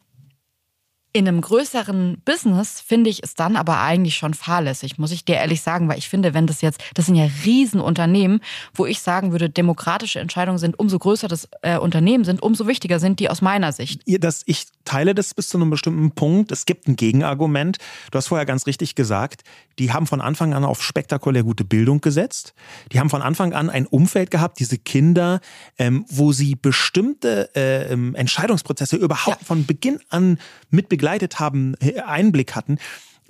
in 1.19 1.27
einem 1.27 1.41
größeren 1.41 2.23
Business 2.25 2.81
finde 2.81 3.11
ich 3.11 3.25
es 3.25 3.35
dann 3.35 3.57
aber 3.57 3.81
eigentlich 3.81 4.15
schon 4.15 4.35
fahrlässig, 4.35 4.99
muss 4.99 5.11
ich 5.11 5.25
dir 5.25 5.35
ehrlich 5.35 5.63
sagen, 5.63 5.89
weil 5.89 5.99
ich 5.99 6.09
finde, 6.09 6.33
wenn 6.33 6.47
das 6.47 6.61
jetzt, 6.61 6.81
das 6.95 7.07
sind 7.07 7.17
ja 7.17 7.29
Riesenunternehmen, 7.45 8.41
wo 8.73 8.87
ich 8.87 9.01
sagen 9.01 9.33
würde, 9.33 9.51
demokratische 9.51 10.21
Entscheidungen 10.21 10.59
sind, 10.59 10.79
umso 10.79 10.97
größer 11.01 11.27
das 11.27 11.49
äh, 11.63 11.77
Unternehmen 11.77 12.23
sind, 12.23 12.41
umso 12.41 12.69
wichtiger 12.69 13.01
sind 13.01 13.19
die 13.19 13.29
aus 13.29 13.43
meiner 13.43 13.73
Sicht. 13.73 14.01
Das, 14.07 14.45
ich 14.47 14.67
teile 14.85 15.13
das 15.13 15.35
bis 15.35 15.49
zu 15.49 15.59
einem 15.59 15.71
bestimmten 15.71 16.13
Punkt. 16.13 16.53
Es 16.53 16.67
gibt 16.67 16.87
ein 16.87 16.95
Gegenargument. 16.95 17.79
Du 18.13 18.17
hast 18.17 18.29
vorher 18.29 18.47
ganz 18.47 18.67
richtig 18.67 18.95
gesagt, 18.95 19.43
die 19.81 19.93
haben 19.93 20.07
von 20.07 20.21
Anfang 20.21 20.55
an 20.55 20.65
auf 20.65 20.83
spektakulär 20.83 21.43
gute 21.43 21.65
Bildung 21.65 22.01
gesetzt. 22.01 22.55
Die 22.93 23.01
haben 23.01 23.11
von 23.11 23.23
Anfang 23.23 23.55
an 23.55 23.71
ein 23.71 23.87
Umfeld 23.87 24.31
gehabt, 24.31 24.61
diese 24.61 24.79
Kinder, 24.79 25.41
ähm, 25.79 26.05
wo 26.09 26.33
sie 26.33 26.55
bestimmte 26.55 27.51
äh, 27.57 27.93
Entscheidungsprozesse 27.93 28.97
überhaupt 28.97 29.41
ja. 29.41 29.47
von 29.47 29.67
Beginn 29.67 30.01
an 30.11 30.39
mit 30.71 30.89
begleitet 31.09 31.41
haben, 31.41 31.75
äh, 31.81 32.01
Einblick 32.01 32.55
hatten. 32.55 32.79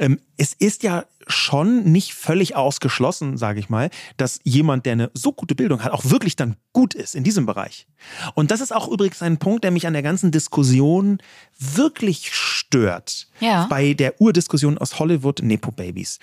Ähm, 0.00 0.20
es 0.36 0.52
ist 0.52 0.82
ja 0.82 1.04
schon 1.26 1.84
nicht 1.84 2.14
völlig 2.14 2.56
ausgeschlossen, 2.56 3.36
sage 3.36 3.60
ich 3.60 3.68
mal, 3.68 3.90
dass 4.16 4.40
jemand, 4.44 4.86
der 4.86 4.92
eine 4.92 5.10
so 5.14 5.32
gute 5.32 5.54
Bildung 5.54 5.82
hat, 5.82 5.92
auch 5.92 6.04
wirklich 6.04 6.36
dann 6.36 6.56
gut 6.72 6.94
ist 6.94 7.14
in 7.14 7.24
diesem 7.24 7.46
Bereich. 7.46 7.86
Und 8.34 8.50
das 8.50 8.60
ist 8.60 8.72
auch 8.74 8.88
übrigens 8.88 9.22
ein 9.22 9.38
Punkt, 9.38 9.64
der 9.64 9.70
mich 9.70 9.86
an 9.86 9.92
der 9.92 10.02
ganzen 10.02 10.30
Diskussion 10.30 11.18
wirklich 11.58 12.30
stört. 12.32 13.28
Ja. 13.40 13.66
Bei 13.66 13.92
der 13.92 14.20
Urdiskussion 14.20 14.78
aus 14.78 14.98
Hollywood 14.98 15.40
Nepo 15.42 15.70
Babies. 15.70 16.18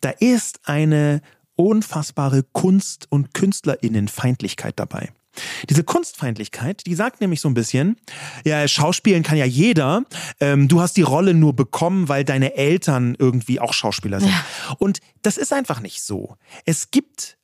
Da 0.00 0.10
ist 0.10 0.60
eine 0.64 1.22
unfassbare 1.56 2.44
Kunst- 2.52 3.06
und 3.10 3.34
Künstlerinnenfeindlichkeit 3.34 4.78
dabei. 4.78 5.10
Diese 5.68 5.84
Kunstfeindlichkeit, 5.84 6.86
die 6.86 6.94
sagt 6.94 7.20
nämlich 7.20 7.40
so 7.40 7.48
ein 7.48 7.54
bisschen, 7.54 7.96
ja, 8.44 8.66
Schauspielen 8.66 9.22
kann 9.22 9.38
ja 9.38 9.44
jeder. 9.44 10.04
Ähm, 10.40 10.68
du 10.68 10.80
hast 10.80 10.96
die 10.96 11.02
Rolle 11.02 11.34
nur 11.34 11.54
bekommen, 11.54 12.08
weil 12.08 12.24
deine 12.24 12.54
Eltern 12.56 13.16
irgendwie 13.18 13.60
auch 13.60 13.72
Schauspieler 13.72 14.20
sind. 14.20 14.30
Ja. 14.30 14.44
Und 14.78 15.00
das 15.22 15.36
ist 15.36 15.52
einfach 15.52 15.80
nicht 15.80 16.02
so. 16.02 16.36
Es 16.64 16.90
gibt 16.90 17.38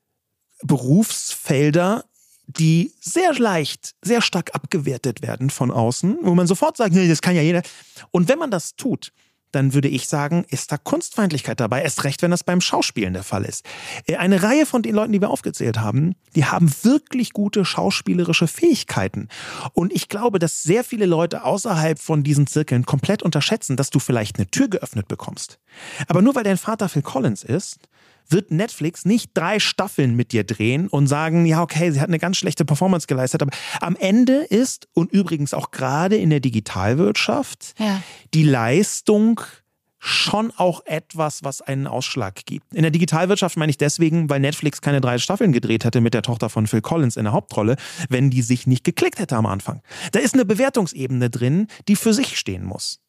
Berufsfelder, 0.63 2.05
die 2.47 2.93
sehr 3.01 3.35
leicht, 3.35 3.95
sehr 4.03 4.23
stark 4.23 4.55
abgewertet 4.55 5.23
werden 5.23 5.51
von 5.51 5.71
außen, 5.71 6.19
wo 6.23 6.35
man 6.35 6.47
sofort 6.47 6.77
sagt, 6.77 6.95
nee, 6.95 7.09
das 7.09 7.21
kann 7.21 7.35
ja 7.35 7.43
jeder. 7.43 7.63
Und 8.11 8.29
wenn 8.29 8.39
man 8.39 8.51
das 8.51 8.77
tut, 8.77 9.13
dann 9.57 9.73
würde 9.73 9.89
ich 9.89 10.07
sagen, 10.07 10.45
ist 10.51 10.71
da 10.71 10.77
Kunstfeindlichkeit 10.77 11.59
dabei. 11.59 11.83
Erst 11.83 12.05
recht, 12.05 12.23
wenn 12.23 12.31
das 12.31 12.45
beim 12.45 12.61
Schauspielen 12.61 13.15
der 13.15 13.25
Fall 13.25 13.45
ist. 13.45 13.65
Äh, 14.07 14.17
eine 14.17 14.43
Reihe 14.43 14.67
von 14.67 14.83
den 14.83 14.95
Leuten, 14.95 15.13
die 15.13 15.21
wir 15.21 15.31
aufgezählt 15.31 15.81
haben, 15.81 16.15
die 16.35 16.45
haben 16.45 16.71
wirklich 16.83 17.33
gute 17.33 17.65
schauspielerische 17.65 18.47
Fähigkeiten. 18.47 19.29
Und 19.73 19.93
ich 19.93 20.09
glaube, 20.09 20.39
dass 20.39 20.63
sehr 20.63 20.85
viele 20.85 21.07
Leute 21.07 21.45
außerhalb 21.45 21.99
von 21.99 22.23
diesen 22.23 22.47
Zirkeln 22.47 22.85
komplett 22.85 23.23
unterschätzen, 23.23 23.77
dass 23.77 23.91
du 23.91 23.99
vielleicht 23.99 24.37
eine 24.37 24.47
Tür 24.47 24.69
geöffnet 24.69 25.09
bekommst. 25.09 25.59
Aber 26.07 26.21
nur 26.21 26.35
weil 26.35 26.45
dein 26.45 26.59
Vater 26.59 26.89
Phil 26.89 27.03
Collins 27.03 27.43
ist, 27.43 27.79
wird 28.31 28.51
Netflix 28.51 29.05
nicht 29.05 29.31
drei 29.35 29.59
Staffeln 29.59 30.15
mit 30.15 30.33
dir 30.33 30.45
drehen 30.45 30.89
und 30.89 31.07
sagen, 31.07 31.47
ja, 31.47 31.63
okay, 31.63 31.91
sie 31.91 32.01
hat 32.01 32.09
eine 32.09 32.19
ganz 32.19 32.37
schlechte 32.37 32.65
Performance 32.65 33.07
geleistet. 33.07 33.43
Aber 33.43 33.53
am 33.81 33.97
Ende 33.97 34.45
ist, 34.45 34.89
und 34.95 35.13
übrigens 35.13 35.55
auch 35.55 35.71
gerade 35.71 36.17
in 36.17 36.31
der 36.31 36.41
Digitalwirtschaft, 36.41 37.75
ja. 37.79 38.03
die 38.35 38.45
Leistung 38.45 39.41
schon 39.99 40.53
auch 40.57 40.83
etwas, 40.87 41.43
was 41.43 41.63
einen 41.63 41.87
Ausschlag 41.87 42.47
gibt. 42.47 42.73
In 42.75 42.83
der 42.83 42.91
Digitalwirtschaft 42.91 43.57
meine 43.57 43.71
ich 43.71 43.79
deswegen, 43.79 44.31
weil 44.31 44.41
Netflix 44.41 44.81
keine 44.81 45.01
drei 45.01 45.19
Staffeln 45.19 45.53
gedreht 45.53 45.85
hätte 45.85 46.01
mit 46.01 46.15
der 46.15 46.23
Tochter 46.23 46.49
von 46.49 46.67
Phil 46.67 46.81
Collins 46.81 47.17
in 47.17 47.25
der 47.25 47.33
Hauptrolle, 47.33 47.77
wenn 48.09 48.31
die 48.31 48.43
sich 48.43 48.67
nicht 48.67 48.85
geklickt 48.85 49.19
hätte 49.19 49.37
am 49.37 49.47
Anfang. 49.47 49.83
Da 50.13 50.21
ist 50.21 50.35
eine 50.35 50.45
Bewertungsebene 50.45 51.31
drin, 51.31 51.67
die 51.89 51.97
für 51.97 52.15
sich 52.15 52.39
stehen 52.39 52.65
muss. 52.65 53.01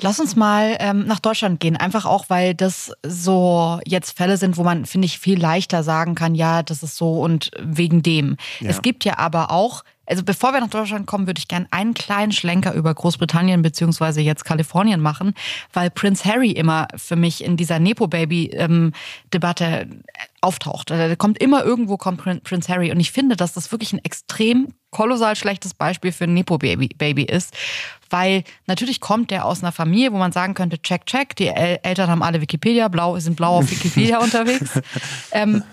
Lass 0.00 0.18
uns 0.18 0.34
mal 0.34 0.76
ähm, 0.80 1.06
nach 1.06 1.20
Deutschland 1.20 1.60
gehen, 1.60 1.76
einfach 1.76 2.06
auch, 2.06 2.24
weil 2.28 2.54
das 2.54 2.92
so 3.06 3.78
jetzt 3.86 4.16
Fälle 4.16 4.36
sind, 4.36 4.56
wo 4.56 4.64
man, 4.64 4.84
finde 4.84 5.06
ich, 5.06 5.18
viel 5.18 5.40
leichter 5.40 5.82
sagen 5.82 6.14
kann, 6.14 6.34
ja, 6.34 6.62
das 6.62 6.82
ist 6.82 6.96
so 6.96 7.20
und 7.20 7.50
wegen 7.60 8.02
dem. 8.02 8.36
Ja. 8.60 8.70
Es 8.70 8.82
gibt 8.82 9.04
ja 9.04 9.18
aber 9.18 9.50
auch 9.50 9.84
also 10.06 10.24
bevor 10.24 10.52
wir 10.52 10.60
nach 10.60 10.68
Deutschland 10.68 11.06
kommen, 11.06 11.26
würde 11.26 11.38
ich 11.38 11.48
gerne 11.48 11.66
einen 11.70 11.94
kleinen 11.94 12.32
Schlenker 12.32 12.74
über 12.74 12.92
Großbritannien 12.92 13.62
beziehungsweise 13.62 14.20
jetzt 14.20 14.44
Kalifornien 14.44 15.00
machen, 15.00 15.32
weil 15.72 15.90
Prince 15.90 16.24
Harry 16.24 16.50
immer 16.50 16.88
für 16.96 17.16
mich 17.16 17.42
in 17.42 17.56
dieser 17.56 17.78
Nepo-Baby-Debatte 17.78 19.64
ähm, 19.64 20.02
auftaucht. 20.40 20.90
Also, 20.90 21.08
da 21.08 21.16
kommt 21.16 21.38
immer 21.38 21.64
irgendwo 21.64 21.96
kommt 21.96 22.22
Prince 22.44 22.70
Harry 22.70 22.90
und 22.90 23.00
ich 23.00 23.12
finde, 23.12 23.36
dass 23.36 23.54
das 23.54 23.70
wirklich 23.72 23.92
ein 23.92 24.04
extrem 24.04 24.74
kolossal 24.92 25.34
schlechtes 25.34 25.74
Beispiel 25.74 26.12
für 26.12 26.24
ein 26.24 26.34
Nepo-Baby 26.34 26.90
Baby 26.96 27.24
ist, 27.24 27.54
weil 28.10 28.44
natürlich 28.66 29.00
kommt 29.00 29.32
der 29.32 29.44
aus 29.46 29.62
einer 29.62 29.72
Familie, 29.72 30.12
wo 30.12 30.18
man 30.18 30.30
sagen 30.30 30.54
könnte, 30.54 30.80
check, 30.80 31.06
check, 31.06 31.34
die 31.34 31.48
El 31.48 31.80
Eltern 31.82 32.08
haben 32.08 32.22
alle 32.22 32.40
Wikipedia, 32.40 32.86
blau, 32.86 33.18
sind 33.18 33.36
blau 33.36 33.58
auf 33.58 33.70
Wikipedia 33.70 34.18
unterwegs. 34.22 34.80
Ähm, 35.32 35.64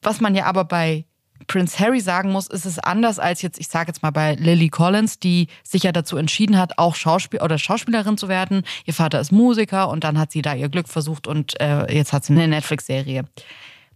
was 0.00 0.20
man 0.20 0.34
ja 0.34 0.46
aber 0.46 0.64
bei 0.64 1.04
Prince 1.46 1.78
Harry 1.78 2.00
sagen 2.00 2.32
muss, 2.32 2.46
ist 2.48 2.64
es 2.64 2.78
anders 2.78 3.18
als 3.18 3.42
jetzt, 3.42 3.58
ich 3.58 3.68
sage 3.68 3.88
jetzt 3.88 4.02
mal 4.02 4.10
bei 4.10 4.34
Lily 4.34 4.68
Collins, 4.68 5.18
die 5.18 5.48
sich 5.62 5.82
ja 5.82 5.92
dazu 5.92 6.16
entschieden 6.16 6.58
hat, 6.58 6.78
auch 6.78 6.94
Schauspiel 6.94 7.40
oder 7.40 7.58
Schauspielerin 7.58 8.16
zu 8.16 8.28
werden. 8.28 8.62
Ihr 8.86 8.94
Vater 8.94 9.20
ist 9.20 9.32
Musiker 9.32 9.88
und 9.88 10.04
dann 10.04 10.18
hat 10.18 10.32
sie 10.32 10.42
da 10.42 10.54
ihr 10.54 10.68
Glück 10.68 10.88
versucht 10.88 11.26
und 11.26 11.60
äh, 11.60 11.92
jetzt 11.92 12.12
hat 12.12 12.24
sie 12.24 12.32
eine 12.32 12.48
Netflix-Serie. 12.48 13.24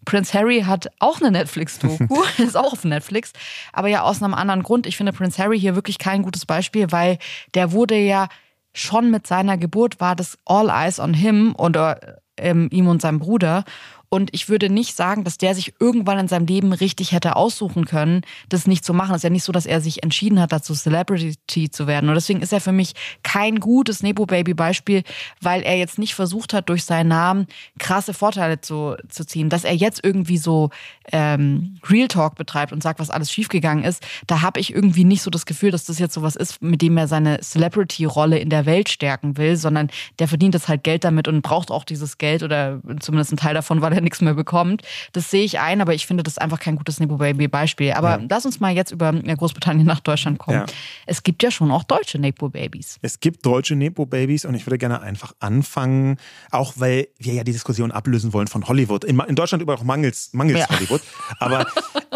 Prince 0.07 0.33
Harry 0.33 0.63
hat 0.63 0.89
auch 0.99 1.21
eine 1.21 1.31
Netflix-Doku, 1.31 2.23
ist 2.39 2.57
auch 2.57 2.73
auf 2.73 2.85
Netflix, 2.85 3.35
aber 3.75 3.89
ja 3.89 4.03
aus 4.03 4.23
einem 4.23 4.33
anderen 4.33 4.63
Grund. 4.63 4.87
Ich 4.87 4.97
finde 4.97 5.13
Prince 5.13 5.43
Harry 5.43 5.61
hier 5.61 5.75
wirklich 5.75 5.99
kein 5.99 6.23
gutes 6.23 6.47
Beispiel, 6.47 6.91
weil 6.91 7.19
der 7.55 7.73
wurde 7.73 7.99
ja 7.99 8.29
schon 8.73 9.11
mit 9.11 9.27
seiner 9.27 9.59
Geburt 9.59 10.01
war 10.01 10.17
das 10.17 10.39
All 10.47 10.71
Eyes 10.71 10.99
on 11.01 11.13
Him 11.13 11.55
oder 11.59 12.21
ähm, 12.37 12.69
ihm 12.71 12.89
und 12.89 13.03
seinem 13.03 13.19
Bruder. 13.19 13.65
Und 14.09 14.31
ich 14.33 14.49
würde 14.49 14.71
nicht 14.71 14.97
sagen, 14.97 15.25
dass 15.25 15.39
der 15.39 15.55
sich 15.55 15.75
irgendwann 15.81 16.19
in 16.19 16.29
seinem 16.29 16.47
Leben 16.47 16.73
richtig 16.73 17.13
hätte 17.13 17.37
aussuchen 17.37 17.85
können, 17.85 18.23
das 18.49 18.67
nicht 18.67 18.85
zu 18.85 18.95
machen. 18.95 19.13
Es 19.13 19.19
ist 19.19 19.25
ja 19.25 19.31
nicht 19.31 19.45
so, 19.45 19.53
dass 19.53 19.67
er 19.67 19.81
sich 19.81 20.03
entschieden 20.03 20.41
hat, 20.41 20.53
dazu 20.53 20.75
Celebrity 20.75 21.71
zu 21.71 21.87
werden. 21.87 22.09
Und 22.09 22.15
deswegen 22.15 22.41
ist 22.41 22.53
er 22.53 22.61
für 22.61 22.73
mich 22.73 22.95
kein 23.23 23.61
gutes 23.61 24.03
Nepo-Baby-Beispiel, 24.03 25.03
weil 25.41 25.63
er 25.63 25.77
jetzt 25.77 25.99
nicht 25.99 26.15
versucht 26.15 26.53
hat, 26.53 26.69
durch 26.69 26.85
seinen 26.85 27.09
Namen 27.09 27.47
krasse 27.79 28.15
Vorteile 28.15 28.61
zu, 28.61 28.97
zu 29.09 29.27
ziehen. 29.27 29.49
Dass 29.49 29.65
er 29.65 29.75
jetzt 29.75 30.05
irgendwie 30.05 30.39
so 30.39 30.71
ähm, 31.13 31.79
Real 31.89 32.09
Talk 32.09 32.37
betreibt 32.37 32.73
und 32.73 32.83
sagt, 32.83 33.01
was 33.01 33.11
alles 33.11 33.31
schiefgegangen 33.31 33.85
ist, 33.85 34.05
da 34.27 34.43
habe 34.43 34.61
ich 34.61 34.73
irgendwie 34.73 35.05
nicht 35.05 35.23
so 35.23 35.31
das 35.31 35.47
Gefühl, 35.47 35.71
dass 35.71 35.85
das 35.85 35.99
jetzt 35.99 36.15
so 36.15 36.23
was 36.23 36.37
ist, 36.37 36.63
mit 36.63 36.83
dem 36.83 36.97
er 36.97 37.09
seine 37.09 37.41
Celebrity-Rolle 37.41 38.39
in 38.39 38.51
der 38.51 38.67
Welt 38.67 38.89
stärken 38.89 39.37
will, 39.37 39.57
sondern 39.57 39.91
der 40.19 40.29
verdient 40.29 40.55
jetzt 40.55 40.69
halt 40.69 40.85
Geld 40.85 41.05
damit 41.05 41.29
und 41.29 41.43
braucht 41.43 41.71
auch 41.71 41.85
dieses 41.85 42.19
Geld 42.19 42.43
oder 42.43 42.81
zumindest 43.01 43.33
einen 43.33 43.39
Teil 43.39 43.55
davon, 43.55 43.81
weil 43.81 43.93
er 43.93 43.96
nichts 44.01 44.21
mehr 44.21 44.35
bekommt. 44.35 44.83
Das 45.13 45.31
sehe 45.31 45.45
ich 45.45 45.59
ein, 45.59 45.81
aber 45.81 45.95
ich 45.95 46.07
finde 46.07 46.23
das 46.23 46.39
einfach 46.39 46.61
kein 46.61 46.77
gutes 46.77 47.01
Nepo 47.01 47.17
Baby 47.17 47.49
Beispiel. 47.49 47.93
Aber 47.93 48.19
ja. 48.19 48.27
lass 48.29 48.47
uns 48.47 48.61
mal 48.61 48.75
jetzt 48.75 48.91
über 48.91 49.13
Großbritannien 49.13 49.87
nach 49.87 50.01
Deutschland 50.01 50.39
kommen. 50.39 50.59
Ja. 50.59 50.67
Es 51.07 51.23
gibt 51.23 51.43
ja 51.43 51.51
schon 51.51 51.71
auch 51.71 51.85
deutsche 51.85 52.19
Nepo 52.19 52.49
Babys. 52.49 52.99
Es 53.03 53.21
gibt 53.21 53.45
deutsche 53.45 53.77
Nepo 53.77 54.07
Babys 54.07 54.45
und 54.45 54.55
ich 54.55 54.67
würde 54.67 54.79
gerne 54.79 55.01
einfach 55.01 55.35
anfangen, 55.41 56.19
auch 56.51 56.75
weil 56.77 57.09
wir 57.19 57.35
ja 57.35 57.45
die 57.45 57.53
Diskussion 57.53 57.93
ablösen 57.93 58.33
wollen 58.33 58.47
von 58.47 58.67
Hollywood. 58.69 59.05
In, 59.05 59.19
in 59.21 59.35
Deutschland 59.35 59.63
überall 59.63 59.83
mangels, 59.85 60.31
mangels 60.33 60.61
ja. 60.61 60.69
Hollywood. 60.69 61.01
Aber 61.39 61.67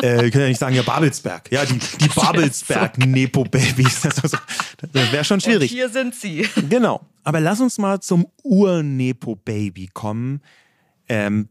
äh, 0.03 0.23
wir 0.23 0.31
können 0.31 0.45
ja 0.45 0.49
nicht 0.49 0.59
sagen, 0.59 0.75
ja, 0.75 0.83
Babelsberg. 0.83 1.51
Ja, 1.51 1.65
die, 1.65 1.79
die 1.79 2.09
Babelsberg 2.15 2.99
Nepo 2.99 3.45
Babys. 3.45 4.01
Das, 4.03 4.15
das 4.15 5.13
wäre 5.13 5.25
schon 5.25 5.41
schwierig. 5.41 5.71
Und 5.71 5.77
hier 5.77 5.89
sind 5.89 6.15
sie. 6.15 6.49
Genau. 6.69 7.01
Aber 7.25 7.41
lass 7.41 7.61
uns 7.61 7.79
mal 7.79 8.01
zum 8.01 8.27
Ur-Nepo 8.43 9.37
Baby 9.37 9.89
kommen. 9.93 10.41
Ähm, 11.09 11.49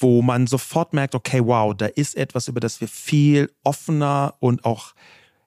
wo 0.00 0.22
man 0.22 0.46
sofort 0.46 0.92
merkt, 0.92 1.14
okay, 1.14 1.40
wow, 1.44 1.74
da 1.74 1.86
ist 1.86 2.16
etwas, 2.16 2.48
über 2.48 2.60
das 2.60 2.80
wir 2.80 2.88
viel 2.88 3.50
offener 3.64 4.34
und 4.40 4.64
auch 4.64 4.94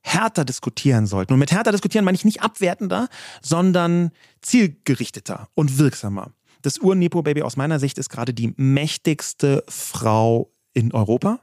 härter 0.01 0.45
diskutieren 0.45 1.05
sollten. 1.05 1.33
Und 1.33 1.39
mit 1.39 1.51
härter 1.51 1.71
diskutieren 1.71 2.05
meine 2.05 2.15
ich 2.15 2.25
nicht 2.25 2.41
abwertender, 2.41 3.07
sondern 3.41 4.11
zielgerichteter 4.41 5.47
und 5.53 5.77
wirksamer. 5.77 6.31
Das 6.61 6.79
Ur-Nepo-Baby 6.79 7.41
aus 7.41 7.57
meiner 7.57 7.79
Sicht 7.79 7.97
ist 7.97 8.09
gerade 8.09 8.33
die 8.33 8.53
mächtigste 8.57 9.63
Frau 9.67 10.51
in 10.73 10.93
Europa, 10.93 11.39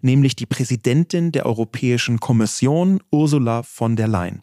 nämlich 0.00 0.36
die 0.36 0.46
Präsidentin 0.46 1.32
der 1.32 1.46
Europäischen 1.46 2.20
Kommission, 2.20 3.00
Ursula 3.10 3.62
von 3.62 3.96
der 3.96 4.08
Leyen. 4.08 4.42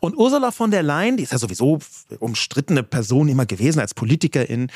Und 0.00 0.16
Ursula 0.16 0.50
von 0.50 0.70
der 0.70 0.82
Leyen, 0.82 1.16
die 1.16 1.22
ist 1.22 1.32
ja 1.32 1.38
sowieso 1.38 1.78
umstrittene 2.18 2.82
Person 2.82 3.28
immer 3.28 3.46
gewesen 3.46 3.80
als 3.80 3.94
Politikerin. 3.94 4.70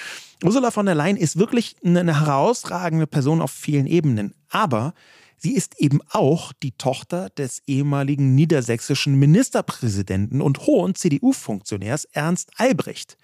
Ursula 0.44 0.70
von 0.70 0.86
der 0.86 0.94
Leyen 0.94 1.16
ist 1.16 1.38
wirklich 1.38 1.76
eine 1.84 2.20
herausragende 2.20 3.06
Person 3.06 3.40
auf 3.40 3.50
vielen 3.50 3.86
Ebenen. 3.86 4.34
Aber 4.48 4.94
Sie 5.38 5.54
ist 5.54 5.78
eben 5.78 6.00
auch 6.10 6.52
die 6.62 6.72
Tochter 6.72 7.28
des 7.30 7.62
ehemaligen 7.66 8.34
niedersächsischen 8.34 9.16
Ministerpräsidenten 9.16 10.40
und 10.40 10.66
hohen 10.66 10.94
CDU-Funktionärs 10.94 12.06
Ernst 12.12 12.50
Albrecht. 12.56 13.18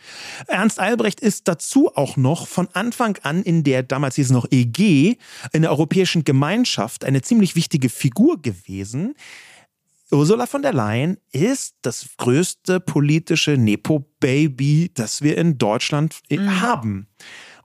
Ernst 0.46 0.78
Albrecht 0.78 1.20
ist 1.20 1.48
dazu 1.48 1.90
auch 1.94 2.18
noch 2.18 2.46
von 2.46 2.68
Anfang 2.74 3.18
an 3.22 3.42
in 3.42 3.64
der, 3.64 3.82
damals 3.82 4.16
hieß 4.16 4.26
es 4.26 4.32
noch 4.32 4.46
EG, 4.50 5.16
in 5.52 5.62
der 5.62 5.70
Europäischen 5.70 6.24
Gemeinschaft 6.24 7.04
eine 7.04 7.22
ziemlich 7.22 7.56
wichtige 7.56 7.88
Figur 7.88 8.40
gewesen. 8.42 9.14
Ursula 10.12 10.46
von 10.46 10.62
der 10.62 10.74
Leyen 10.74 11.16
ist 11.32 11.76
das 11.82 12.06
größte 12.18 12.80
politische 12.80 13.52
Nepo-Baby, 13.52 14.90
das 14.94 15.22
wir 15.22 15.38
in 15.38 15.56
Deutschland 15.56 16.20
mhm. 16.30 16.60
haben. 16.60 17.06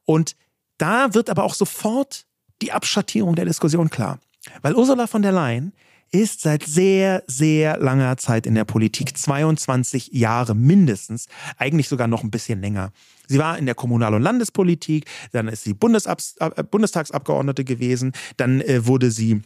Und 0.06 0.36
da 0.78 1.14
wird 1.14 1.30
aber 1.30 1.44
auch 1.44 1.54
sofort 1.54 2.26
die 2.62 2.72
Abschattierung 2.72 3.36
der 3.36 3.46
Diskussion 3.46 3.90
klar. 3.90 4.20
Weil 4.62 4.76
Ursula 4.76 5.08
von 5.08 5.22
der 5.22 5.34
Leyen 5.34 5.74
ist 6.12 6.40
seit 6.40 6.64
sehr, 6.64 7.24
sehr 7.28 7.78
langer 7.80 8.16
Zeit 8.16 8.46
in 8.46 8.56
der 8.56 8.64
Politik, 8.64 9.18
22 9.18 10.12
Jahre 10.14 10.56
mindestens, 10.56 11.28
eigentlich 11.58 11.90
sogar 11.90 12.08
noch 12.08 12.24
ein 12.24 12.32
bisschen 12.32 12.62
länger. 12.62 12.94
Sie 13.28 13.40
war 13.40 13.58
in 13.58 13.66
der 13.66 13.76
Kommunal- 13.76 14.14
und 14.14 14.22
Landespolitik, 14.22 15.06
dann 15.34 15.50
ist 15.50 15.66
sie 15.66 15.74
Bundesabs 15.74 16.36
äh, 16.40 16.64
Bundestagsabgeordnete 16.64 17.66
gewesen, 17.66 18.14
dann 18.38 18.62
äh, 18.62 18.86
wurde 18.88 19.12
sie 19.12 19.42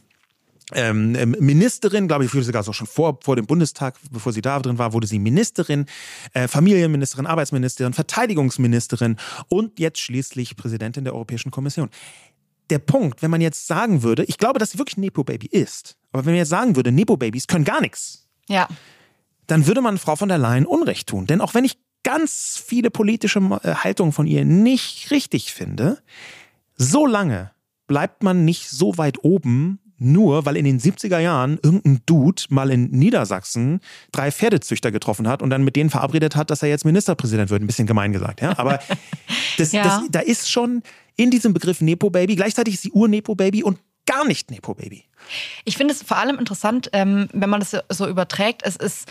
ähm, 0.73 1.15
ähm 1.15 1.35
Ministerin, 1.39 2.07
glaube 2.07 2.25
ich, 2.25 2.31
sogar 2.31 2.63
so 2.63 2.73
schon 2.73 2.87
vor, 2.87 3.19
vor 3.23 3.35
dem 3.35 3.45
Bundestag, 3.45 3.95
bevor 4.11 4.33
sie 4.33 4.41
da 4.41 4.59
drin 4.59 4.77
war, 4.77 4.93
wurde 4.93 5.07
sie 5.07 5.19
Ministerin, 5.19 5.85
äh, 6.33 6.47
Familienministerin, 6.47 7.25
Arbeitsministerin, 7.25 7.93
Verteidigungsministerin 7.93 9.17
und 9.49 9.79
jetzt 9.79 9.99
schließlich 9.99 10.55
Präsidentin 10.55 11.03
der 11.03 11.13
Europäischen 11.13 11.51
Kommission 11.51 11.89
der 12.71 12.79
Punkt, 12.79 13.21
wenn 13.21 13.29
man 13.29 13.41
jetzt 13.41 13.67
sagen 13.67 14.01
würde, 14.01 14.23
ich 14.23 14.37
glaube, 14.37 14.57
dass 14.57 14.71
sie 14.71 14.79
wirklich 14.79 14.97
ein 14.97 15.01
Nepo-Baby 15.01 15.47
ist, 15.47 15.97
aber 16.11 16.25
wenn 16.25 16.33
man 16.33 16.39
jetzt 16.39 16.49
sagen 16.49 16.75
würde, 16.75 16.91
Nepo-Babys 16.91 17.47
können 17.47 17.65
gar 17.65 17.81
nichts, 17.81 18.27
ja. 18.47 18.67
dann 19.47 19.67
würde 19.67 19.81
man 19.81 19.97
Frau 19.97 20.15
von 20.15 20.29
der 20.29 20.37
Leyen 20.37 20.65
Unrecht 20.65 21.09
tun. 21.09 21.27
Denn 21.27 21.41
auch 21.41 21.53
wenn 21.53 21.65
ich 21.65 21.77
ganz 22.03 22.61
viele 22.65 22.89
politische 22.89 23.39
äh, 23.63 23.75
Haltungen 23.75 24.13
von 24.13 24.25
ihr 24.25 24.45
nicht 24.45 25.11
richtig 25.11 25.53
finde, 25.53 26.01
so 26.77 27.05
lange 27.05 27.51
bleibt 27.87 28.23
man 28.23 28.45
nicht 28.45 28.69
so 28.69 28.97
weit 28.97 29.23
oben, 29.23 29.79
nur 30.01 30.45
weil 30.45 30.57
in 30.57 30.65
den 30.65 30.79
70er 30.79 31.19
Jahren 31.19 31.59
irgendein 31.61 32.01
Dude 32.05 32.43
mal 32.49 32.71
in 32.71 32.89
Niedersachsen 32.91 33.79
drei 34.11 34.31
Pferdezüchter 34.31 34.91
getroffen 34.91 35.27
hat 35.27 35.41
und 35.41 35.49
dann 35.49 35.63
mit 35.63 35.75
denen 35.75 35.89
verabredet 35.89 36.35
hat, 36.35 36.49
dass 36.49 36.63
er 36.63 36.69
jetzt 36.69 36.85
Ministerpräsident 36.85 37.49
wird. 37.49 37.61
Ein 37.61 37.67
bisschen 37.67 37.87
gemein 37.87 38.11
gesagt, 38.11 38.41
ja. 38.41 38.57
Aber 38.57 38.79
das, 39.57 39.71
ja. 39.71 39.83
Das, 39.83 40.01
da 40.09 40.19
ist 40.19 40.49
schon, 40.49 40.81
in 41.15 41.29
diesem 41.29 41.53
Begriff 41.53 41.81
Nepo-Baby. 41.81 42.35
Gleichzeitig 42.35 42.75
ist 42.75 42.83
sie 42.83 42.91
Ur-Nepo-Baby 42.91 43.63
und 43.63 43.79
gar 44.05 44.25
nicht 44.25 44.51
Nepo-Baby. 44.51 45.05
Ich 45.65 45.77
finde 45.77 45.93
es 45.93 46.03
vor 46.03 46.17
allem 46.17 46.39
interessant, 46.39 46.89
ähm, 46.93 47.29
wenn 47.33 47.49
man 47.49 47.59
das 47.59 47.77
so 47.89 48.07
überträgt. 48.07 48.63
Es 48.65 48.75
ist 48.75 49.07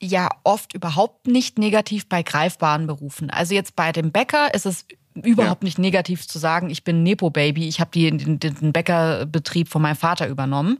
ja 0.00 0.28
oft 0.42 0.74
überhaupt 0.74 1.26
nicht 1.26 1.58
negativ 1.58 2.08
bei 2.08 2.22
greifbaren 2.22 2.86
Berufen. 2.86 3.30
Also 3.30 3.54
jetzt 3.54 3.76
bei 3.76 3.92
dem 3.92 4.10
Bäcker 4.10 4.52
ist 4.54 4.66
es 4.66 4.86
überhaupt 5.14 5.62
ja. 5.62 5.66
nicht 5.66 5.78
negativ 5.78 6.26
zu 6.26 6.38
sagen, 6.38 6.70
ich 6.70 6.84
bin 6.84 7.02
Nepo-Baby, 7.02 7.68
ich 7.68 7.80
habe 7.80 7.90
den, 7.90 8.38
den 8.38 8.72
Bäckerbetrieb 8.72 9.68
von 9.68 9.82
meinem 9.82 9.96
Vater 9.96 10.28
übernommen. 10.28 10.78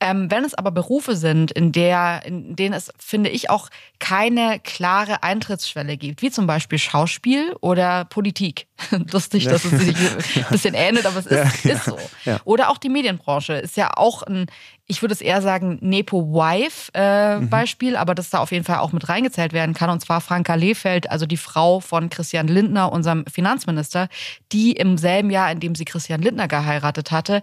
Ähm, 0.00 0.30
wenn 0.30 0.44
es 0.44 0.54
aber 0.54 0.70
Berufe 0.70 1.16
sind, 1.16 1.50
in, 1.52 1.72
der, 1.72 2.22
in 2.24 2.56
denen 2.56 2.74
es, 2.74 2.92
finde 2.98 3.30
ich, 3.30 3.50
auch 3.50 3.68
keine 3.98 4.60
klare 4.60 5.22
Eintrittsschwelle 5.22 5.96
gibt, 5.96 6.22
wie 6.22 6.30
zum 6.30 6.46
Beispiel 6.46 6.78
Schauspiel 6.78 7.54
oder 7.60 8.04
Politik. 8.04 8.66
Lustig, 9.12 9.44
ja. 9.44 9.52
dass 9.52 9.64
es 9.64 9.80
sich 9.80 9.96
ein 10.36 10.46
bisschen 10.50 10.74
ähnelt, 10.74 11.06
aber 11.06 11.18
es 11.18 11.26
ist, 11.26 11.64
ja, 11.64 11.72
ist 11.72 11.84
so. 11.84 11.98
Oder 12.44 12.70
auch 12.70 12.78
die 12.78 12.88
Medienbranche 12.88 13.54
ist 13.54 13.76
ja 13.76 13.90
auch 13.96 14.22
ein 14.22 14.46
ich 14.88 15.02
würde 15.02 15.14
es 15.14 15.20
eher 15.20 15.42
sagen, 15.42 15.78
Nepo-Wife-Beispiel, 15.80 17.88
äh, 17.88 17.92
mhm. 17.92 17.98
aber 17.98 18.14
das 18.14 18.30
da 18.30 18.38
auf 18.38 18.52
jeden 18.52 18.64
Fall 18.64 18.78
auch 18.78 18.92
mit 18.92 19.08
reingezählt 19.08 19.52
werden 19.52 19.74
kann. 19.74 19.90
Und 19.90 19.98
zwar 20.00 20.20
Franka 20.20 20.54
Lehfeld, 20.54 21.10
also 21.10 21.26
die 21.26 21.36
Frau 21.36 21.80
von 21.80 22.08
Christian 22.08 22.46
Lindner, 22.46 22.92
unserem 22.92 23.26
Finanzminister, 23.26 24.08
die 24.52 24.70
im 24.72 24.96
selben 24.96 25.30
Jahr, 25.30 25.50
in 25.50 25.58
dem 25.58 25.74
sie 25.74 25.84
Christian 25.84 26.22
Lindner 26.22 26.46
geheiratet 26.46 27.10
hatte, 27.10 27.42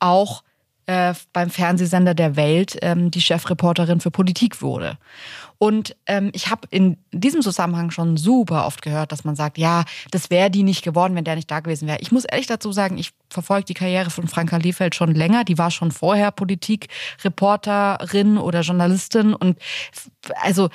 auch 0.00 0.42
äh, 0.86 1.14
beim 1.32 1.50
Fernsehsender 1.50 2.14
der 2.14 2.34
Welt 2.34 2.76
ähm, 2.82 3.12
die 3.12 3.20
Chefreporterin 3.20 4.00
für 4.00 4.10
Politik 4.10 4.60
wurde. 4.60 4.98
Und 5.62 5.94
ähm, 6.06 6.30
ich 6.32 6.50
habe 6.50 6.66
in 6.70 6.96
diesem 7.12 7.42
Zusammenhang 7.42 7.90
schon 7.90 8.16
super 8.16 8.64
oft 8.64 8.80
gehört, 8.80 9.12
dass 9.12 9.24
man 9.24 9.36
sagt, 9.36 9.58
ja, 9.58 9.84
das 10.10 10.30
wäre 10.30 10.50
die 10.50 10.62
nicht 10.62 10.82
geworden, 10.82 11.14
wenn 11.14 11.24
der 11.24 11.36
nicht 11.36 11.50
da 11.50 11.60
gewesen 11.60 11.86
wäre. 11.86 11.98
Ich 12.00 12.10
muss 12.10 12.24
ehrlich 12.24 12.46
dazu 12.46 12.72
sagen, 12.72 12.96
ich 12.96 13.12
verfolge 13.28 13.66
die 13.66 13.74
Karriere 13.74 14.08
von 14.08 14.26
Franka 14.26 14.56
Liefeld 14.56 14.94
schon 14.94 15.14
länger. 15.14 15.44
Die 15.44 15.58
war 15.58 15.70
schon 15.70 15.92
vorher 15.92 16.30
Politikreporterin 16.30 18.38
oder 18.38 18.62
Journalistin. 18.62 19.34
Und 19.34 19.58
also, 20.40 20.70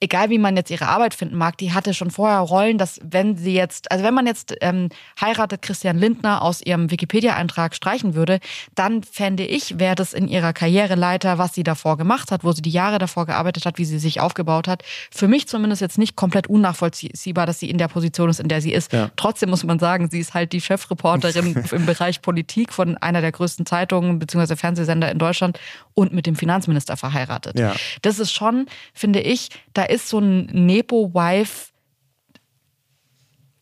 egal 0.00 0.30
wie 0.30 0.38
man 0.38 0.56
jetzt 0.56 0.72
ihre 0.72 0.88
Arbeit 0.88 1.14
finden 1.14 1.36
mag, 1.36 1.56
die 1.58 1.72
hatte 1.72 1.94
schon 1.94 2.10
vorher 2.10 2.40
Rollen, 2.40 2.76
dass 2.76 2.98
wenn 3.04 3.36
sie 3.36 3.54
jetzt, 3.54 3.92
also 3.92 4.02
wenn 4.02 4.14
man 4.14 4.26
jetzt 4.26 4.52
ähm, 4.62 4.88
heiratet 5.20 5.62
Christian 5.62 5.96
Lindner 5.96 6.42
aus 6.42 6.60
ihrem 6.60 6.90
Wikipedia-Eintrag 6.90 7.76
streichen 7.76 8.14
würde, 8.14 8.40
dann 8.74 9.04
fände 9.04 9.46
ich, 9.46 9.78
wäre 9.78 9.94
das 9.94 10.12
in 10.12 10.26
ihrer 10.26 10.52
Karriereleiter, 10.52 11.38
was 11.38 11.54
sie 11.54 11.62
davor 11.62 11.96
gemacht 11.96 12.32
hat, 12.32 12.42
wo 12.42 12.50
sie 12.50 12.62
die 12.62 12.70
Jahre 12.70 12.98
davor 12.98 13.26
gearbeitet 13.26 13.64
hat, 13.64 13.78
wie 13.78 13.84
sie 13.84 14.00
sich 14.00 14.23
aufgebaut 14.24 14.68
hat. 14.68 14.82
Für 15.10 15.28
mich 15.28 15.48
zumindest 15.48 15.80
jetzt 15.80 15.98
nicht 15.98 16.16
komplett 16.16 16.46
unnachvollziehbar, 16.46 17.46
dass 17.46 17.58
sie 17.60 17.70
in 17.70 17.78
der 17.78 17.88
Position 17.88 18.28
ist, 18.28 18.40
in 18.40 18.48
der 18.48 18.60
sie 18.60 18.72
ist. 18.72 18.92
Ja. 18.92 19.10
Trotzdem 19.16 19.50
muss 19.50 19.64
man 19.64 19.78
sagen, 19.78 20.08
sie 20.10 20.20
ist 20.20 20.34
halt 20.34 20.52
die 20.52 20.60
Chefreporterin 20.60 21.64
im 21.70 21.86
Bereich 21.86 22.22
Politik 22.22 22.72
von 22.72 22.96
einer 22.98 23.20
der 23.20 23.32
größten 23.32 23.66
Zeitungen 23.66 24.18
bzw. 24.18 24.56
Fernsehsender 24.56 25.10
in 25.10 25.18
Deutschland 25.18 25.58
und 25.94 26.12
mit 26.12 26.26
dem 26.26 26.36
Finanzminister 26.36 26.96
verheiratet. 26.96 27.58
Ja. 27.58 27.74
Das 28.02 28.18
ist 28.18 28.32
schon, 28.32 28.66
finde 28.92 29.20
ich, 29.20 29.50
da 29.72 29.84
ist 29.84 30.08
so 30.08 30.18
ein 30.18 30.46
Nepo-Wife 30.46 31.74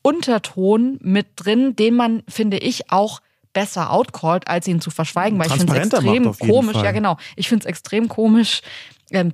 Unterton 0.03 0.99
mit 1.01 1.29
drin, 1.37 1.77
den 1.77 1.95
man, 1.95 2.23
finde 2.29 2.59
ich, 2.59 2.91
auch 2.91 3.21
besser 3.53 3.91
outcallt, 3.91 4.49
als 4.49 4.67
ihn 4.67 4.81
zu 4.81 4.91
verschweigen, 4.91 5.39
weil 5.39 5.47
ich 5.47 5.53
finde 5.53 5.73
es 5.75 5.87
extrem 5.87 6.37
komisch. 6.39 6.77
Ja, 6.77 6.93
genau. 6.93 7.17
Ich 7.37 7.49
finde 7.49 7.65
es 7.65 7.67
extrem 7.67 8.09
komisch, 8.09 8.63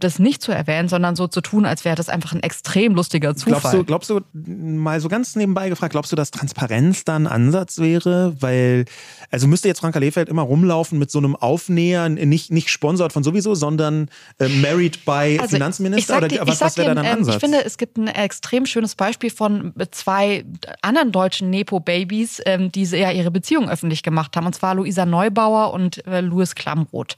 das 0.01 0.19
nicht 0.19 0.43
zu 0.43 0.53
erwähnen, 0.53 0.89
sondern 0.89 1.17
so 1.17 1.29
zu 1.29 1.41
tun, 1.41 1.65
als 1.65 1.85
wäre 1.85 1.97
das 1.97 2.09
einfach 2.09 2.33
ein 2.33 2.43
extrem 2.43 2.95
lustiger 2.95 3.37
Zufall. 3.37 3.83
Glaubst 3.85 4.11
du, 4.11 4.21
glaubst 4.21 4.35
du, 4.35 4.51
mal 4.53 5.01
so 5.01 5.09
ganz 5.09 5.37
nebenbei 5.37 5.69
gefragt, 5.69 5.93
glaubst 5.93 6.13
du, 6.13 6.17
dass 6.17 6.31
Transparenz 6.31 7.05
da 7.05 7.17
ein 7.17 7.27
Ansatz 7.27 7.79
wäre? 7.79 8.35
Weil, 8.41 8.85
also 9.31 9.47
müsste 9.47 9.69
jetzt 9.69 9.81
Franka 9.81 9.99
Lehfeld 9.99 10.29
immer 10.29 10.43
rumlaufen 10.43 10.99
mit 10.99 11.11
so 11.11 11.19
einem 11.19 11.37
Aufnäher, 11.37 12.09
nicht, 12.09 12.51
nicht 12.51 12.71
sponsort 12.71 13.13
von 13.13 13.23
sowieso, 13.23 13.55
sondern 13.55 14.09
äh, 14.39 14.49
married 14.49 15.05
by 15.05 15.39
also 15.41 15.55
Finanzminister? 15.55 16.19
Oder 16.19 16.47
was, 16.47 16.61
was 16.61 16.77
wäre 16.77 16.95
da 16.95 17.01
ein 17.01 17.19
Ansatz? 17.19 17.37
Ich 17.37 17.41
finde, 17.41 17.65
es 17.65 17.79
gibt 17.79 17.97
ein 17.97 18.09
extrem 18.09 18.67
schönes 18.67 18.95
Beispiel 18.95 19.31
von 19.31 19.73
zwei 19.91 20.45
anderen 20.83 21.13
deutschen 21.13 21.51
Nepo-Babys, 21.51 22.43
ähm, 22.47 22.73
die 22.73 22.85
ja 22.85 23.11
ihre 23.11 23.31
Beziehung 23.31 23.69
öffentlich 23.69 24.03
gemacht 24.03 24.37
haben, 24.37 24.47
und 24.47 24.55
zwar 24.55 24.75
Luisa 24.75 25.07
Neubauer 25.07 25.73
und 25.73 26.07
äh, 26.07 26.21
Louis 26.21 26.55
Klamroth. 26.55 27.17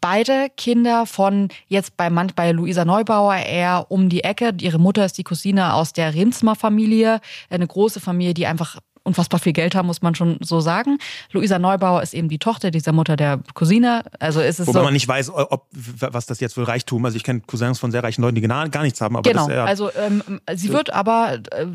Beide 0.00 0.48
Kinder 0.56 1.06
von 1.06 1.48
jetzt 1.66 1.87
jetzt 1.88 1.96
bei, 1.96 2.10
manch, 2.10 2.34
bei 2.34 2.52
Luisa 2.52 2.84
Neubauer 2.84 3.36
eher 3.36 3.86
um 3.88 4.08
die 4.08 4.24
Ecke. 4.24 4.52
Ihre 4.60 4.78
Mutter 4.78 5.04
ist 5.04 5.18
die 5.18 5.24
Cousine 5.24 5.74
aus 5.74 5.92
der 5.92 6.14
Rinsmer-Familie, 6.14 7.20
eine 7.50 7.66
große 7.66 8.00
Familie, 8.00 8.34
die 8.34 8.46
einfach 8.46 8.78
unfassbar 9.04 9.40
viel 9.40 9.54
Geld 9.54 9.74
haben, 9.74 9.86
muss 9.86 10.02
man 10.02 10.14
schon 10.14 10.36
so 10.42 10.60
sagen. 10.60 10.98
Luisa 11.32 11.58
Neubauer 11.58 12.02
ist 12.02 12.12
eben 12.12 12.28
die 12.28 12.38
Tochter 12.38 12.70
dieser 12.70 12.92
Mutter 12.92 13.16
der 13.16 13.40
Cousine. 13.54 14.02
Also 14.18 14.40
ist 14.40 14.60
es 14.60 14.66
Wobei 14.66 14.80
so, 14.80 14.84
man 14.84 14.92
nicht 14.92 15.08
weiß, 15.08 15.30
ob, 15.30 15.66
was 15.72 16.26
das 16.26 16.40
jetzt 16.40 16.54
für 16.54 16.68
Reichtum. 16.68 17.06
Also 17.06 17.16
ich 17.16 17.24
kenne 17.24 17.40
Cousins 17.40 17.78
von 17.78 17.90
sehr 17.90 18.04
reichen 18.04 18.20
Leuten, 18.20 18.34
die 18.34 18.42
gar, 18.42 18.82
nichts 18.82 19.00
haben. 19.00 19.16
Aber 19.16 19.28
genau. 19.28 19.46
also 19.46 19.90
ähm, 19.94 20.40
sie 20.54 20.68
wird 20.74 20.92
aber 20.92 21.38
äh, 21.52 21.66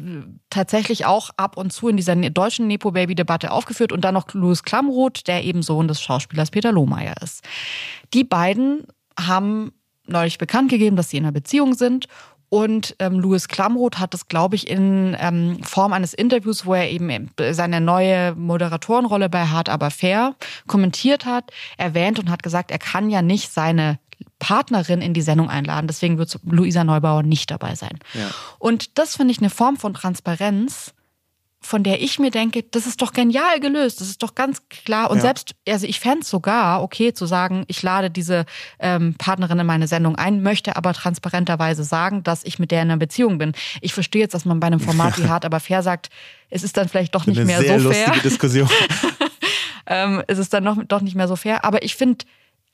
tatsächlich 0.51 1.07
auch 1.07 1.31
ab 1.37 1.57
und 1.57 1.73
zu 1.73 1.87
in 1.87 1.97
dieser 1.97 2.15
deutschen 2.15 2.67
Nepo-Baby-Debatte 2.67 3.51
aufgeführt 3.51 3.91
und 3.91 4.01
dann 4.01 4.13
noch 4.13 4.31
Louis 4.33 4.61
Klamroth, 4.61 5.27
der 5.27 5.43
eben 5.43 5.63
Sohn 5.63 5.87
des 5.87 6.01
Schauspielers 6.03 6.51
Peter 6.51 6.71
Lohmeier 6.71 7.15
ist. 7.23 7.43
Die 8.13 8.23
beiden 8.23 8.83
haben 9.19 9.71
neulich 10.07 10.37
bekannt 10.37 10.69
gegeben, 10.69 10.95
dass 10.95 11.09
sie 11.09 11.17
in 11.17 11.25
einer 11.25 11.31
Beziehung 11.31 11.73
sind. 11.73 12.07
Und 12.49 12.95
ähm, 12.99 13.19
Louis 13.19 13.47
Klamroth 13.47 13.97
hat 13.97 14.13
das, 14.13 14.27
glaube 14.27 14.55
ich, 14.55 14.69
in 14.69 15.17
ähm, 15.19 15.63
Form 15.63 15.91
eines 15.91 16.13
Interviews, 16.13 16.67
wo 16.67 16.75
er 16.75 16.87
eben 16.91 17.31
seine 17.51 17.81
neue 17.81 18.35
Moderatorenrolle 18.35 19.27
bei 19.27 19.47
Hart 19.47 19.69
aber 19.69 19.89
fair 19.89 20.35
kommentiert 20.67 21.25
hat, 21.25 21.51
erwähnt 21.77 22.19
und 22.19 22.29
hat 22.29 22.43
gesagt, 22.43 22.69
er 22.69 22.77
kann 22.77 23.09
ja 23.09 23.23
nicht 23.23 23.51
seine 23.51 23.97
Partnerin 24.37 25.01
in 25.01 25.15
die 25.15 25.23
Sendung 25.23 25.49
einladen. 25.49 25.87
Deswegen 25.87 26.19
wird 26.19 26.39
Luisa 26.43 26.83
Neubauer 26.83 27.23
nicht 27.23 27.49
dabei 27.49 27.73
sein. 27.73 27.97
Ja. 28.13 28.29
Und 28.59 28.99
das 28.99 29.15
finde 29.15 29.31
ich 29.31 29.39
eine 29.39 29.49
Form 29.49 29.77
von 29.77 29.95
Transparenz, 29.95 30.93
von 31.63 31.83
der 31.83 32.01
ich 32.01 32.19
mir 32.19 32.31
denke, 32.31 32.63
das 32.63 32.85
ist 32.85 33.01
doch 33.01 33.13
genial 33.13 33.59
gelöst, 33.59 34.01
das 34.01 34.09
ist 34.09 34.21
doch 34.21 34.35
ganz 34.35 34.61
klar. 34.69 35.09
Und 35.09 35.17
ja. 35.17 35.23
selbst, 35.23 35.55
also 35.67 35.87
ich 35.87 35.99
fände 35.99 36.19
es 36.21 36.29
sogar 36.29 36.83
okay 36.83 37.13
zu 37.13 37.25
sagen, 37.25 37.63
ich 37.67 37.81
lade 37.81 38.09
diese 38.09 38.45
ähm, 38.79 39.15
Partnerin 39.15 39.59
in 39.59 39.65
meine 39.65 39.87
Sendung 39.87 40.15
ein, 40.15 40.43
möchte 40.43 40.75
aber 40.75 40.93
transparenterweise 40.93 41.83
sagen, 41.83 42.23
dass 42.23 42.43
ich 42.43 42.59
mit 42.59 42.71
der 42.71 42.81
in 42.81 42.91
einer 42.91 42.97
Beziehung 42.97 43.37
bin. 43.37 43.53
Ich 43.81 43.93
verstehe 43.93 44.21
jetzt, 44.21 44.33
dass 44.33 44.45
man 44.45 44.59
bei 44.59 44.67
einem 44.67 44.79
Format 44.81 45.17
wie 45.17 45.27
Hart 45.27 45.45
aber 45.45 45.59
fair 45.59 45.83
sagt, 45.83 46.09
es 46.49 46.63
ist 46.63 46.77
dann 46.77 46.89
vielleicht 46.89 47.15
doch 47.15 47.25
nicht 47.25 47.43
mehr 47.43 47.57
so 47.57 47.63
fair. 47.63 47.73
Eine 47.73 47.81
sehr 47.81 48.05
lustige 48.07 48.29
Diskussion. 48.29 48.69
ähm, 49.87 50.23
es 50.27 50.37
ist 50.37 50.53
dann 50.53 50.63
noch, 50.63 50.77
doch 50.85 51.01
nicht 51.01 51.15
mehr 51.15 51.27
so 51.27 51.35
fair. 51.35 51.65
Aber 51.65 51.83
ich 51.83 51.95
finde, 51.95 52.25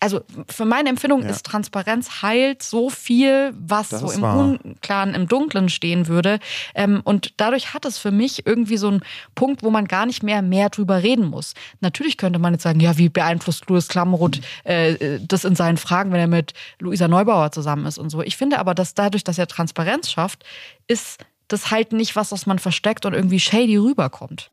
also 0.02 0.22
für 0.47 0.66
meine 0.66 0.89
Empfindung 0.89 1.24
Ja. 1.24 1.30
ist 1.30 1.45
Transparenz 1.45 2.22
heilt 2.22 2.64
so 2.64 2.89
viel, 2.89 3.54
was 3.60 3.89
Das 3.89 4.00
so 4.02 4.12
im 4.12 4.22
wahr. 4.22 4.38
Unklaren, 4.38 5.14
im 5.14 5.28
Dunklen 5.28 5.68
stehen 5.70 6.08
würde. 6.08 6.39
Ähm, 6.74 7.02
und 7.04 7.34
dadurch 7.38 7.74
hat 7.74 7.86
es 7.86 7.97
für 7.97 8.12
mich 8.12 8.45
irgendwie 8.45 8.78
so 8.78 8.88
einen 8.88 9.02
Punkt, 9.36 9.62
wo 9.62 9.70
man 9.70 9.86
gar 9.88 10.06
nicht 10.06 10.24
mehr 10.24 10.41
mehr 10.41 10.70
drüber 10.70 11.04
reden 11.04 11.26
muss. 11.26 11.54
Natürlich 11.82 12.18
könnte 12.18 12.39
man 12.39 12.54
jetzt 12.54 12.64
sagen, 12.64 12.80
ja, 12.80 12.97
wie 12.97 13.10
beeinflusst 13.10 13.70
Louis 13.70 13.88
Klamroth 13.89 14.39
äh, 14.64 15.20
das 15.22 15.43
in 15.43 15.56
seinen 15.56 15.78
Fragen, 15.78 16.12
wenn 16.14 16.20
er 16.22 16.28
mit 16.28 16.54
Luisa 16.80 17.08
Neubauer 17.08 17.52
zusammen 17.52 17.86
ist 17.86 17.97
und 17.97 18.10
so. 18.10 18.22
Ich 18.22 18.38
finde 18.38 18.60
aber, 18.60 18.74
dass 18.74 18.93
dadurch, 18.93 19.24
dass 19.26 19.38
er 19.38 19.47
Transparenz 19.47 20.10
schafft, 20.10 20.45
ist 20.88 21.24
das 21.50 21.72
halt 21.72 21.91
nicht 21.93 22.16
was, 22.16 22.32
was 22.32 22.45
man 22.45 22.60
versteckt 22.60 23.06
und 23.06 23.14
irgendwie 23.14 23.39
shady 23.39 23.76
rüberkommt. 23.78 24.52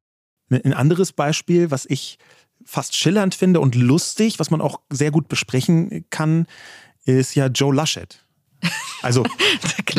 Ein 0.51 0.73
anderes 0.75 1.13
Beispiel, 1.13 1.71
was 1.71 1.87
ich 1.87 2.19
fast 2.67 2.95
schillernd 2.95 3.35
finde 3.35 3.61
und 3.61 3.75
lustig, 3.75 4.39
was 4.39 4.51
man 4.51 4.61
auch 4.61 4.81
sehr 4.91 5.11
gut 5.11 5.29
besprechen 5.29 6.05
kann, 6.11 6.47
ist 7.05 7.35
ja 7.35 7.47
Joe 7.47 7.75
Laschet. 7.75 8.23
Also 9.03 9.25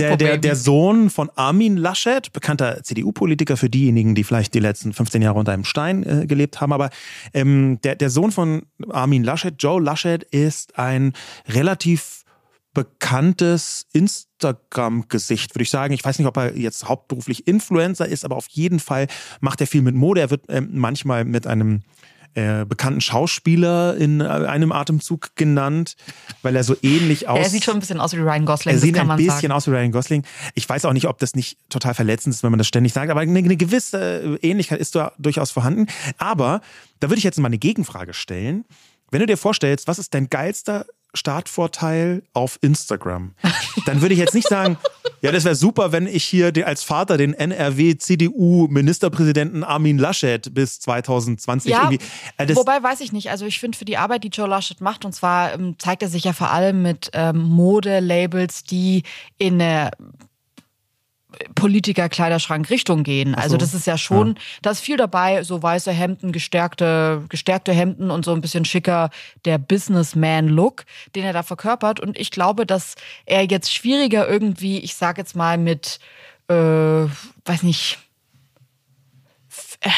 der, 0.00 0.16
der, 0.16 0.38
der 0.38 0.56
Sohn 0.56 1.10
von 1.10 1.30
Armin 1.34 1.76
Laschet, 1.76 2.32
bekannter 2.32 2.82
CDU-Politiker 2.82 3.56
für 3.56 3.68
diejenigen, 3.68 4.14
die 4.14 4.24
vielleicht 4.24 4.54
die 4.54 4.60
letzten 4.60 4.92
15 4.92 5.22
Jahre 5.22 5.38
unter 5.38 5.52
einem 5.52 5.64
Stein 5.64 6.02
äh, 6.04 6.26
gelebt 6.26 6.60
haben. 6.60 6.72
Aber 6.72 6.90
ähm, 7.34 7.78
der, 7.82 7.96
der 7.96 8.10
Sohn 8.10 8.32
von 8.32 8.62
Armin 8.88 9.24
Laschet, 9.24 9.54
Joe 9.58 9.82
Laschet, 9.82 10.22
ist 10.22 10.78
ein 10.78 11.12
relativ 11.48 12.24
bekanntes 12.76 13.86
Instagram-Gesicht, 13.94 15.54
würde 15.54 15.62
ich 15.62 15.70
sagen. 15.70 15.94
Ich 15.94 16.04
weiß 16.04 16.18
nicht, 16.18 16.28
ob 16.28 16.36
er 16.36 16.54
jetzt 16.58 16.86
hauptberuflich 16.86 17.46
Influencer 17.46 18.06
ist, 18.06 18.22
aber 18.22 18.36
auf 18.36 18.48
jeden 18.50 18.80
Fall 18.80 19.06
macht 19.40 19.62
er 19.62 19.66
viel 19.66 19.80
mit 19.80 19.94
Mode. 19.94 20.20
Er 20.20 20.28
wird 20.28 20.44
ähm, 20.50 20.68
manchmal 20.72 21.24
mit 21.24 21.46
einem 21.46 21.84
äh, 22.34 22.66
bekannten 22.66 23.00
Schauspieler 23.00 23.96
in 23.96 24.20
äh, 24.20 24.24
einem 24.24 24.72
Atemzug 24.72 25.34
genannt, 25.36 25.96
weil 26.42 26.54
er 26.54 26.64
so 26.64 26.76
ähnlich 26.82 27.28
aus. 27.28 27.38
er 27.38 27.48
sieht 27.48 27.64
schon 27.64 27.78
ein 27.78 27.80
bisschen 27.80 27.98
aus 27.98 28.12
wie 28.12 28.18
Ryan 28.18 28.44
Gosling, 28.44 28.72
Er 28.72 28.76
das 28.76 28.82
sieht 28.82 28.98
ein 28.98 29.08
bisschen 29.16 29.30
sagen. 29.30 29.52
aus 29.52 29.66
wie 29.66 29.70
Ryan 29.70 29.90
Gosling. 29.90 30.22
Ich 30.54 30.68
weiß 30.68 30.84
auch 30.84 30.92
nicht, 30.92 31.08
ob 31.08 31.18
das 31.18 31.34
nicht 31.34 31.56
total 31.70 31.94
verletzend 31.94 32.34
ist, 32.34 32.42
wenn 32.42 32.50
man 32.50 32.58
das 32.58 32.68
ständig 32.68 32.92
sagt, 32.92 33.10
aber 33.10 33.20
eine, 33.20 33.38
eine 33.38 33.56
gewisse 33.56 34.38
äh, 34.42 34.46
Ähnlichkeit 34.46 34.80
ist 34.80 34.94
da 34.94 35.12
durchaus 35.18 35.50
vorhanden. 35.50 35.86
Aber 36.18 36.60
da 37.00 37.08
würde 37.08 37.16
ich 37.16 37.24
jetzt 37.24 37.38
mal 37.38 37.46
eine 37.46 37.56
Gegenfrage 37.56 38.12
stellen. 38.12 38.66
Wenn 39.10 39.20
du 39.20 39.26
dir 39.26 39.38
vorstellst, 39.38 39.88
was 39.88 39.98
ist 39.98 40.12
dein 40.12 40.28
geilster 40.28 40.84
Startvorteil 41.16 42.22
auf 42.32 42.58
Instagram, 42.60 43.34
dann 43.86 44.00
würde 44.00 44.14
ich 44.14 44.20
jetzt 44.20 44.34
nicht 44.34 44.48
sagen, 44.48 44.76
ja, 45.22 45.32
das 45.32 45.44
wäre 45.44 45.54
super, 45.54 45.92
wenn 45.92 46.06
ich 46.06 46.24
hier 46.24 46.52
als 46.64 46.82
Vater 46.82 47.16
den 47.16 47.32
NRW-CDU-Ministerpräsidenten 47.34 49.64
Armin 49.64 49.98
Laschet 49.98 50.52
bis 50.54 50.80
2020 50.80 51.70
Ja, 51.70 51.90
irgendwie. 51.90 52.04
Äh, 52.36 52.54
wobei 52.54 52.82
weiß 52.82 53.00
ich 53.00 53.12
nicht. 53.12 53.30
Also 53.30 53.46
ich 53.46 53.60
finde 53.60 53.78
für 53.78 53.84
die 53.84 53.96
Arbeit, 53.96 54.24
die 54.24 54.28
Joe 54.28 54.48
Laschet 54.48 54.80
macht, 54.80 55.04
und 55.04 55.12
zwar 55.12 55.54
ähm, 55.54 55.76
zeigt 55.78 56.02
er 56.02 56.08
sich 56.08 56.24
ja 56.24 56.32
vor 56.32 56.50
allem 56.50 56.82
mit 56.82 57.10
ähm, 57.12 57.42
Modelabels, 57.42 58.64
die 58.64 59.04
in 59.38 59.60
eine 59.60 59.90
Politiker-Kleiderschrank 61.54 62.70
Richtung 62.70 63.02
gehen. 63.02 63.34
Also 63.34 63.56
das 63.56 63.74
ist 63.74 63.86
ja 63.86 63.98
schon, 63.98 64.36
da 64.62 64.70
ist 64.70 64.80
viel 64.80 64.96
dabei, 64.96 65.42
so 65.42 65.62
weiße 65.62 65.92
Hemden, 65.92 66.32
gestärkte, 66.32 67.24
gestärkte 67.28 67.72
Hemden 67.72 68.10
und 68.10 68.24
so 68.24 68.32
ein 68.32 68.40
bisschen 68.40 68.64
schicker 68.64 69.10
der 69.44 69.58
Businessman-Look, 69.58 70.84
den 71.14 71.24
er 71.24 71.32
da 71.32 71.42
verkörpert. 71.42 72.00
Und 72.00 72.18
ich 72.18 72.30
glaube, 72.30 72.66
dass 72.66 72.94
er 73.24 73.44
jetzt 73.44 73.72
schwieriger 73.72 74.28
irgendwie, 74.28 74.78
ich 74.78 74.94
sag 74.94 75.18
jetzt 75.18 75.36
mal 75.36 75.58
mit, 75.58 75.98
äh, 76.48 76.54
weiß 76.54 77.62
nicht, 77.62 77.98
äh, 79.80 79.90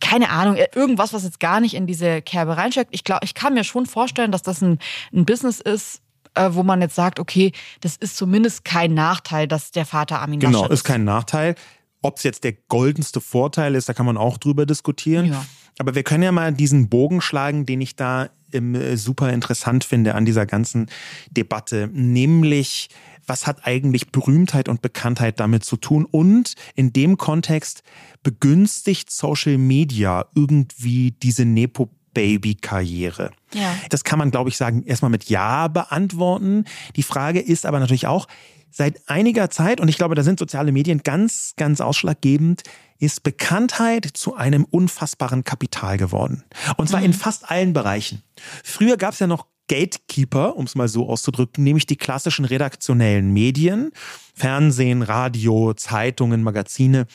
keine 0.00 0.30
Ahnung, 0.30 0.56
äh, 0.56 0.68
irgendwas, 0.74 1.12
was 1.12 1.24
jetzt 1.24 1.40
gar 1.40 1.60
nicht 1.60 1.74
in 1.74 1.86
diese 1.86 2.22
Kerbe 2.22 2.56
reinsteckt. 2.56 2.90
Ich 2.92 3.04
glaube, 3.04 3.24
ich 3.24 3.34
kann 3.34 3.54
mir 3.54 3.64
schon 3.64 3.86
vorstellen, 3.86 4.32
dass 4.32 4.42
das 4.42 4.60
ein, 4.60 4.78
ein 5.12 5.24
Business 5.24 5.60
ist, 5.60 6.02
äh, 6.34 6.50
wo 6.52 6.62
man 6.62 6.80
jetzt 6.80 6.94
sagt, 6.94 7.18
okay, 7.20 7.52
das 7.80 7.96
ist 7.96 8.16
zumindest 8.16 8.64
kein 8.64 8.94
Nachteil, 8.94 9.48
dass 9.48 9.70
der 9.70 9.86
Vater 9.86 10.20
Armin 10.20 10.40
Genau, 10.40 10.62
Laschet 10.62 10.72
ist 10.72 10.84
kein 10.84 11.04
Nachteil. 11.04 11.54
Ob 12.02 12.16
es 12.16 12.24
jetzt 12.24 12.44
der 12.44 12.54
goldenste 12.68 13.20
Vorteil 13.20 13.74
ist, 13.74 13.88
da 13.88 13.94
kann 13.94 14.06
man 14.06 14.16
auch 14.16 14.38
drüber 14.38 14.66
diskutieren. 14.66 15.26
Ja. 15.26 15.44
Aber 15.78 15.94
wir 15.94 16.02
können 16.02 16.22
ja 16.22 16.32
mal 16.32 16.52
diesen 16.52 16.88
Bogen 16.88 17.20
schlagen, 17.20 17.64
den 17.64 17.80
ich 17.80 17.96
da 17.96 18.28
ähm, 18.52 18.74
äh, 18.74 18.96
super 18.96 19.32
interessant 19.32 19.84
finde 19.84 20.14
an 20.14 20.24
dieser 20.24 20.46
ganzen 20.46 20.88
Debatte, 21.30 21.88
nämlich 21.92 22.88
was 23.26 23.46
hat 23.46 23.66
eigentlich 23.66 24.10
Berühmtheit 24.10 24.68
und 24.68 24.82
Bekanntheit 24.82 25.38
damit 25.38 25.64
zu 25.64 25.76
tun? 25.76 26.06
Und 26.10 26.54
in 26.74 26.92
dem 26.92 27.18
Kontext 27.18 27.82
begünstigt 28.22 29.10
Social 29.10 29.58
Media 29.58 30.26
irgendwie 30.34 31.12
diese 31.12 31.44
Nepo 31.44 31.90
Baby-Karriere. 32.14 33.30
Ja. 33.54 33.74
Das 33.90 34.04
kann 34.04 34.18
man, 34.18 34.30
glaube 34.30 34.50
ich, 34.50 34.56
sagen, 34.56 34.82
erstmal 34.84 35.10
mit 35.10 35.28
Ja 35.28 35.68
beantworten. 35.68 36.64
Die 36.96 37.02
Frage 37.02 37.40
ist 37.40 37.66
aber 37.66 37.80
natürlich 37.80 38.06
auch, 38.06 38.28
seit 38.70 39.08
einiger 39.08 39.50
Zeit, 39.50 39.80
und 39.80 39.88
ich 39.88 39.96
glaube, 39.96 40.14
da 40.14 40.22
sind 40.22 40.38
soziale 40.38 40.72
Medien 40.72 41.02
ganz, 41.02 41.54
ganz 41.56 41.80
ausschlaggebend, 41.80 42.62
ist 42.98 43.22
Bekanntheit 43.22 44.06
zu 44.06 44.34
einem 44.34 44.64
unfassbaren 44.64 45.44
Kapital 45.44 45.98
geworden. 45.98 46.44
Und 46.76 46.88
zwar 46.88 47.02
in 47.02 47.12
fast 47.12 47.50
allen 47.50 47.72
Bereichen. 47.72 48.22
Früher 48.64 48.96
gab 48.96 49.12
es 49.12 49.18
ja 49.18 49.26
noch 49.26 49.46
Gatekeeper, 49.68 50.56
um 50.56 50.64
es 50.64 50.74
mal 50.74 50.88
so 50.88 51.08
auszudrücken, 51.08 51.64
nämlich 51.64 51.86
die 51.86 51.96
klassischen 51.96 52.44
redaktionellen 52.44 53.32
Medien, 53.32 53.90
Fernsehen, 54.34 55.02
Radio, 55.02 55.72
Zeitungen, 55.74 56.42
Magazine, 56.42 57.06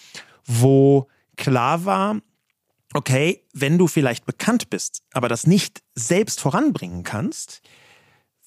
wo 0.45 1.08
klar 1.36 1.86
war, 1.86 2.18
okay, 2.94 3.46
wenn 3.54 3.78
du 3.78 3.88
vielleicht 3.88 4.26
bekannt 4.26 4.70
bist, 4.70 5.04
aber 5.12 5.28
das 5.28 5.48
nicht 5.48 5.84
selbst 5.96 6.40
voranbringen 6.40 7.04
kannst, 7.04 7.62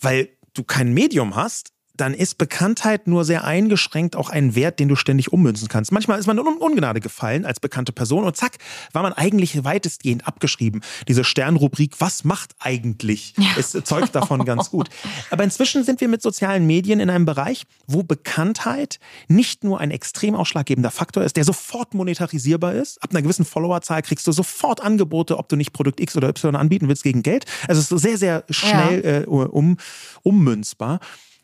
weil 0.01 0.37
du 0.55 0.65
kein 0.65 0.93
Medium 0.93 1.37
hast, 1.37 1.73
dann 2.01 2.15
ist 2.15 2.39
Bekanntheit 2.39 3.07
nur 3.07 3.25
sehr 3.25 3.45
eingeschränkt 3.45 4.17
auch 4.17 4.31
ein 4.31 4.55
Wert, 4.55 4.81
den 4.81 4.89
du 4.89 4.97
ständig 4.97 5.33
ummünzen 5.33 5.69
kannst. 5.69 5.93
Manchmal 5.93 6.19
ist 6.19 6.27
man 6.27 6.39
in 6.39 6.47
Ungnade 6.47 7.01
gefallen 7.01 7.45
als 7.45 7.61
bekannte 7.61 7.93
Person 7.93 8.25
und 8.25 8.37
zack, 8.37 8.57
war 8.93 9.03
man 9.03 9.13
eigentlich 9.13 9.65
weitestgehend 9.65 10.27
abgeschrieben. 10.27 10.81
Diese 11.09 11.25
Sternrubrik, 11.25 11.97
was 11.99 12.25
macht 12.25 12.55
eigentlich? 12.59 13.35
Es 13.59 13.73
zeugt 13.85 14.15
davon 14.15 14.45
ganz 14.45 14.71
gut. 14.71 14.89
Aber 15.31 15.45
inzwischen 15.45 15.85
sind 15.85 16.01
wir 16.01 16.09
mit 16.09 16.23
sozialen 16.23 16.67
Medien 16.67 17.01
in 17.01 17.11
einem 17.11 17.27
Bereich, 17.27 17.65
wo 17.87 18.03
Bekanntheit 18.03 18.99
nicht 19.29 19.63
nur 19.65 19.81
ein 19.81 19.91
extrem 19.91 20.35
ausschlaggebender 20.35 20.91
Faktor 20.91 21.23
ist, 21.23 21.37
der 21.37 21.45
sofort 21.45 21.93
monetarisierbar 21.93 22.75
ist. 22.75 23.03
Ab 23.03 23.11
einer 23.11 23.23
gewissen 23.23 23.45
Followerzahl 23.45 24.03
kriegst 24.03 24.27
du 24.27 24.33
sofort 24.33 24.81
Angebote, 24.81 25.39
ob 25.39 25.49
du 25.49 25.57
nicht 25.57 25.73
Produkt 25.73 26.01
X 26.01 26.17
oder 26.17 26.29
Y 26.31 26.57
anbieten 26.57 26.89
willst 26.89 27.03
gegen 27.03 27.23
Geld. 27.23 27.45
Also 27.69 27.81
es 27.81 27.93
ist 27.93 28.03
sehr, 28.03 28.17
sehr 28.17 28.45
schnell 28.49 29.25
äh, 29.27 29.29
um, 29.29 29.77
ummünzbar 30.23 31.01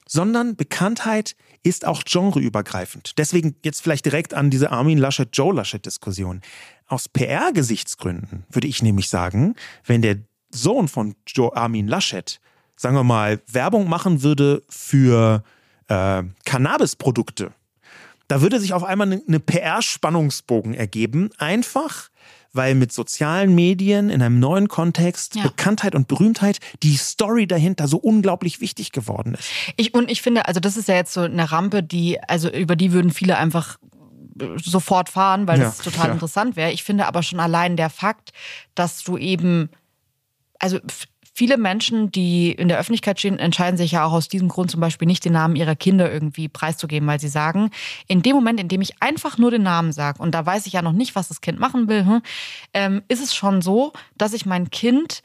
sondern 0.09 0.57
Bekanntheit 0.57 1.37
ist 1.63 1.85
auch 1.87 2.05
genreübergreifend. 2.05 3.19
Deswegen 3.19 3.57
jetzt 3.65 3.83
vielleicht 3.83 4.05
direkt 4.05 4.35
an 4.35 4.51
diese 4.51 4.71
Armin 4.71 4.99
Laschet-Joe 4.99 5.55
Laschet-Diskussion. 5.55 6.43
Aus 6.87 7.09
PR-Gesichtsgründen 7.09 8.45
würde 8.51 8.69
ich 8.69 8.83
nämlich 8.83 9.09
sagen, 9.09 9.57
wenn 9.85 10.03
der 10.03 10.19
Sohn 10.51 10.89
von 10.89 11.17
Joe 11.27 11.55
Armin 11.57 11.89
Laschet, 11.89 12.41
sagen 12.77 12.95
wir 12.95 13.05
mal, 13.05 13.41
Werbung 13.51 13.89
machen 13.89 14.23
würde 14.23 14.63
für 14.69 15.43
äh, 15.89 16.23
Cannabisprodukte, 16.45 17.53
da 18.29 18.41
würde 18.41 18.61
sich 18.61 18.73
auf 18.73 18.85
einmal 18.85 19.09
eine 19.09 19.23
eine 19.27 19.41
PR-Spannungsbogen 19.41 20.75
ergeben. 20.75 21.31
Einfach, 21.39 22.11
weil 22.57 22.75
mit 22.75 22.93
sozialen 22.93 23.55
Medien 23.55 24.11
in 24.11 24.23
einem 24.23 24.39
neuen 24.39 24.69
Kontext 24.69 25.37
Ja. 25.37 25.43
Bekanntheit 25.45 25.95
und 25.95 26.09
Berühmtheit 26.09 26.59
die 26.83 26.97
Story 26.97 27.47
dahinter 27.47 27.89
so 27.89 27.99
unglaublich 27.99 28.61
wichtig 28.61 28.93
geworden 28.93 29.35
ist. 29.35 29.49
Ich, 29.77 29.95
und 29.95 30.11
ich 30.11 30.23
finde, 30.23 30.47
also 30.49 30.61
das 30.61 30.77
ist 30.77 30.89
ja 30.89 30.95
jetzt 30.95 31.13
so 31.13 31.21
eine 31.21 31.51
Rampe, 31.53 31.83
die, 31.83 32.21
also 32.23 32.51
über 32.51 32.77
die 32.77 32.93
würden 32.93 33.11
viele 33.13 33.37
einfach 33.37 33.79
äh, 34.41 34.47
sofort 34.63 35.09
fahren, 35.09 35.47
weil 35.47 35.59
Ja, 35.59 35.67
das 35.67 35.79
total 35.79 36.09
ja. 36.09 36.13
interessant 36.15 36.57
wäre. 36.57 36.73
Ich 36.73 36.83
finde 36.83 37.07
aber 37.07 37.23
schon 37.23 37.41
allein 37.41 37.77
der 37.77 37.91
Fakt, 37.91 38.33
dass 38.75 39.03
du 39.03 39.17
eben, 39.19 39.71
also 40.59 40.79
viele 41.37 41.59
Menschen, 41.59 42.11
die 42.11 42.51
in 42.51 42.69
der 42.69 42.79
Öffentlichkeit 42.79 43.19
stehen, 43.19 43.39
entscheiden 43.39 43.77
sich 43.77 43.93
ja 43.93 44.07
auch 44.07 44.13
aus 44.13 44.29
diesem 44.29 44.49
Grund 44.49 44.71
zum 44.71 44.81
Beispiel 44.81 45.07
nicht 45.07 45.23
den 45.23 45.35
Namen 45.35 45.55
ihrer 45.55 45.77
Kinder 45.77 46.11
irgendwie 46.11 46.49
preiszugeben, 46.49 47.07
weil 47.07 47.21
sie 47.21 47.29
sagen, 47.29 47.71
in 48.09 48.23
dem 48.23 48.35
Moment, 48.35 48.59
in 48.59 48.69
dem 48.69 48.81
ich 48.81 49.03
einfach 49.03 49.37
nur 49.37 49.51
den 49.51 49.63
Namen 49.63 49.93
sage, 49.93 50.23
und 50.23 50.35
da 50.35 50.47
weiß 50.47 50.67
ich 50.67 50.73
ja 50.73 50.81
noch 50.81 50.93
nicht, 50.93 51.15
was 51.15 51.29
das 51.29 51.43
Kind 51.43 51.61
machen 51.61 51.89
will, 51.89 52.07
hm, 52.07 52.23
ähm, 52.73 53.03
ist 53.09 53.23
es 53.23 53.35
schon 53.35 53.61
so, 53.61 53.93
dass 54.17 54.33
ich 54.33 54.47
mein 54.47 54.71
Kind 54.71 55.23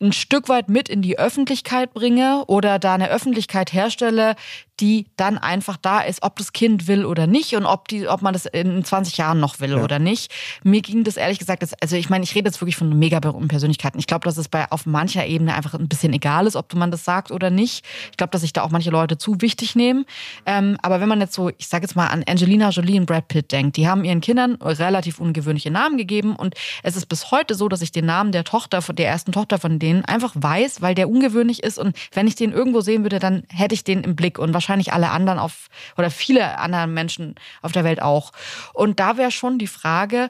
ein 0.00 0.12
Stück 0.12 0.48
weit 0.48 0.68
mit 0.68 0.88
in 0.88 1.02
die 1.02 1.18
Öffentlichkeit 1.18 1.92
bringe 1.92 2.44
oder 2.46 2.78
da 2.78 2.94
eine 2.94 3.10
Öffentlichkeit 3.10 3.72
herstelle, 3.72 4.36
die 4.80 5.06
dann 5.16 5.38
einfach 5.38 5.76
da 5.76 6.00
ist, 6.00 6.22
ob 6.22 6.36
das 6.36 6.52
Kind 6.52 6.88
will 6.88 7.04
oder 7.04 7.26
nicht 7.26 7.54
und 7.54 7.66
ob, 7.66 7.88
die, 7.88 8.08
ob 8.08 8.22
man 8.22 8.32
das 8.32 8.46
in 8.46 8.84
20 8.84 9.16
Jahren 9.16 9.40
noch 9.40 9.60
will 9.60 9.70
ja. 9.70 9.82
oder 9.82 9.98
nicht. 9.98 10.32
Mir 10.62 10.80
ging 10.80 11.04
das 11.04 11.16
ehrlich 11.16 11.38
gesagt, 11.38 11.62
das, 11.62 11.74
also 11.74 11.96
ich 11.96 12.10
meine, 12.10 12.24
ich 12.24 12.34
rede 12.34 12.48
jetzt 12.48 12.60
wirklich 12.60 12.76
von 12.76 12.98
mega 12.98 13.20
berühmten 13.20 13.48
Persönlichkeiten. 13.48 13.98
Ich 13.98 14.06
glaube, 14.06 14.24
dass 14.24 14.36
es 14.36 14.48
bei 14.48 14.70
auf 14.70 14.86
mancher 14.86 15.26
Ebene 15.26 15.54
einfach 15.54 15.74
ein 15.74 15.88
bisschen 15.88 16.12
egal 16.12 16.46
ist, 16.46 16.56
ob 16.56 16.74
man 16.74 16.90
das 16.90 17.04
sagt 17.04 17.30
oder 17.30 17.50
nicht. 17.50 17.84
Ich 18.10 18.16
glaube, 18.16 18.30
dass 18.30 18.40
sich 18.40 18.52
da 18.52 18.62
auch 18.62 18.70
manche 18.70 18.90
Leute 18.90 19.18
zu 19.18 19.40
wichtig 19.40 19.76
nehmen. 19.76 20.06
Ähm, 20.46 20.76
aber 20.82 21.00
wenn 21.00 21.08
man 21.08 21.20
jetzt 21.20 21.34
so, 21.34 21.50
ich 21.58 21.68
sage 21.68 21.84
jetzt 21.84 21.96
mal 21.96 22.06
an 22.06 22.24
Angelina 22.26 22.70
Jolie 22.70 22.98
und 22.98 23.06
Brad 23.06 23.28
Pitt 23.28 23.52
denkt, 23.52 23.76
die 23.76 23.86
haben 23.86 24.04
ihren 24.04 24.20
Kindern 24.20 24.54
relativ 24.62 25.20
ungewöhnliche 25.20 25.70
Namen 25.70 25.98
gegeben 25.98 26.36
und 26.36 26.54
es 26.82 26.96
ist 26.96 27.06
bis 27.06 27.30
heute 27.30 27.54
so, 27.54 27.68
dass 27.68 27.82
ich 27.82 27.92
den 27.92 28.06
Namen 28.06 28.32
der 28.32 28.44
Tochter, 28.44 28.80
der 28.80 29.08
ersten 29.08 29.32
Tochter 29.32 29.58
von 29.58 29.78
denen 29.78 30.04
einfach 30.04 30.32
weiß, 30.34 30.80
weil 30.80 30.94
der 30.94 31.08
ungewöhnlich 31.08 31.62
ist 31.62 31.78
und 31.78 31.96
wenn 32.12 32.26
ich 32.26 32.34
den 32.34 32.52
irgendwo 32.52 32.80
sehen 32.80 33.02
würde, 33.02 33.18
dann 33.18 33.42
hätte 33.48 33.74
ich 33.74 33.84
den 33.84 34.02
im 34.02 34.16
Blick 34.16 34.38
und 34.38 34.54
wahrscheinlich 34.54 34.69
alle 34.92 35.10
anderen 35.10 35.38
auf 35.38 35.68
oder 35.96 36.10
viele 36.10 36.58
andere 36.58 36.86
Menschen 36.86 37.34
auf 37.62 37.72
der 37.72 37.84
Welt 37.84 38.02
auch. 38.02 38.32
Und 38.72 39.00
da 39.00 39.16
wäre 39.16 39.30
schon 39.30 39.58
die 39.58 39.66
Frage, 39.66 40.28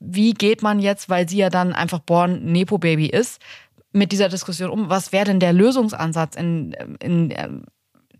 wie 0.00 0.34
geht 0.34 0.62
man 0.62 0.80
jetzt, 0.80 1.08
weil 1.08 1.28
sie 1.28 1.38
ja 1.38 1.50
dann 1.50 1.72
einfach 1.72 2.00
born 2.00 2.44
Nepo 2.44 2.78
Baby 2.78 3.06
ist, 3.06 3.40
mit 3.96 4.12
dieser 4.12 4.28
Diskussion 4.28 4.70
um? 4.70 4.88
Was 4.88 5.12
wäre 5.12 5.24
denn 5.24 5.40
der 5.40 5.52
Lösungsansatz 5.52 6.36
in, 6.36 6.72
in 7.00 7.32
ähm, 7.34 7.64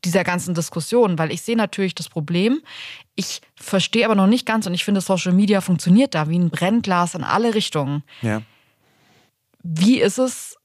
dieser 0.05 0.25
ganzen 0.25 0.55
Diskussion? 0.55 1.19
Weil 1.19 1.31
ich 1.31 1.43
sehe 1.43 1.57
natürlich 1.57 1.95
das 1.95 2.09
Problem. 2.09 2.61
Ich 3.15 3.43
verstehe 3.55 4.05
aber 4.05 4.15
noch 4.15 4.27
nicht 4.27 4.47
ganz 4.47 4.67
und 4.67 4.75
ich 4.75 4.85
finde, 4.85 5.01
Social 5.01 5.33
Media 5.33 5.61
funktioniert 5.61 6.15
da 6.15 6.29
wie 6.29 6.39
ein 6.39 6.51
Brennglas 6.51 7.15
in 7.15 7.25
alle 7.25 7.55
Richtungen. 7.55 8.03
Ja. 8.23 8.43
Wie 9.63 10.01
ist 10.01 10.19
es, 10.19 10.57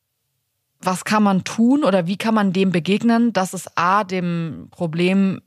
was 0.81 1.05
kann 1.05 1.23
man 1.23 1.43
tun 1.43 1.83
oder 1.83 2.07
wie 2.07 2.17
kann 2.17 2.33
man 2.33 2.53
dem 2.53 2.71
begegnen, 2.71 3.33
dass 3.33 3.53
es 3.53 3.77
A, 3.77 4.03
dem 4.03 4.67
Problem, 4.71 5.41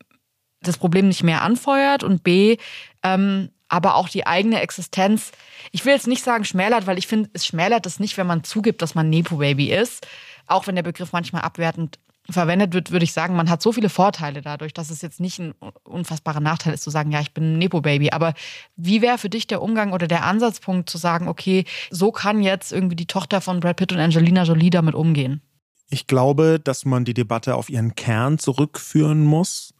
das 0.61 0.79
Problem 0.79 1.09
nicht 1.09 1.23
mehr 1.23 1.43
anfeuert 1.43 2.03
und 2.03 2.23
B, 2.23 2.57
ähm, 3.03 3.51
aber 3.69 3.97
auch 3.97 4.09
die 4.09 4.27
eigene 4.27 4.61
Existenz, 4.61 5.33
ich 5.73 5.85
will 5.85 5.95
jetzt 5.95 6.07
nicht 6.07 6.23
sagen 6.23 6.45
schmälert, 6.45 6.87
weil 6.87 6.99
ich 6.99 7.07
finde, 7.07 7.31
es 7.33 7.47
schmälert 7.47 7.87
es 7.87 7.99
nicht, 7.99 8.17
wenn 8.17 8.27
man 8.27 8.45
zugibt, 8.45 8.83
dass 8.83 8.95
man 8.95 9.11
Nepo-Baby 9.11 9.73
ist. 9.73 10.07
Auch 10.47 10.67
wenn 10.67 10.77
der 10.77 10.83
Begriff 10.83 11.13
manchmal 11.13 11.43
abwertend 11.43 11.99
verwendet 12.31 12.73
wird, 12.73 12.91
würde 12.91 13.05
ich 13.05 13.13
sagen, 13.13 13.37
man 13.37 13.51
hat 13.51 13.61
so 13.61 13.73
viele 13.73 13.89
Vorteile 13.89 14.41
dadurch, 14.41 14.73
dass 14.73 14.91
es 14.91 15.03
jetzt 15.03 15.21
nicht 15.21 15.39
ein 15.39 15.55
unfassbarer 15.85 16.41
Nachteil 16.41 16.75
ist, 16.75 16.83
zu 16.83 16.91
sagen, 16.91 17.11
ja, 17.11 17.21
ich 17.21 17.33
bin 17.33 17.55
ein 17.55 17.59
Nepo-Baby. 17.59 18.11
Aber 18.11 18.35
wie 18.77 19.03
wäre 19.03 19.19
für 19.19 19.29
dich 19.29 19.47
der 19.47 19.61
Umgang 19.61 19.93
oder 19.93 20.07
der 20.07 20.25
Ansatzpunkt 20.25 20.89
zu 20.89 20.97
sagen, 20.97 21.29
okay, 21.29 21.65
so 21.91 22.13
kann 22.13 22.43
jetzt 22.43 22.73
irgendwie 22.73 22.97
die 22.97 23.07
Tochter 23.07 23.41
von 23.41 23.61
Brad 23.61 23.77
Pitt 23.77 23.93
und 23.93 23.99
Angelina 23.99 24.45
Jolie 24.45 24.71
damit 24.71 24.95
umgehen? 24.95 25.43
Ich 25.91 26.07
glaube, 26.07 26.59
dass 26.63 26.85
man 26.85 27.05
die 27.05 27.15
Debatte 27.15 27.57
auf 27.57 27.69
ihren 27.69 27.95
Kern 27.95 28.39
zurückführen 28.39 29.23
muss 29.23 29.75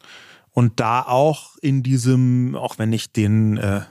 und 0.51 0.79
da 0.79 1.01
auch 1.01 1.57
in 1.61 1.83
diesem, 1.83 2.55
auch 2.55 2.77
wenn 2.77 2.93
ich 2.93 3.11
den 3.11 3.57
äh, 3.57 3.81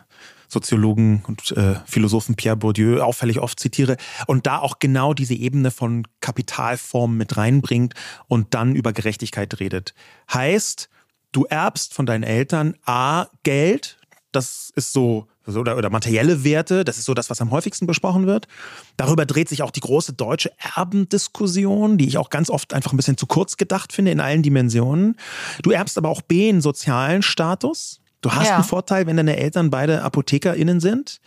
Soziologen 0.49 1.25
und 1.27 1.53
äh, 1.53 1.77
Philosophen 1.87 2.35
Pierre 2.35 2.57
Bourdieu 2.57 3.01
auffällig 3.01 3.39
oft 3.39 3.59
zitiere 3.59 3.97
und 4.27 4.47
da 4.47 4.59
auch 4.59 4.79
genau 4.79 5.15
diese 5.15 5.35
Ebene 5.35 5.71
von 5.71 6.07
Kapitalformen 6.21 7.17
mit 7.17 7.37
reinbringt 7.37 7.95
und 8.27 8.55
dann 8.55 8.75
über 8.75 8.93
Gerechtigkeit 8.93 9.61
redet. 9.61 9.95
Heißt, 10.33 10.89
du 11.33 11.45
erbst 11.45 11.95
von 11.95 12.07
deinen 12.07 12.23
Eltern 12.23 12.75
A 12.85 13.27
Geld, 13.43 13.99
das 14.33 14.73
ist 14.75 14.93
so 14.93 15.29
oder, 15.47 15.77
oder 15.77 15.91
materielle 15.91 16.45
Werte, 16.45 16.85
das 16.85 16.99
ist 16.99 17.05
so 17.05 17.15
das, 17.15 17.31
was 17.31 17.41
am 17.41 17.51
häufigsten 17.51 17.87
besprochen 17.87 18.27
wird. 18.27 18.49
Darüber 18.97 19.27
dreht 19.27 19.49
sich 19.49 19.63
auch 19.63 19.71
die 19.71 19.81
große 19.81 20.15
deutsche 20.15 20.53
Erbendiskussion, 20.75 21.99
die 21.99 22.09
ich 22.09 22.19
auch 22.19 22.31
ganz 22.31 22.51
oft 22.51 22.73
einfach 22.73 22.93
ein 22.93 22.97
bisschen 22.97 23.17
zu 23.17 23.27
kurz 23.27 23.57
gedacht 23.57 23.93
finde 23.93 24.11
in 24.11 24.21
allen 24.21 24.43
Dimensionen. 24.43 25.17
Du 25.63 25.71
erbst 25.71 25.99
aber 25.99 26.09
auch 26.09 26.23
B, 26.23 26.49
einen 26.49 26.61
sozialen 26.61 27.23
Status. 27.23 28.01
Du 28.25 28.33
hast 28.33 28.49
ja. 28.49 28.55
einen 28.55 28.65
Vorteil, 28.65 29.07
wenn 29.07 29.19
deine 29.19 29.37
Eltern 29.37 29.69
beide 29.69 30.01
ApothekerInnen 30.01 30.81
sind. 30.81 31.21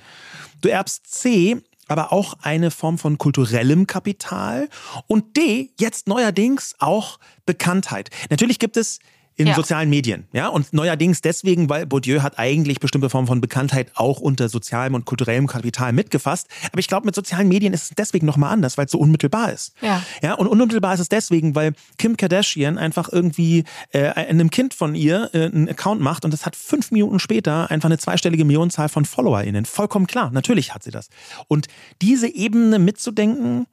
Du 0.61 0.69
erbst 0.69 1.05
C, 1.05 1.61
aber 1.87 2.11
auch 2.11 2.33
eine 2.41 2.71
Form 2.71 2.97
von 2.97 3.19
kulturellem 3.19 3.85
Kapital. 3.85 4.67
Und 5.05 5.37
D, 5.37 5.69
jetzt 5.79 6.07
neuerdings 6.07 6.73
auch 6.79 7.19
Bekanntheit. 7.45 8.09
Natürlich 8.31 8.57
gibt 8.57 8.77
es 8.77 8.97
in 9.37 9.47
ja. 9.47 9.53
sozialen 9.53 9.89
Medien. 9.89 10.25
Ja, 10.33 10.47
und 10.47 10.73
neuerdings 10.73 11.21
deswegen, 11.21 11.69
weil 11.69 11.85
Bourdieu 11.85 12.21
hat 12.21 12.39
eigentlich 12.39 12.79
bestimmte 12.79 13.09
Formen 13.09 13.27
von 13.27 13.39
Bekanntheit 13.39 13.91
auch 13.93 14.19
unter 14.19 14.49
sozialem 14.49 14.95
und 14.95 15.05
kulturellem 15.05 15.45
Kapital 15.45 15.93
mitgefasst. 15.93 16.47
Aber 16.71 16.79
ich 16.79 16.87
glaube, 16.87 17.05
mit 17.05 17.13
sozialen 17.13 17.47
Medien 17.47 17.71
ist 17.71 17.83
es 17.83 17.89
deswegen 17.95 18.25
nochmal 18.25 18.51
anders, 18.51 18.77
weil 18.77 18.85
es 18.85 18.91
so 18.91 18.97
unmittelbar 18.97 19.53
ist. 19.53 19.73
Ja. 19.81 20.03
ja, 20.23 20.33
und 20.33 20.47
unmittelbar 20.47 20.95
ist 20.95 21.01
es 21.01 21.09
deswegen, 21.09 21.53
weil 21.53 21.73
Kim 21.99 22.17
Kardashian 22.17 22.79
einfach 22.79 23.09
irgendwie 23.11 23.63
äh, 23.91 24.07
einem 24.09 24.49
Kind 24.49 24.73
von 24.73 24.95
ihr 24.95 25.29
äh, 25.33 25.45
einen 25.45 25.69
Account 25.69 26.01
macht 26.01 26.25
und 26.25 26.31
das 26.31 26.45
hat 26.45 26.55
fünf 26.55 26.89
Minuten 26.89 27.19
später 27.19 27.69
einfach 27.69 27.89
eine 27.89 27.99
zweistellige 27.99 28.43
Millionenzahl 28.43 28.89
von 28.89 29.05
FollowerInnen. 29.05 29.65
Vollkommen 29.65 30.07
klar, 30.07 30.31
natürlich 30.31 30.73
hat 30.73 30.81
sie 30.81 30.91
das. 30.91 31.09
Und 31.47 31.67
diese 32.01 32.27
Ebene 32.27 32.79
mitzudenken, 32.79 33.67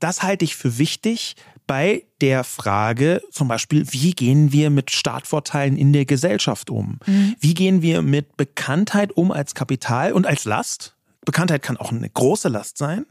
das 0.00 0.22
halte 0.22 0.44
ich 0.44 0.56
für 0.56 0.78
wichtig, 0.78 1.36
bei 1.66 2.04
der 2.20 2.44
Frage 2.44 3.22
zum 3.30 3.48
Beispiel, 3.48 3.86
wie 3.92 4.12
gehen 4.12 4.52
wir 4.52 4.70
mit 4.70 4.90
Startvorteilen 4.90 5.76
in 5.76 5.92
der 5.92 6.04
Gesellschaft 6.04 6.70
um? 6.70 6.98
Mhm. 7.06 7.36
Wie 7.40 7.54
gehen 7.54 7.82
wir 7.82 8.02
mit 8.02 8.36
Bekanntheit 8.36 9.12
um 9.12 9.30
als 9.30 9.54
Kapital 9.54 10.12
und 10.12 10.26
als 10.26 10.44
Last? 10.44 10.96
Bekanntheit 11.24 11.62
kann 11.62 11.76
auch 11.76 11.90
eine 11.90 12.08
große 12.08 12.48
Last 12.48 12.78
sein. 12.78 13.06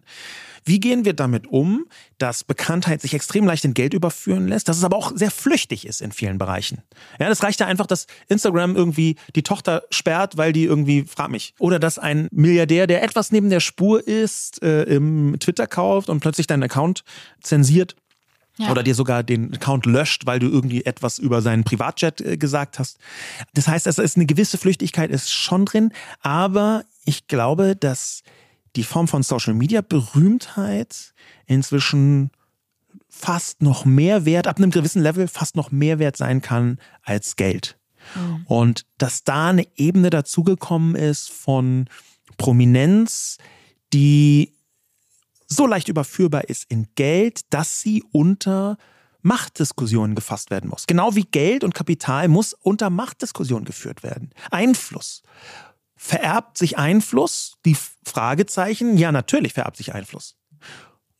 Wie 0.66 0.80
gehen 0.80 1.04
wir 1.04 1.14
damit 1.14 1.48
um, 1.48 1.86
dass 2.18 2.44
Bekanntheit 2.44 3.02
sich 3.02 3.14
extrem 3.14 3.46
leicht 3.46 3.66
in 3.66 3.74
Geld 3.74 3.94
überführen 3.94 4.48
lässt, 4.48 4.70
dass 4.70 4.78
es 4.78 4.84
aber 4.84 4.96
auch 4.96 5.12
sehr 5.16 5.32
flüchtig 5.32 5.86
ist 5.86 6.02
in 6.02 6.12
vielen 6.12 6.38
Bereichen? 6.38 6.82
Ja, 7.20 7.28
das 7.28 7.44
reicht 7.44 7.60
ja 7.60 7.68
einfach, 7.68 7.86
dass 7.86 8.08
Instagram 8.30 8.76
irgendwie 8.76 9.18
die 9.36 9.44
Tochter 9.44 9.84
sperrt, 9.90 10.38
weil 10.38 10.54
die 10.54 10.64
irgendwie, 10.64 11.04
frag 11.04 11.32
mich, 11.32 11.54
oder 11.60 11.80
dass 11.80 12.00
ein 12.00 12.30
Milliardär, 12.32 12.88
der 12.88 13.04
etwas 13.04 13.32
neben 13.32 13.50
der 13.50 13.60
Spur 13.60 14.08
ist, 14.08 14.62
äh, 14.64 14.84
im 14.84 15.38
Twitter 15.40 15.68
kauft 15.68 16.10
und 16.10 16.22
plötzlich 16.22 16.48
deinen 16.48 16.64
Account 16.64 17.04
zensiert 17.42 17.96
ja. 18.58 18.70
Oder 18.70 18.84
dir 18.84 18.94
sogar 18.94 19.24
den 19.24 19.54
Account 19.56 19.88
löscht, 19.88 20.28
weil 20.28 20.38
du 20.38 20.48
irgendwie 20.48 20.86
etwas 20.86 21.18
über 21.18 21.42
seinen 21.42 21.64
Privatjet 21.64 22.22
äh, 22.22 22.38
gesagt 22.38 22.78
hast. 22.78 23.00
Das 23.56 23.68
heißt, 23.68 23.88
es 23.88 23.98
ist 23.98 24.16
eine 24.16 24.28
gewisse 24.28 24.60
Flüchtigkeit 24.60 25.10
ist 25.10 25.32
schon 25.32 25.66
drin, 25.66 25.92
aber 26.22 26.84
ich 27.04 27.28
glaube, 27.28 27.76
dass 27.76 28.22
die 28.76 28.84
Form 28.84 29.08
von 29.08 29.24
Social 29.24 29.56
Media 29.56 29.82
Berühmtheit 29.82 31.14
inzwischen 31.48 32.30
fast 33.10 33.62
noch 33.62 33.86
mehr 33.86 34.26
wert, 34.26 34.48
ab 34.48 34.58
einem 34.58 34.72
gewissen 34.72 35.02
Level 35.02 35.28
fast 35.28 35.56
noch 35.56 35.72
mehr 35.72 36.00
wert 36.00 36.18
sein 36.18 36.42
kann 36.42 36.80
als 37.04 37.36
Geld. 37.36 37.78
Mhm. 38.16 38.46
Und 38.46 38.86
dass 38.98 39.24
da 39.24 39.50
eine 39.50 39.68
Ebene 39.76 40.10
dazugekommen 40.10 40.96
ist 40.96 41.32
von 41.32 41.88
Prominenz, 42.38 43.38
die 43.94 44.54
so 45.56 45.68
leicht 45.68 45.88
überführbar 45.88 46.46
ist 46.46 46.66
in 46.70 46.88
Geld, 46.96 47.42
dass 47.50 47.82
sie 47.82 48.04
unter 48.12 48.78
Machtdiskussionen 49.22 50.16
gefasst 50.16 50.52
werden 50.52 50.70
muss. 50.70 50.86
Genau 50.86 51.16
wie 51.16 51.24
Geld 51.24 51.64
und 51.64 51.74
Kapital 51.74 52.28
muss 52.28 52.54
unter 52.54 52.90
Machtdiskussionen 52.90 53.66
geführt 53.66 54.04
werden. 54.04 54.32
Einfluss. 54.52 55.24
Vererbt 55.96 56.58
sich 56.58 56.78
Einfluss? 56.78 57.58
Die 57.66 57.78
Fragezeichen? 58.04 58.98
Ja, 58.98 59.12
natürlich 59.12 59.54
vererbt 59.54 59.78
sich 59.78 59.94
Einfluss. 59.94 60.36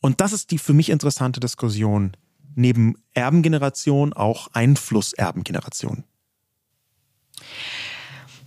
Und 0.00 0.20
das 0.20 0.34
ist 0.34 0.50
die 0.50 0.58
für 0.58 0.74
mich 0.74 0.90
interessante 0.90 1.40
Diskussion. 1.40 2.14
Neben 2.54 2.94
Erbengeneration 3.14 4.12
auch 4.12 4.48
Einflusserbengeneration. 4.52 6.04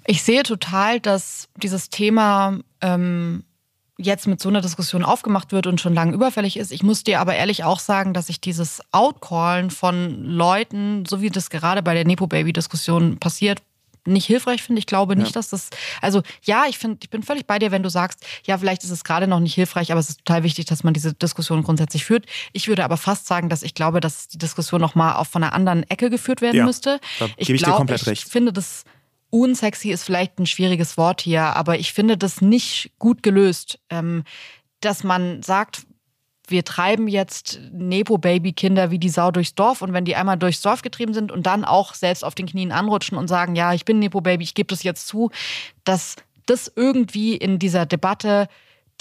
Ich 0.06 0.22
sehe 0.22 0.44
total, 0.44 1.00
dass 1.00 1.50
dieses 1.58 1.90
Thema 1.90 2.60
ähm, 2.82 3.44
jetzt 3.98 4.28
mit 4.28 4.40
so 4.40 4.50
einer 4.50 4.62
Diskussion 4.62 5.04
aufgemacht 5.04 5.52
wird 5.52 5.68
und 5.68 5.82
schon 5.82 5.94
lange 5.94 6.14
überfällig 6.14 6.58
ist. 6.58 6.72
Ich 6.72 6.84
muss 6.84 7.04
dir 7.04 7.20
aber 7.20 7.36
ehrlich 7.36 7.64
auch 7.64 7.80
sagen, 7.80 8.14
dass 8.14 8.30
ich 8.30 8.40
dieses 8.40 8.82
Outcallen 8.92 9.72
von 9.72 10.24
Leuten, 10.24 11.06
so 11.06 11.22
wie 11.22 11.30
das 11.30 11.50
gerade 11.50 11.82
bei 11.82 11.94
der 11.94 12.06
Nepo-Baby-Diskussion 12.06 13.18
passiert, 13.20 13.62
nicht 14.08 14.26
hilfreich 14.26 14.64
finde. 14.64 14.80
Ich 14.80 14.86
glaube 14.86 15.16
nicht, 15.16 15.30
ja. 15.30 15.34
dass 15.34 15.50
das, 15.50 15.70
also 16.02 16.22
ja, 16.44 16.66
ich 16.68 16.78
finde, 16.78 16.98
ich 17.04 17.10
bin 17.10 17.24
völlig 17.24 17.46
bei 17.46 17.60
dir, 17.60 17.72
wenn 17.72 17.84
du 17.84 17.90
sagst, 17.90 18.26
ja, 18.46 18.58
vielleicht 18.58 18.84
ist 18.84 18.92
es 18.92 19.04
gerade 19.04 19.28
noch 19.28 19.40
nicht 19.40 19.54
hilfreich, 19.54 19.92
aber 19.92 20.00
es 20.00 20.10
ist 20.10 20.20
total 20.26 20.44
wichtig, 20.44 20.66
dass 20.66 20.84
man 20.84 20.94
diese 20.94 21.14
Diskussion 21.14 21.64
grundsätzlich 21.64 22.06
führt. 22.06 22.26
Ich 22.54 22.68
würde 22.68 22.84
aber 22.84 22.98
fast 22.98 23.28
sagen, 23.28 23.50
dass 23.50 23.64
ich 23.64 23.74
glaube, 23.74 24.00
dass 24.00 24.28
die 24.28 24.38
Diskussion 24.38 24.82
nochmal 24.82 25.16
auch 25.16 25.28
von 25.28 25.44
einer 25.44 25.54
anderen 25.54 25.84
Ecke 25.90 26.10
geführt 26.10 26.42
werden 26.42 26.56
ja, 26.56 26.66
müsste. 26.66 27.00
Ich, 27.36 27.50
ich 27.50 27.62
glaube, 27.62 27.94
ich 27.94 28.08
recht. 28.08 28.30
finde 28.30 28.54
das 28.54 28.86
unsexy 29.30 29.92
ist 29.92 30.04
vielleicht 30.04 30.40
ein 30.40 30.46
schwieriges 30.46 30.98
Wort 30.98 31.22
hier, 31.22 31.42
aber 31.42 31.80
ich 31.80 31.94
finde 31.94 32.18
das 32.18 32.42
nicht 32.42 32.92
gut 33.00 33.24
gelöst, 33.24 33.80
ähm, 33.90 34.24
dass 34.82 35.04
man 35.04 35.42
sagt, 35.42 35.86
wir 36.48 36.64
treiben 36.64 37.08
jetzt 37.08 37.60
Nepo-Baby-Kinder 37.74 38.90
wie 38.90 39.00
die 39.00 39.10
Sau 39.10 39.32
durchs 39.32 39.56
Dorf 39.56 39.82
und 39.82 39.94
wenn 39.94 40.06
die 40.06 40.16
einmal 40.16 40.38
durchs 40.38 40.62
Dorf 40.62 40.82
getrieben 40.82 41.14
sind 41.14 41.32
und 41.32 41.46
dann 41.46 41.66
auch 41.66 41.94
selbst 41.94 42.24
auf 42.24 42.36
den 42.36 42.46
Knien 42.46 42.72
anrutschen 42.72 43.18
und 43.18 43.28
sagen, 43.28 43.56
ja, 43.56 43.74
ich 43.74 43.84
bin 43.84 44.00
Nepo-Baby, 44.00 44.44
ich 44.44 44.54
gebe 44.54 44.68
das 44.68 44.84
jetzt 44.84 45.08
zu, 45.08 45.30
dass 45.84 46.16
das 46.46 46.72
irgendwie 46.74 47.36
in 47.36 47.60
dieser 47.60 47.86
Debatte 47.86 48.48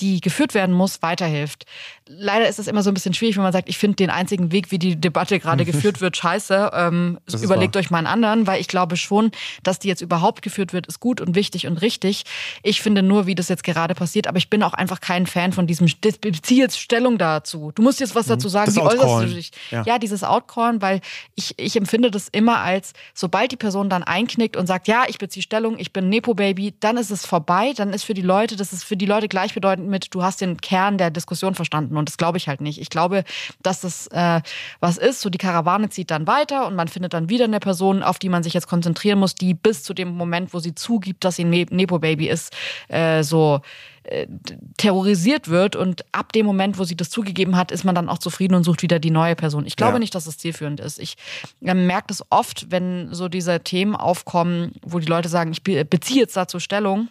die 0.01 0.20
geführt 0.20 0.55
werden 0.55 0.74
muss, 0.74 1.03
weiterhilft. 1.03 1.64
Leider 2.07 2.49
ist 2.49 2.59
es 2.59 2.66
immer 2.66 2.82
so 2.82 2.90
ein 2.90 2.94
bisschen 2.94 3.14
schwierig, 3.14 3.36
wenn 3.36 3.42
man 3.42 3.53
sagt, 3.53 3.68
ich 3.68 3.78
finde 3.78 3.97
den 3.97 4.11
einzigen 4.11 4.53
Weg, 4.53 4.70
wie 4.70 4.78
die 4.78 4.97
Debatte 4.97 5.40
gerade 5.40 5.64
geführt 5.66 6.01
wird, 6.01 6.16
scheiße. 6.16 6.70
Ähm, 6.74 7.18
überlegt 7.42 7.74
wahr. 7.74 7.80
euch 7.80 7.90
mal 7.90 7.99
einen 7.99 8.07
anderen, 8.07 8.47
weil 8.47 8.61
ich 8.61 8.68
glaube 8.68 8.97
schon, 8.97 9.30
dass 9.62 9.78
die 9.78 9.88
jetzt 9.88 10.03
überhaupt 10.03 10.42
geführt 10.42 10.72
wird, 10.72 10.86
ist 10.86 11.01
gut 11.01 11.20
und 11.20 11.34
wichtig 11.34 11.66
und 11.66 11.78
richtig. 11.78 12.24
Ich 12.62 12.82
finde 12.82 13.03
nur, 13.03 13.26
wie 13.26 13.34
das 13.34 13.49
jetzt 13.49 13.64
gerade 13.64 13.94
passiert, 13.94 14.26
aber 14.26 14.38
ich 14.38 14.51
bin 14.51 14.62
auch 14.62 14.74
einfach 14.74 15.01
kein 15.01 15.26
Fan 15.26 15.53
von 15.53 15.66
diesem, 15.66 15.88
bezieh 16.01 16.59
jetzt 16.59 16.78
Stellung 16.78 17.18
dazu. 17.18 17.72
Du 17.74 17.82
musst 17.82 18.01
jetzt 18.01 18.14
was 18.14 18.26
mhm. 18.26 18.30
dazu 18.30 18.49
sagen, 18.49 18.66
das 18.66 18.76
wie 18.76 18.80
äußerst 18.80 19.22
du 19.22 19.34
dich? 19.34 19.51
Ja. 19.70 19.82
ja, 19.84 19.99
dieses 19.99 20.22
Outcallen, 20.22 20.82
weil 20.82 21.01
ich, 21.34 21.55
ich 21.59 21.76
empfinde 21.76 22.11
das 22.11 22.28
immer 22.28 22.61
als, 22.61 22.92
sobald 23.14 23.53
die 23.53 23.57
Person 23.57 23.88
dann 23.88 24.03
einknickt 24.03 24.57
und 24.57 24.66
sagt, 24.66 24.88
ja, 24.88 25.05
ich 25.09 25.18
beziehe 25.18 25.42
Stellung, 25.42 25.78
ich 25.78 25.92
bin 25.92 26.09
Nepo-Baby, 26.09 26.74
dann 26.80 26.97
ist 26.97 27.11
es 27.11 27.24
vorbei, 27.24 27.72
dann 27.74 27.92
ist 27.92 28.05
für 28.05 28.14
die 28.14 28.22
Leute, 28.22 28.57
das 28.57 28.72
ist 28.72 28.84
für 28.84 28.97
die 28.97 29.07
Leute 29.07 29.28
gleichbedeutend 29.28 29.86
mit, 29.87 30.14
du 30.14 30.22
hast 30.22 30.41
den 30.41 30.61
Kern 30.61 30.99
der 30.99 31.11
Diskussion 31.11 31.55
verstanden 31.55 31.97
und 31.97 32.09
das 32.09 32.16
glaube 32.16 32.39
ich 32.39 32.49
halt 32.49 32.61
nicht. 32.61 32.80
Ich 32.80 32.91
glaube, 32.91 33.24
dass 33.62 33.80
das 33.80 34.07
äh, 34.09 34.41
was 34.80 34.99
ist, 34.99 35.20
so 35.20 35.30
die 35.30 35.39
Karawane 35.39 35.89
zieht 35.89 36.11
dann 36.11 36.26
weiter 36.26 36.66
und 36.66 36.74
man 36.74 36.89
findet 36.89 37.14
dann 37.14 37.28
wieder 37.28 37.45
eine 37.45 37.61
Person, 37.61 38.03
auf 38.03 38.18
die 38.18 38.28
man 38.28 38.43
sich 38.43 38.55
jetzt 38.55 38.66
konzentrieren 38.66 39.18
muss, 39.18 39.34
die 39.34 39.55
bis 39.55 39.82
zu 39.82 39.95
dem 39.95 40.16
Moment, 40.16 40.55
wo 40.55 40.59
sie 40.59 40.74
zugibt, 40.74 41.24
dass 41.24 41.37
sie 41.37 41.45
ein 41.45 41.66
Nepo-Baby 41.70 42.28
ist, 42.28 42.55
äh, 42.89 43.22
so 43.22 43.61
äh, 44.07 44.28
terrorisiert 44.76 45.49
wird 45.49 45.74
und 45.74 46.05
ab 46.12 46.32
dem 46.32 46.47
Moment, 46.47 46.78
wo 46.78 46.84
sie 46.84 46.97
das 46.97 47.11
zugegeben 47.11 47.57
hat, 47.57 47.72
ist 47.72 47.84
man 47.84 47.95
dann 47.95 48.09
auch 48.09 48.18
zufrieden 48.18 48.55
und 48.55 48.62
sucht 48.62 48.82
wieder 48.82 49.01
die 49.01 49.11
neue 49.11 49.34
Person. 49.34 49.66
Ich 49.66 49.74
glaube 49.74 49.95
ja. 49.95 49.99
nicht, 49.99 50.14
dass 50.14 50.28
es 50.28 50.39
zielführend 50.39 50.78
ist. 50.78 51.01
Ich 51.01 51.16
merke 51.61 52.07
das 52.09 52.22
oft, 52.30 52.70
wenn 52.70 53.12
so 53.12 53.28
diese 53.28 53.59
Themen 53.61 53.97
aufkommen, 53.97 54.72
wo 54.82 55.01
die 55.01 55.07
Leute 55.07 55.28
sagen, 55.28 55.51
ich 55.51 55.64
beziehe 55.64 56.20
jetzt 56.20 56.37
dazu 56.37 56.61
Stellung, 56.61 57.09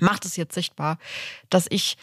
macht 0.00 0.24
es 0.24 0.36
jetzt 0.36 0.54
sichtbar, 0.54 0.98
dass 1.50 1.66
ich 1.70 1.96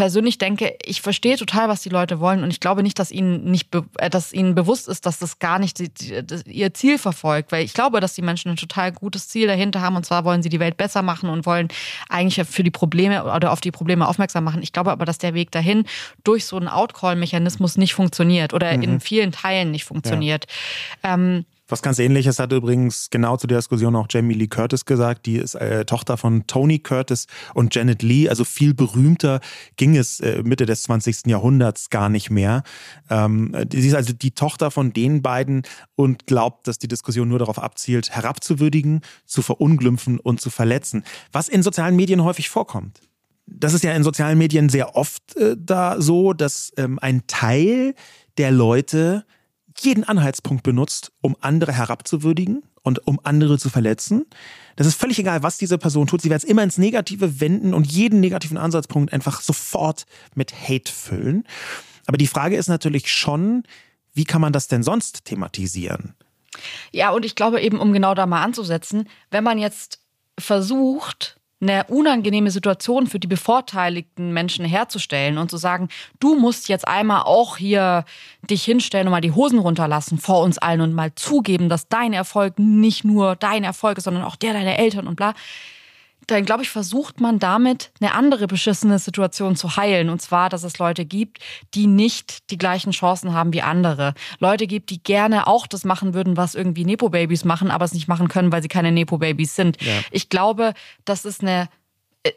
persönlich 0.00 0.38
denke, 0.38 0.76
ich 0.82 1.02
verstehe 1.02 1.36
total, 1.36 1.68
was 1.68 1.82
die 1.82 1.90
Leute 1.90 2.20
wollen 2.20 2.42
und 2.42 2.50
ich 2.50 2.60
glaube 2.60 2.82
nicht, 2.82 2.98
dass 2.98 3.10
ihnen 3.10 3.44
nicht, 3.50 3.68
äh, 3.98 4.08
dass 4.08 4.32
ihnen 4.32 4.54
bewusst 4.54 4.88
ist, 4.88 5.04
dass 5.04 5.18
das 5.18 5.38
gar 5.38 5.58
nicht 5.58 5.78
die, 5.78 5.92
die, 5.92 6.24
ihr 6.46 6.72
Ziel 6.72 6.96
verfolgt, 6.96 7.52
weil 7.52 7.66
ich 7.66 7.74
glaube, 7.74 8.00
dass 8.00 8.14
die 8.14 8.22
Menschen 8.22 8.50
ein 8.50 8.56
total 8.56 8.92
gutes 8.92 9.28
Ziel 9.28 9.46
dahinter 9.46 9.82
haben 9.82 9.96
und 9.96 10.06
zwar 10.06 10.24
wollen 10.24 10.42
sie 10.42 10.48
die 10.48 10.58
Welt 10.58 10.78
besser 10.78 11.02
machen 11.02 11.28
und 11.28 11.44
wollen 11.44 11.68
eigentlich 12.08 12.46
für 12.48 12.62
die 12.62 12.70
Probleme 12.70 13.24
oder 13.24 13.52
auf 13.52 13.60
die 13.60 13.72
Probleme 13.72 14.08
aufmerksam 14.08 14.44
machen. 14.44 14.62
Ich 14.62 14.72
glaube 14.72 14.90
aber, 14.90 15.04
dass 15.04 15.18
der 15.18 15.34
Weg 15.34 15.50
dahin 15.50 15.84
durch 16.24 16.46
so 16.46 16.56
einen 16.56 16.68
Outcall-Mechanismus 16.68 17.76
nicht 17.76 17.92
funktioniert 17.92 18.54
oder 18.54 18.74
mhm. 18.74 18.82
in 18.82 19.00
vielen 19.00 19.32
Teilen 19.32 19.70
nicht 19.70 19.84
funktioniert. 19.84 20.46
Ja. 21.04 21.14
Ähm, 21.14 21.44
was 21.70 21.82
ganz 21.82 21.98
ähnliches 21.98 22.38
hat 22.38 22.52
übrigens 22.52 23.10
genau 23.10 23.36
zu 23.36 23.46
der 23.46 23.58
Diskussion 23.58 23.96
auch 23.96 24.06
Jamie 24.08 24.34
Lee 24.34 24.48
Curtis 24.48 24.84
gesagt. 24.84 25.26
Die 25.26 25.36
ist 25.36 25.54
äh, 25.54 25.84
Tochter 25.84 26.16
von 26.16 26.46
Tony 26.46 26.78
Curtis 26.78 27.26
und 27.54 27.74
Janet 27.74 28.02
Lee. 28.02 28.28
Also 28.28 28.44
viel 28.44 28.74
berühmter 28.74 29.40
ging 29.76 29.96
es 29.96 30.20
äh, 30.20 30.42
Mitte 30.42 30.66
des 30.66 30.82
20. 30.84 31.26
Jahrhunderts 31.26 31.90
gar 31.90 32.08
nicht 32.08 32.30
mehr. 32.30 32.62
Ähm, 33.08 33.54
sie 33.72 33.88
ist 33.88 33.94
also 33.94 34.12
die 34.12 34.32
Tochter 34.32 34.70
von 34.70 34.92
den 34.92 35.22
beiden 35.22 35.62
und 35.94 36.26
glaubt, 36.26 36.66
dass 36.66 36.78
die 36.78 36.88
Diskussion 36.88 37.28
nur 37.28 37.38
darauf 37.38 37.58
abzielt, 37.58 38.10
herabzuwürdigen, 38.10 39.00
zu 39.26 39.42
verunglimpfen 39.42 40.18
und 40.18 40.40
zu 40.40 40.50
verletzen. 40.50 41.04
Was 41.32 41.48
in 41.48 41.62
sozialen 41.62 41.96
Medien 41.96 42.24
häufig 42.24 42.48
vorkommt. 42.48 43.00
Das 43.46 43.74
ist 43.74 43.82
ja 43.82 43.92
in 43.92 44.04
sozialen 44.04 44.38
Medien 44.38 44.68
sehr 44.68 44.96
oft 44.96 45.36
äh, 45.36 45.56
da 45.58 46.00
so, 46.00 46.32
dass 46.32 46.72
ähm, 46.76 46.98
ein 47.00 47.26
Teil 47.26 47.94
der 48.38 48.52
Leute 48.52 49.24
jeden 49.82 50.04
Anhaltspunkt 50.04 50.62
benutzt, 50.62 51.12
um 51.20 51.36
andere 51.40 51.72
herabzuwürdigen 51.72 52.62
und 52.82 53.06
um 53.06 53.20
andere 53.22 53.58
zu 53.58 53.68
verletzen. 53.70 54.26
Das 54.76 54.86
ist 54.86 54.98
völlig 54.98 55.18
egal, 55.18 55.42
was 55.42 55.58
diese 55.58 55.78
Person 55.78 56.06
tut. 56.06 56.22
Sie 56.22 56.30
wird 56.30 56.42
es 56.42 56.48
immer 56.48 56.62
ins 56.62 56.78
Negative 56.78 57.40
wenden 57.40 57.74
und 57.74 57.86
jeden 57.86 58.20
negativen 58.20 58.56
Ansatzpunkt 58.56 59.12
einfach 59.12 59.40
sofort 59.40 60.06
mit 60.34 60.52
Hate 60.52 60.90
füllen. 60.90 61.44
Aber 62.06 62.16
die 62.16 62.26
Frage 62.26 62.56
ist 62.56 62.68
natürlich 62.68 63.12
schon, 63.12 63.64
wie 64.12 64.24
kann 64.24 64.40
man 64.40 64.52
das 64.52 64.68
denn 64.68 64.82
sonst 64.82 65.24
thematisieren? 65.24 66.14
Ja, 66.92 67.10
und 67.10 67.24
ich 67.24 67.34
glaube 67.34 67.60
eben, 67.60 67.78
um 67.78 67.92
genau 67.92 68.14
da 68.14 68.26
mal 68.26 68.42
anzusetzen, 68.42 69.08
wenn 69.30 69.44
man 69.44 69.58
jetzt 69.58 70.00
versucht, 70.38 71.39
eine 71.60 71.84
unangenehme 71.88 72.50
Situation 72.50 73.06
für 73.06 73.18
die 73.18 73.26
bevorteiligten 73.26 74.32
Menschen 74.32 74.64
herzustellen 74.64 75.36
und 75.36 75.50
zu 75.50 75.58
sagen, 75.58 75.88
du 76.18 76.34
musst 76.34 76.68
jetzt 76.68 76.88
einmal 76.88 77.22
auch 77.22 77.58
hier 77.58 78.04
dich 78.42 78.64
hinstellen 78.64 79.06
und 79.06 79.12
mal 79.12 79.20
die 79.20 79.32
Hosen 79.32 79.58
runterlassen 79.58 80.18
vor 80.18 80.42
uns 80.42 80.58
allen 80.58 80.80
und 80.80 80.94
mal 80.94 81.14
zugeben, 81.14 81.68
dass 81.68 81.88
dein 81.88 82.12
Erfolg 82.12 82.58
nicht 82.58 83.04
nur 83.04 83.36
dein 83.36 83.64
Erfolg 83.64 83.98
ist, 83.98 84.04
sondern 84.04 84.24
auch 84.24 84.36
der 84.36 84.54
deiner 84.54 84.78
Eltern 84.78 85.06
und 85.06 85.16
bla 85.16 85.34
dann 86.36 86.44
glaube 86.44 86.62
ich, 86.62 86.70
versucht 86.70 87.20
man 87.20 87.38
damit 87.38 87.92
eine 88.00 88.14
andere 88.14 88.46
beschissene 88.46 88.98
Situation 88.98 89.56
zu 89.56 89.76
heilen. 89.76 90.08
Und 90.10 90.20
zwar, 90.20 90.48
dass 90.48 90.62
es 90.62 90.78
Leute 90.78 91.04
gibt, 91.04 91.38
die 91.74 91.86
nicht 91.86 92.50
die 92.50 92.58
gleichen 92.58 92.92
Chancen 92.92 93.34
haben 93.34 93.52
wie 93.52 93.62
andere. 93.62 94.14
Leute 94.38 94.66
gibt, 94.66 94.90
die 94.90 95.02
gerne 95.02 95.46
auch 95.46 95.66
das 95.66 95.84
machen 95.84 96.14
würden, 96.14 96.36
was 96.36 96.54
irgendwie 96.54 96.84
Nepo-Babys 96.84 97.44
machen, 97.44 97.70
aber 97.70 97.84
es 97.84 97.92
nicht 97.92 98.08
machen 98.08 98.28
können, 98.28 98.52
weil 98.52 98.62
sie 98.62 98.68
keine 98.68 98.92
Nepo-Babys 98.92 99.54
sind. 99.56 99.82
Ja. 99.82 99.92
Ich 100.10 100.28
glaube, 100.28 100.74
das 101.04 101.24
ist 101.24 101.42
eine 101.42 101.68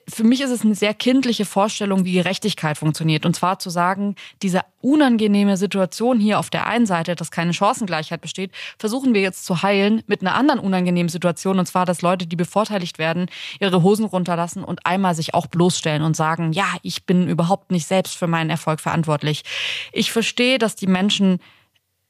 für 0.08 0.24
mich 0.24 0.40
ist 0.40 0.50
es 0.50 0.62
eine 0.62 0.76
sehr 0.76 0.94
kindliche 0.94 1.44
Vorstellung, 1.44 2.06
wie 2.06 2.14
Gerechtigkeit 2.14 2.78
funktioniert. 2.78 3.26
Und 3.26 3.36
zwar 3.36 3.60
zu 3.60 3.70
sagen, 3.70 4.16
diese 4.42 4.62
unangenehme 4.80 5.58
Situation 5.58 6.22
hier 6.22 6.40
auf 6.40 6.50
der 6.50 6.68
einen 6.68 6.86
Seite, 6.86 7.16
dass 7.16 7.32
keine 7.32 7.54
Chancengleichheit 7.54 8.22
besteht, 8.22 8.52
versuchen 8.80 9.14
wir 9.14 9.22
jetzt 9.22 9.44
zu 9.44 9.62
heilen 9.62 10.02
mit 10.08 10.22
einer 10.22 10.36
anderen 10.36 10.62
unangenehmen 10.62 11.10
Situation. 11.10 11.60
Und 11.60 11.66
zwar, 11.66 11.86
dass 11.86 12.02
Leute, 12.02 12.28
die 12.28 12.38
bevorteiligt 12.38 12.98
werden, 12.98 13.26
ihre 13.60 13.84
Hosen 13.84 14.06
runterlassen 14.06 14.64
und 14.64 14.86
einmal 14.86 15.16
sich 15.16 15.34
auch 15.34 15.48
bloßstellen 15.48 16.04
und 16.04 16.16
sagen, 16.16 16.54
ja, 16.54 16.68
ich 16.82 17.06
bin 17.06 17.28
überhaupt 17.28 17.72
nicht 17.72 17.86
selbst 17.86 18.16
für 18.16 18.28
meinen 18.28 18.50
Erfolg 18.50 18.80
verantwortlich. 18.80 19.44
Ich 19.92 20.14
verstehe, 20.14 20.60
dass 20.60 20.78
die 20.78 20.88
Menschen 20.88 21.40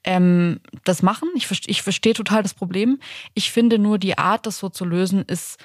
ähm, 0.04 0.60
das 0.84 1.02
machen. 1.02 1.28
Ich, 1.34 1.48
ich 1.66 1.82
verstehe 1.82 2.14
total 2.14 2.44
das 2.44 2.54
Problem. 2.54 3.00
Ich 3.34 3.50
finde 3.50 3.80
nur, 3.80 3.98
die 3.98 4.16
Art, 4.16 4.46
das 4.46 4.58
so 4.58 4.68
zu 4.68 4.84
lösen, 4.84 5.22
ist 5.22 5.58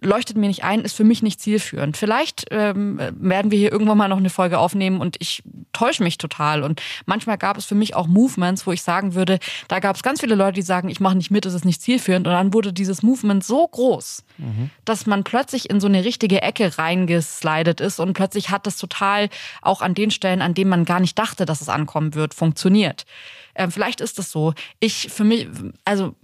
leuchtet 0.00 0.36
mir 0.36 0.48
nicht 0.48 0.64
ein, 0.64 0.80
ist 0.80 0.96
für 0.96 1.04
mich 1.04 1.22
nicht 1.22 1.40
zielführend. 1.40 1.96
Vielleicht 1.96 2.46
ähm, 2.50 3.00
werden 3.12 3.50
wir 3.50 3.58
hier 3.58 3.72
irgendwann 3.72 3.98
mal 3.98 4.08
noch 4.08 4.18
eine 4.18 4.30
Folge 4.30 4.58
aufnehmen 4.58 5.00
und 5.00 5.16
ich 5.20 5.42
täusche 5.72 6.02
mich 6.02 6.18
total. 6.18 6.62
Und 6.62 6.80
manchmal 7.06 7.38
gab 7.38 7.56
es 7.58 7.64
für 7.64 7.74
mich 7.74 7.94
auch 7.94 8.06
Movements, 8.06 8.66
wo 8.66 8.72
ich 8.72 8.82
sagen 8.82 9.14
würde, 9.14 9.38
da 9.68 9.80
gab 9.80 9.96
es 9.96 10.02
ganz 10.02 10.20
viele 10.20 10.34
Leute, 10.34 10.54
die 10.54 10.62
sagen, 10.62 10.88
ich 10.88 11.00
mache 11.00 11.16
nicht 11.16 11.30
mit, 11.30 11.46
es 11.46 11.54
ist 11.54 11.64
nicht 11.64 11.82
zielführend. 11.82 12.26
Und 12.26 12.32
dann 12.32 12.52
wurde 12.52 12.72
dieses 12.72 13.02
Movement 13.02 13.44
so 13.44 13.66
groß, 13.66 14.24
mhm. 14.38 14.70
dass 14.84 15.06
man 15.06 15.24
plötzlich 15.24 15.70
in 15.70 15.80
so 15.80 15.86
eine 15.86 16.04
richtige 16.04 16.42
Ecke 16.42 16.78
reingeslidet 16.78 17.80
ist 17.80 18.00
und 18.00 18.14
plötzlich 18.14 18.50
hat 18.50 18.66
das 18.66 18.76
total 18.76 19.28
auch 19.62 19.82
an 19.82 19.94
den 19.94 20.10
Stellen, 20.10 20.42
an 20.42 20.54
denen 20.54 20.70
man 20.70 20.84
gar 20.84 21.00
nicht 21.00 21.18
dachte, 21.18 21.46
dass 21.46 21.60
es 21.60 21.68
ankommen 21.68 22.14
wird, 22.14 22.34
funktioniert. 22.34 23.04
Ähm, 23.54 23.70
vielleicht 23.70 24.00
ist 24.00 24.18
das 24.18 24.30
so. 24.30 24.54
Ich 24.80 25.08
für 25.12 25.24
mich, 25.24 25.48
also 25.84 26.14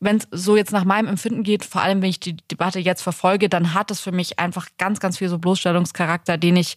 wenn 0.00 0.16
es 0.16 0.28
so 0.30 0.56
jetzt 0.56 0.72
nach 0.72 0.84
meinem 0.84 1.08
Empfinden 1.08 1.42
geht, 1.42 1.64
vor 1.64 1.82
allem 1.82 2.02
wenn 2.02 2.10
ich 2.10 2.20
die 2.20 2.36
Debatte 2.36 2.80
jetzt 2.80 3.02
verfolge, 3.02 3.48
dann 3.48 3.74
hat 3.74 3.90
es 3.90 4.00
für 4.00 4.12
mich 4.12 4.38
einfach 4.38 4.68
ganz, 4.78 4.98
ganz 4.98 5.18
viel 5.18 5.28
so 5.28 5.38
Bloßstellungscharakter, 5.38 6.38
den 6.38 6.56
ich 6.56 6.76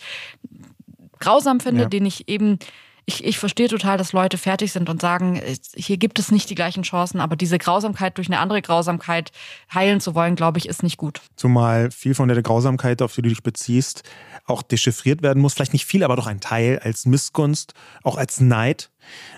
grausam 1.20 1.62
finde, 1.62 1.84
ja. 1.84 1.90
den 1.90 2.06
ich 2.06 2.28
eben 2.28 2.60
ich, 3.06 3.24
ich 3.26 3.38
verstehe 3.38 3.68
total, 3.68 3.98
dass 3.98 4.14
Leute 4.14 4.38
fertig 4.38 4.72
sind 4.72 4.90
und 4.90 5.02
sagen, 5.02 5.42
hier 5.76 5.98
gibt 5.98 6.20
es 6.20 6.32
nicht 6.32 6.50
die 6.50 6.56
gleichen 6.56 6.84
Chancen, 6.84 7.20
aber 7.20 7.36
diese 7.36 7.58
Grausamkeit 7.58 8.18
durch 8.18 8.28
eine 8.28 8.40
andere 8.40 8.62
Grausamkeit 8.62 9.32
heilen 9.74 10.00
zu 10.00 10.16
wollen, 10.16 10.36
glaube 10.36 10.58
ich, 10.58 10.70
ist 10.70 10.84
nicht 10.84 10.98
gut. 10.98 11.22
Zumal 11.36 11.92
viel 11.92 12.16
von 12.16 12.30
der 12.30 12.42
Grausamkeit, 12.42 13.02
auf 13.02 13.14
die 13.14 13.22
du 13.22 13.30
dich 13.30 13.44
beziehst, 13.44 14.04
auch 14.46 14.62
dechiffriert 14.62 15.22
werden 15.22 15.42
muss. 15.42 15.54
Vielleicht 15.54 15.74
nicht 15.74 15.86
viel, 15.86 16.04
aber 16.04 16.16
doch 16.16 16.28
ein 16.28 16.40
Teil 16.40 16.80
als 16.80 17.06
Missgunst, 17.06 17.74
auch 18.04 18.16
als 18.16 18.40
Neid. 18.40 18.90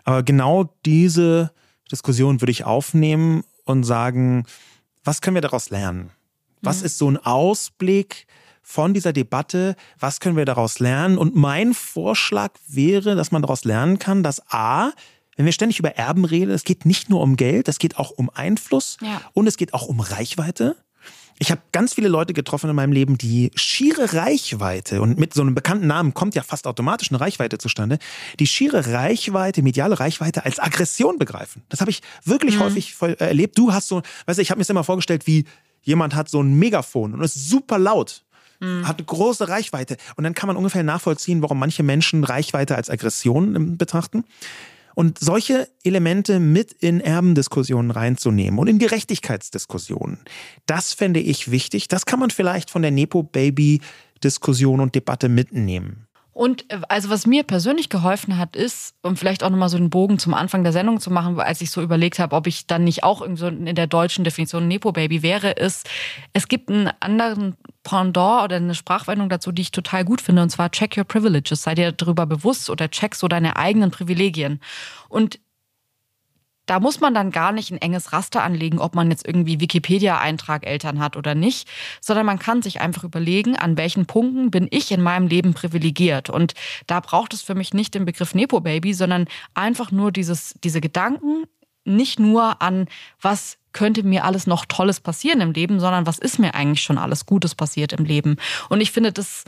Aber 0.03 0.21
genau 0.21 0.69
diese 0.85 1.51
Diskussion 1.91 2.41
würde 2.41 2.51
ich 2.51 2.65
aufnehmen 2.65 3.43
und 3.65 3.83
sagen, 3.83 4.45
was 5.03 5.21
können 5.21 5.35
wir 5.35 5.41
daraus 5.41 5.69
lernen? 5.69 6.11
Was 6.61 6.79
mhm. 6.79 6.85
ist 6.85 6.97
so 6.97 7.09
ein 7.09 7.17
Ausblick 7.17 8.27
von 8.61 8.93
dieser 8.93 9.13
Debatte? 9.13 9.75
Was 9.99 10.19
können 10.19 10.37
wir 10.37 10.45
daraus 10.45 10.79
lernen? 10.79 11.17
Und 11.17 11.35
mein 11.35 11.73
Vorschlag 11.73 12.53
wäre, 12.67 13.15
dass 13.15 13.31
man 13.31 13.41
daraus 13.41 13.63
lernen 13.63 13.99
kann, 13.99 14.23
dass 14.23 14.41
A, 14.51 14.91
wenn 15.35 15.45
wir 15.45 15.51
ständig 15.51 15.79
über 15.79 15.95
Erben 15.95 16.25
reden, 16.25 16.51
es 16.51 16.63
geht 16.63 16.85
nicht 16.85 17.09
nur 17.09 17.21
um 17.21 17.35
Geld, 17.35 17.67
es 17.67 17.79
geht 17.79 17.97
auch 17.97 18.11
um 18.11 18.29
Einfluss 18.29 18.97
ja. 19.01 19.21
und 19.33 19.47
es 19.47 19.57
geht 19.57 19.73
auch 19.73 19.87
um 19.87 19.99
Reichweite. 19.99 20.75
Ich 21.37 21.51
habe 21.51 21.61
ganz 21.73 21.93
viele 21.93 22.07
Leute 22.07 22.33
getroffen 22.33 22.69
in 22.69 22.75
meinem 22.75 22.93
Leben, 22.93 23.17
die 23.17 23.51
schiere 23.55 24.13
Reichweite, 24.13 25.01
und 25.01 25.19
mit 25.19 25.33
so 25.33 25.41
einem 25.41 25.53
bekannten 25.53 25.87
Namen 25.87 26.13
kommt 26.13 26.33
ja 26.33 26.43
fast 26.43 26.65
automatisch 26.65 27.11
eine 27.11 27.19
Reichweite 27.19 27.57
zustande, 27.57 27.99
die 28.39 28.47
schiere 28.47 28.93
Reichweite, 28.93 29.61
mediale 29.61 29.99
Reichweite 29.99 30.45
als 30.45 30.59
Aggression 30.59 31.17
begreifen. 31.17 31.63
Das 31.67 31.81
habe 31.81 31.91
ich 31.91 32.01
wirklich 32.23 32.55
mhm. 32.55 32.61
häufig 32.61 32.95
äh, 33.01 33.13
erlebt. 33.15 33.57
Du 33.57 33.73
hast 33.73 33.89
so, 33.89 34.01
weißt 34.27 34.37
du, 34.37 34.41
ich 34.41 34.49
habe 34.49 34.59
mir 34.59 34.63
das 34.63 34.69
immer 34.69 34.85
vorgestellt, 34.85 35.27
wie 35.27 35.45
jemand 35.81 36.15
hat 36.15 36.29
so 36.29 36.41
ein 36.41 36.53
Megafon 36.57 37.13
und 37.13 37.21
ist 37.21 37.49
super 37.49 37.77
laut. 37.77 38.23
Mhm. 38.61 38.87
Hat 38.87 38.97
eine 38.97 39.05
große 39.05 39.49
Reichweite. 39.49 39.97
Und 40.15 40.23
dann 40.23 40.33
kann 40.33 40.47
man 40.47 40.55
ungefähr 40.55 40.83
nachvollziehen, 40.83 41.41
warum 41.41 41.59
manche 41.59 41.83
Menschen 41.83 42.23
Reichweite 42.23 42.75
als 42.75 42.89
Aggression 42.89 43.55
ähm, 43.55 43.77
betrachten. 43.77 44.23
Und 44.95 45.19
solche 45.19 45.67
Elemente 45.83 46.39
mit 46.39 46.71
in 46.71 47.01
Erbendiskussionen 47.01 47.91
reinzunehmen 47.91 48.59
und 48.59 48.67
in 48.67 48.79
Gerechtigkeitsdiskussionen, 48.79 50.19
das 50.65 50.93
fände 50.93 51.19
ich 51.19 51.51
wichtig. 51.51 51.87
Das 51.87 52.05
kann 52.05 52.19
man 52.19 52.31
vielleicht 52.31 52.71
von 52.71 52.81
der 52.81 52.91
Nepo-Baby 52.91 53.81
Diskussion 54.23 54.79
und 54.79 54.95
Debatte 54.95 55.29
mitnehmen. 55.29 56.07
Und 56.35 56.69
äh, 56.69 56.81
also 56.89 57.09
was 57.09 57.25
mir 57.25 57.43
persönlich 57.43 57.89
geholfen 57.89 58.37
hat, 58.37 58.57
ist, 58.57 58.93
um 59.03 59.15
vielleicht 59.15 59.41
auch 59.41 59.49
nochmal 59.49 59.69
so 59.69 59.77
einen 59.77 59.89
Bogen 59.89 60.19
zum 60.19 60.33
Anfang 60.33 60.63
der 60.63 60.73
Sendung 60.73 60.99
zu 60.99 61.09
machen, 61.09 61.39
als 61.39 61.61
ich 61.61 61.71
so 61.71 61.81
überlegt 61.81 62.19
habe, 62.19 62.35
ob 62.35 62.45
ich 62.45 62.67
dann 62.67 62.83
nicht 62.83 63.05
auch 63.05 63.21
irgendwie 63.21 63.39
so 63.39 63.47
in 63.47 63.73
der 63.73 63.87
deutschen 63.87 64.25
Definition 64.25 64.67
Nepo-Baby 64.67 65.23
wäre, 65.23 65.51
ist, 65.51 65.89
es 66.33 66.49
gibt 66.49 66.69
einen 66.69 66.91
anderen 66.99 67.55
Pendant 67.83 68.43
oder 68.43 68.57
eine 68.57 68.75
Sprachwendung 68.75 69.29
dazu, 69.29 69.53
die 69.53 69.61
ich 69.61 69.71
total 69.71 70.03
gut 70.03 70.19
finde, 70.19 70.41
und 70.41 70.49
zwar 70.49 70.71
check 70.71 70.97
your 70.97 71.05
privileges. 71.05 71.63
Sei 71.63 71.73
dir 71.73 71.93
darüber 71.93 72.25
bewusst 72.25 72.69
oder 72.69 72.91
check 72.91 73.15
so 73.15 73.29
deine 73.29 73.55
eigenen 73.55 73.91
Privilegien. 73.91 74.59
Und 75.07 75.39
da 76.65 76.79
muss 76.79 76.99
man 76.99 77.13
dann 77.13 77.31
gar 77.31 77.51
nicht 77.51 77.71
ein 77.71 77.81
enges 77.81 78.13
Raster 78.13 78.43
anlegen, 78.43 78.79
ob 78.79 78.95
man 78.95 79.11
jetzt 79.11 79.25
irgendwie 79.27 79.59
Wikipedia-Eintrag 79.59 80.65
Eltern 80.65 80.99
hat 80.99 81.17
oder 81.17 81.35
nicht, 81.35 81.67
sondern 82.01 82.25
man 82.25 82.39
kann 82.39 82.61
sich 82.61 82.81
einfach 82.81 83.03
überlegen, 83.03 83.55
an 83.55 83.77
welchen 83.77 84.05
Punkten 84.05 84.51
bin 84.51 84.67
ich 84.71 84.91
in 84.91 85.01
meinem 85.01 85.27
Leben 85.27 85.53
privilegiert. 85.53 86.29
Und 86.29 86.53
da 86.87 86.99
braucht 86.99 87.33
es 87.33 87.41
für 87.41 87.55
mich 87.55 87.73
nicht 87.73 87.93
den 87.93 88.05
Begriff 88.05 88.33
Nepo-Baby, 88.33 88.93
sondern 88.93 89.27
einfach 89.53 89.91
nur 89.91 90.11
dieses, 90.11 90.55
diese 90.63 90.81
Gedanken, 90.81 91.45
nicht 91.85 92.19
nur 92.19 92.61
an, 92.61 92.87
was 93.21 93.57
könnte 93.71 94.03
mir 94.03 94.23
alles 94.23 94.47
noch 94.47 94.65
Tolles 94.65 94.99
passieren 94.99 95.41
im 95.41 95.51
Leben, 95.51 95.79
sondern 95.79 96.07
was 96.07 96.17
ist 96.17 96.39
mir 96.39 96.55
eigentlich 96.55 96.81
schon 96.81 96.97
alles 96.97 97.25
Gutes 97.25 97.53
passiert 97.53 97.93
im 97.93 98.05
Leben. 98.05 98.37
Und 98.69 98.81
ich 98.81 98.91
finde, 98.91 99.11
das 99.11 99.43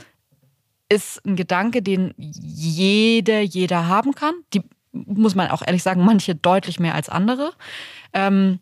ist 0.88 1.24
ein 1.26 1.36
Gedanke, 1.36 1.82
den 1.82 2.14
jede, 2.16 3.40
jeder 3.40 3.88
haben 3.88 4.14
kann. 4.14 4.34
Die 4.54 4.62
muss 5.06 5.34
man 5.34 5.48
auch 5.48 5.62
ehrlich 5.66 5.82
sagen, 5.82 6.04
manche 6.04 6.34
deutlich 6.34 6.80
mehr 6.80 6.94
als 6.94 7.08
andere. 7.08 7.52
Ähm, 8.12 8.60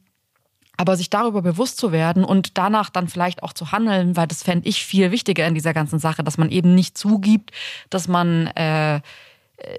aber 0.77 0.97
sich 0.97 1.09
darüber 1.09 1.41
bewusst 1.43 1.79
zu 1.79 1.91
werden 1.91 2.25
und 2.25 2.59
danach 2.59 2.91
dann 2.91 3.09
vielleicht 3.09 3.43
auch 3.43 3.53
zu 3.53 3.73
handeln, 3.73 4.17
weil 4.17 4.27
das 4.27 4.43
fände 4.43 4.69
ich 4.69 4.85
viel 4.85 5.11
wichtiger 5.11 5.47
in 5.47 5.55
dieser 5.55 5.73
ganzen 5.73 5.99
Sache, 5.99 6.23
dass 6.23 6.37
man 6.37 6.51
eben 6.51 6.75
nicht 6.75 6.99
zugibt, 6.99 7.51
dass 7.89 8.09
man 8.09 8.49
äh, 8.49 9.01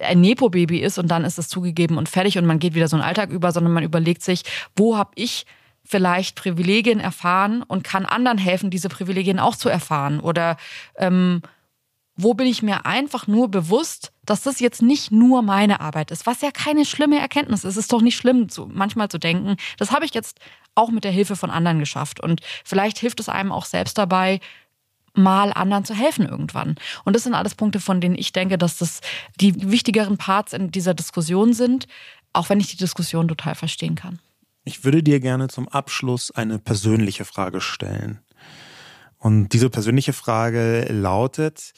ein 0.01 0.21
Nepo-Baby 0.21 0.79
ist 0.79 0.97
und 0.97 1.09
dann 1.09 1.23
ist 1.23 1.37
es 1.37 1.49
zugegeben 1.49 1.97
und 1.97 2.09
fertig 2.09 2.37
und 2.37 2.45
man 2.45 2.59
geht 2.59 2.73
wieder 2.73 2.87
so 2.87 2.95
einen 2.95 3.05
Alltag 3.05 3.29
über, 3.29 3.51
sondern 3.51 3.73
man 3.73 3.83
überlegt 3.83 4.23
sich, 4.23 4.43
wo 4.75 4.97
habe 4.97 5.11
ich 5.15 5.45
vielleicht 5.83 6.35
Privilegien 6.35 6.99
erfahren 6.99 7.63
und 7.63 7.83
kann 7.83 8.05
anderen 8.05 8.37
helfen, 8.37 8.69
diese 8.69 8.89
Privilegien 8.89 9.39
auch 9.39 9.55
zu 9.55 9.69
erfahren 9.69 10.19
oder 10.19 10.57
ähm, 10.97 11.41
wo 12.15 12.33
bin 12.33 12.47
ich 12.47 12.63
mir 12.63 12.85
einfach 12.85 13.27
nur 13.27 13.49
bewusst, 13.49 14.11
dass 14.27 14.41
das 14.41 14.59
jetzt 14.59 14.81
nicht 14.83 15.11
nur 15.11 15.41
meine 15.41 15.79
Arbeit 15.79 16.11
ist, 16.11 16.27
was 16.27 16.41
ja 16.41 16.51
keine 16.51 16.85
schlimme 16.85 17.17
Erkenntnis 17.17 17.63
ist. 17.63 17.71
Es 17.71 17.77
ist 17.77 17.93
doch 17.93 18.01
nicht 18.01 18.17
schlimm, 18.17 18.49
zu, 18.49 18.67
manchmal 18.67 19.09
zu 19.09 19.17
denken, 19.17 19.55
das 19.77 19.91
habe 19.91 20.05
ich 20.05 20.13
jetzt 20.13 20.39
auch 20.75 20.91
mit 20.91 21.03
der 21.03 21.11
Hilfe 21.11 21.35
von 21.35 21.49
anderen 21.49 21.79
geschafft. 21.79 22.19
Und 22.21 22.41
vielleicht 22.63 22.99
hilft 22.99 23.19
es 23.19 23.29
einem 23.29 23.51
auch 23.51 23.65
selbst 23.65 23.97
dabei, 23.97 24.39
mal 25.13 25.51
anderen 25.53 25.85
zu 25.85 25.95
helfen 25.95 26.27
irgendwann. 26.27 26.75
Und 27.05 27.15
das 27.15 27.23
sind 27.23 27.33
alles 27.33 27.55
Punkte, 27.55 27.79
von 27.79 28.01
denen 28.01 28.15
ich 28.15 28.33
denke, 28.33 28.57
dass 28.57 28.77
das 28.77 28.99
die 29.39 29.71
wichtigeren 29.71 30.17
Parts 30.17 30.53
in 30.53 30.71
dieser 30.71 30.93
Diskussion 30.93 31.53
sind, 31.53 31.87
auch 32.33 32.49
wenn 32.49 32.59
ich 32.59 32.67
die 32.67 32.77
Diskussion 32.77 33.27
total 33.27 33.55
verstehen 33.55 33.95
kann. 33.95 34.19
Ich 34.65 34.83
würde 34.83 35.01
dir 35.01 35.21
gerne 35.21 35.47
zum 35.47 35.69
Abschluss 35.69 36.31
eine 36.31 36.59
persönliche 36.59 37.23
Frage 37.23 37.61
stellen. 37.61 38.19
Und 39.17 39.49
diese 39.49 39.69
persönliche 39.69 40.13
Frage 40.13 40.85
lautet, 40.91 41.73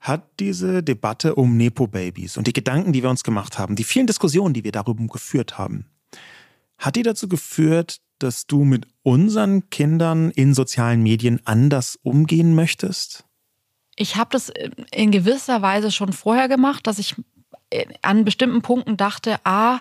hat 0.00 0.28
diese 0.38 0.82
Debatte 0.82 1.34
um 1.34 1.56
Nepo-Babys 1.56 2.36
und 2.36 2.46
die 2.46 2.52
Gedanken, 2.52 2.92
die 2.92 3.02
wir 3.02 3.10
uns 3.10 3.24
gemacht 3.24 3.58
haben, 3.58 3.76
die 3.76 3.84
vielen 3.84 4.06
Diskussionen, 4.06 4.54
die 4.54 4.64
wir 4.64 4.72
darüber 4.72 5.04
geführt 5.06 5.58
haben, 5.58 5.86
hat 6.78 6.96
die 6.96 7.02
dazu 7.02 7.28
geführt, 7.28 8.00
dass 8.18 8.46
du 8.46 8.64
mit 8.64 8.86
unseren 9.02 9.70
Kindern 9.70 10.30
in 10.30 10.54
sozialen 10.54 11.02
Medien 11.02 11.40
anders 11.44 11.98
umgehen 12.02 12.54
möchtest? 12.54 13.24
Ich 13.96 14.16
habe 14.16 14.30
das 14.30 14.52
in 14.92 15.10
gewisser 15.10 15.62
Weise 15.62 15.90
schon 15.90 16.12
vorher 16.12 16.48
gemacht, 16.48 16.86
dass 16.86 16.98
ich 16.98 17.16
an 18.02 18.24
bestimmten 18.24 18.62
Punkten 18.62 18.96
dachte, 18.96 19.36
ah, 19.44 19.80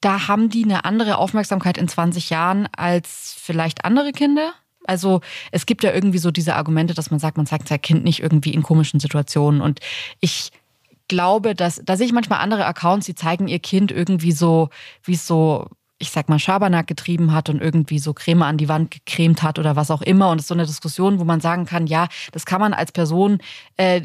da 0.00 0.28
haben 0.28 0.48
die 0.48 0.64
eine 0.64 0.84
andere 0.84 1.18
Aufmerksamkeit 1.18 1.78
in 1.78 1.88
20 1.88 2.30
Jahren 2.30 2.68
als 2.76 3.36
vielleicht 3.38 3.84
andere 3.84 4.12
Kinder. 4.12 4.52
Also 4.86 5.20
es 5.50 5.66
gibt 5.66 5.84
ja 5.84 5.92
irgendwie 5.92 6.18
so 6.18 6.30
diese 6.30 6.56
Argumente, 6.56 6.94
dass 6.94 7.10
man 7.10 7.20
sagt, 7.20 7.36
man 7.36 7.46
zeigt 7.46 7.68
sein 7.68 7.80
Kind 7.80 8.04
nicht 8.04 8.20
irgendwie 8.20 8.52
in 8.54 8.62
komischen 8.62 9.00
Situationen. 9.00 9.60
Und 9.60 9.80
ich 10.20 10.50
glaube, 11.08 11.54
dass 11.54 11.80
da 11.84 11.96
sehe 11.96 12.06
ich 12.06 12.12
manchmal 12.12 12.40
andere 12.40 12.64
Accounts, 12.66 13.06
die 13.06 13.14
zeigen 13.14 13.48
ihr 13.48 13.58
Kind 13.58 13.92
irgendwie 13.92 14.32
so, 14.32 14.70
wie 15.04 15.14
es 15.14 15.26
so 15.26 15.68
ich 16.02 16.10
sag 16.10 16.28
mal, 16.28 16.40
Schabernack 16.40 16.88
getrieben 16.88 17.32
hat 17.32 17.48
und 17.48 17.62
irgendwie 17.62 18.00
so 18.00 18.12
Creme 18.12 18.42
an 18.42 18.58
die 18.58 18.68
Wand 18.68 18.90
gecremt 18.90 19.44
hat 19.44 19.60
oder 19.60 19.76
was 19.76 19.88
auch 19.88 20.02
immer. 20.02 20.30
Und 20.30 20.38
es 20.38 20.44
ist 20.44 20.48
so 20.48 20.54
eine 20.54 20.66
Diskussion, 20.66 21.20
wo 21.20 21.24
man 21.24 21.40
sagen 21.40 21.64
kann, 21.64 21.86
ja, 21.86 22.08
das 22.32 22.44
kann 22.44 22.60
man 22.60 22.74
als 22.74 22.90
Person, 22.90 23.38
äh, 23.76 24.02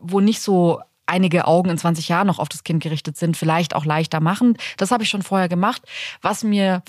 wo 0.00 0.20
nicht 0.20 0.40
so 0.40 0.80
einige 1.04 1.46
Augen 1.46 1.68
in 1.68 1.76
20 1.76 2.08
Jahren 2.08 2.26
noch 2.26 2.38
auf 2.38 2.48
das 2.48 2.64
Kind 2.64 2.82
gerichtet 2.82 3.18
sind, 3.18 3.36
vielleicht 3.36 3.76
auch 3.76 3.84
leichter 3.84 4.20
machen. 4.20 4.56
Das 4.78 4.90
habe 4.90 5.02
ich 5.02 5.10
schon 5.10 5.20
vorher 5.20 5.50
gemacht. 5.50 5.82
Was 6.22 6.44
mir 6.44 6.82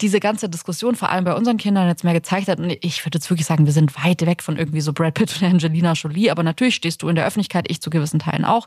diese 0.00 0.18
ganze 0.18 0.48
Diskussion 0.48 0.96
vor 0.96 1.10
allem 1.10 1.24
bei 1.24 1.34
unseren 1.34 1.56
Kindern 1.56 1.86
jetzt 1.86 2.02
mehr 2.02 2.12
gezeigt 2.12 2.48
hat, 2.48 2.58
und 2.58 2.70
ich 2.70 3.04
würde 3.04 3.18
jetzt 3.18 3.30
wirklich 3.30 3.46
sagen, 3.46 3.66
wir 3.66 3.72
sind 3.72 3.94
weit 4.04 4.26
weg 4.26 4.42
von 4.42 4.56
irgendwie 4.56 4.80
so 4.80 4.92
Brad 4.92 5.14
Pitt 5.14 5.34
und 5.40 5.48
Angelina 5.48 5.92
Jolie, 5.92 6.30
aber 6.30 6.42
natürlich 6.42 6.74
stehst 6.74 7.02
du 7.02 7.08
in 7.08 7.14
der 7.14 7.26
Öffentlichkeit, 7.26 7.66
ich 7.70 7.80
zu 7.80 7.90
gewissen 7.90 8.18
Teilen 8.18 8.44
auch, 8.44 8.66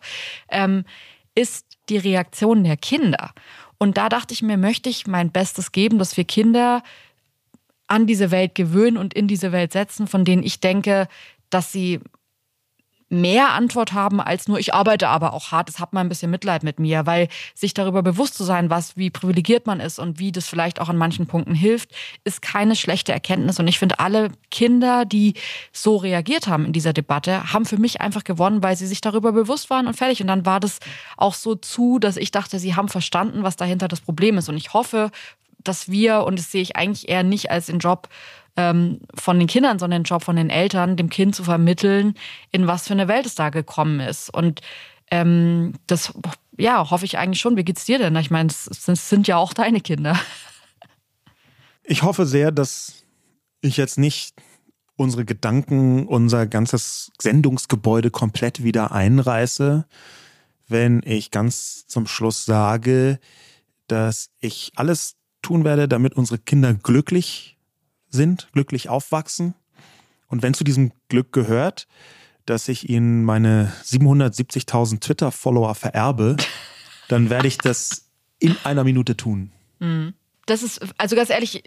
ähm, 0.50 0.86
ist 1.36 1.66
die 1.90 1.98
Reaktion 1.98 2.64
der 2.64 2.78
Kinder. 2.78 3.32
Und 3.78 3.98
da 3.98 4.10
dachte 4.10 4.34
ich 4.34 4.42
mir, 4.42 4.58
möchte 4.58 4.90
ich 4.90 5.08
mein 5.08 5.32
Bestes 5.32 5.72
geben, 5.72 5.98
dass 5.98 6.16
wir 6.16 6.24
Kinder 6.24 6.84
an 7.88 8.08
diese 8.08 8.32
Welt 8.32 8.56
gewöhnen 8.56 8.98
und 8.98 9.14
in 9.14 9.28
diese 9.28 9.52
Welt 9.52 9.74
setzen, 9.74 10.08
von 10.08 10.24
denen 10.24 10.44
ich 10.44 10.60
denke, 10.62 11.08
dass 11.50 11.72
sie 11.72 12.00
mehr 13.12 13.54
Antwort 13.54 13.94
haben 13.94 14.22
als 14.22 14.48
nur 14.48 14.60
ich 14.60 14.74
arbeite 14.74 15.10
aber 15.10 15.34
auch 15.34 15.52
hart. 15.52 15.70
Es 15.70 15.80
hat 15.80 15.94
mal 15.94 16.02
ein 16.02 16.10
bisschen 16.10 16.32
Mitleid 16.32 16.64
mit 16.64 16.80
mir, 16.80 17.06
weil 17.06 17.28
sich 17.54 17.74
darüber 17.74 18.02
bewusst 18.02 18.36
zu 18.36 18.44
sein, 18.44 18.70
was 18.70 18.98
wie 18.98 19.10
privilegiert 19.10 19.68
man 19.68 19.80
ist 19.80 20.00
und 20.00 20.20
wie 20.20 20.32
das 20.32 20.48
vielleicht 20.48 20.80
auch 20.80 20.90
an 20.90 20.98
manchen 20.98 21.28
Punkten 21.28 21.54
hilft, 21.54 21.92
ist 22.24 22.42
keine 22.42 22.76
schlechte 22.76 23.12
Erkenntnis. 23.12 23.60
Und 23.60 23.68
ich 23.68 23.80
finde 23.80 24.00
alle 24.00 24.30
Kinder, 24.50 25.06
die 25.06 25.34
so 25.72 25.98
reagiert 25.98 26.48
haben 26.48 26.66
in 26.66 26.74
dieser 26.74 26.94
Debatte, 26.94 27.54
haben 27.54 27.66
für 27.66 27.78
mich 27.78 28.02
einfach 28.02 28.24
gewonnen, 28.24 28.64
weil 28.64 28.78
sie 28.78 28.88
sich 28.88 29.02
darüber 29.02 29.32
bewusst 29.32 29.70
waren 29.70 29.88
und 29.88 29.96
fertig. 29.96 30.22
Und 30.22 30.28
dann 30.28 30.46
war 30.46 30.60
das 30.60 30.80
auch 31.18 31.34
so 31.34 31.56
zu, 31.56 32.00
dass 32.00 32.18
ich 32.18 32.32
dachte, 32.32 32.60
sie 32.60 32.76
haben 32.76 32.90
verstanden, 32.90 33.44
was 33.44 33.58
dahinter 33.58 33.88
das 33.88 34.02
Problem 34.02 34.38
ist. 34.38 34.50
Und 34.50 34.58
ich 34.58 34.74
hoffe, 34.74 35.12
dass 35.64 35.90
wir 35.90 36.24
und 36.24 36.40
das 36.40 36.52
sehe 36.52 36.62
ich 36.62 36.76
eigentlich 36.76 37.10
eher 37.10 37.24
nicht 37.24 37.52
als 37.52 37.68
den 37.68 37.80
Job 37.80 38.08
ähm, 38.56 39.00
von 39.14 39.40
den 39.40 39.48
Kindern, 39.48 39.80
sondern 39.80 40.04
den 40.04 40.08
Job 40.08 40.24
von 40.24 40.36
den 40.36 40.50
Eltern, 40.50 40.98
dem 40.98 41.10
Kind 41.10 41.36
zu 41.36 41.44
vermitteln, 41.44 42.16
in 42.52 42.68
was 42.68 42.88
für 42.88 42.94
eine 42.94 43.08
Welt 43.08 43.26
es 43.26 43.36
da 43.36 43.50
gekommen 43.50 44.00
ist. 44.00 44.34
Und 44.34 44.62
ähm, 45.10 45.74
das, 45.88 46.14
ja, 46.58 46.90
hoffe 46.90 47.06
ich 47.06 47.18
eigentlich 47.18 47.42
schon. 47.42 47.58
Wie 47.58 47.64
geht's 47.64 47.86
dir 47.86 48.00
denn? 48.00 48.16
Ich 48.16 48.32
meine, 48.32 48.50
es 48.50 48.86
sind 49.10 49.28
ja 49.28 49.38
auch 49.38 49.54
deine 49.54 49.82
Kinder. 49.82 50.20
Ich 51.84 52.04
hoffe 52.04 52.26
sehr, 52.26 52.52
dass 52.52 53.04
ich 53.62 53.78
jetzt 53.78 53.98
nicht 53.98 54.36
unsere 54.96 55.26
Gedanken, 55.26 56.08
unser 56.08 56.46
ganzes 56.46 57.12
Sendungsgebäude 57.20 58.12
komplett 58.12 58.64
wieder 58.64 58.92
einreiße, 58.92 59.86
wenn 60.68 61.02
ich 61.04 61.32
ganz 61.32 61.88
zum 61.88 62.08
Schluss 62.08 62.46
sage, 62.46 63.20
dass 63.88 64.30
ich 64.40 64.72
alles 64.76 65.16
tun 65.42 65.66
werde, 65.66 65.88
damit 65.88 66.14
unsere 66.14 66.38
Kinder 66.38 66.74
glücklich 66.74 67.58
sind, 68.12 68.50
glücklich 68.54 68.90
aufwachsen. 68.90 69.56
Und 70.28 70.44
wenn 70.44 70.54
zu 70.54 70.64
diesem 70.64 70.92
Glück 71.10 71.32
gehört, 71.32 71.88
dass 72.46 72.68
ich 72.68 72.90
ihnen 72.90 73.24
meine 73.24 73.72
770.000 73.84 75.00
Twitter-Follower 75.00 75.76
vererbe, 75.76 76.38
dann 77.08 77.30
werde 77.30 77.48
ich 77.48 77.58
das 77.58 78.10
in 78.40 78.56
einer 78.64 78.84
Minute 78.84 79.18
tun. 79.18 79.52
Mhm. 79.80 80.14
Das 80.46 80.64
ist, 80.64 80.82
also 80.98 81.16
ganz 81.16 81.30
ehrlich, 81.30 81.64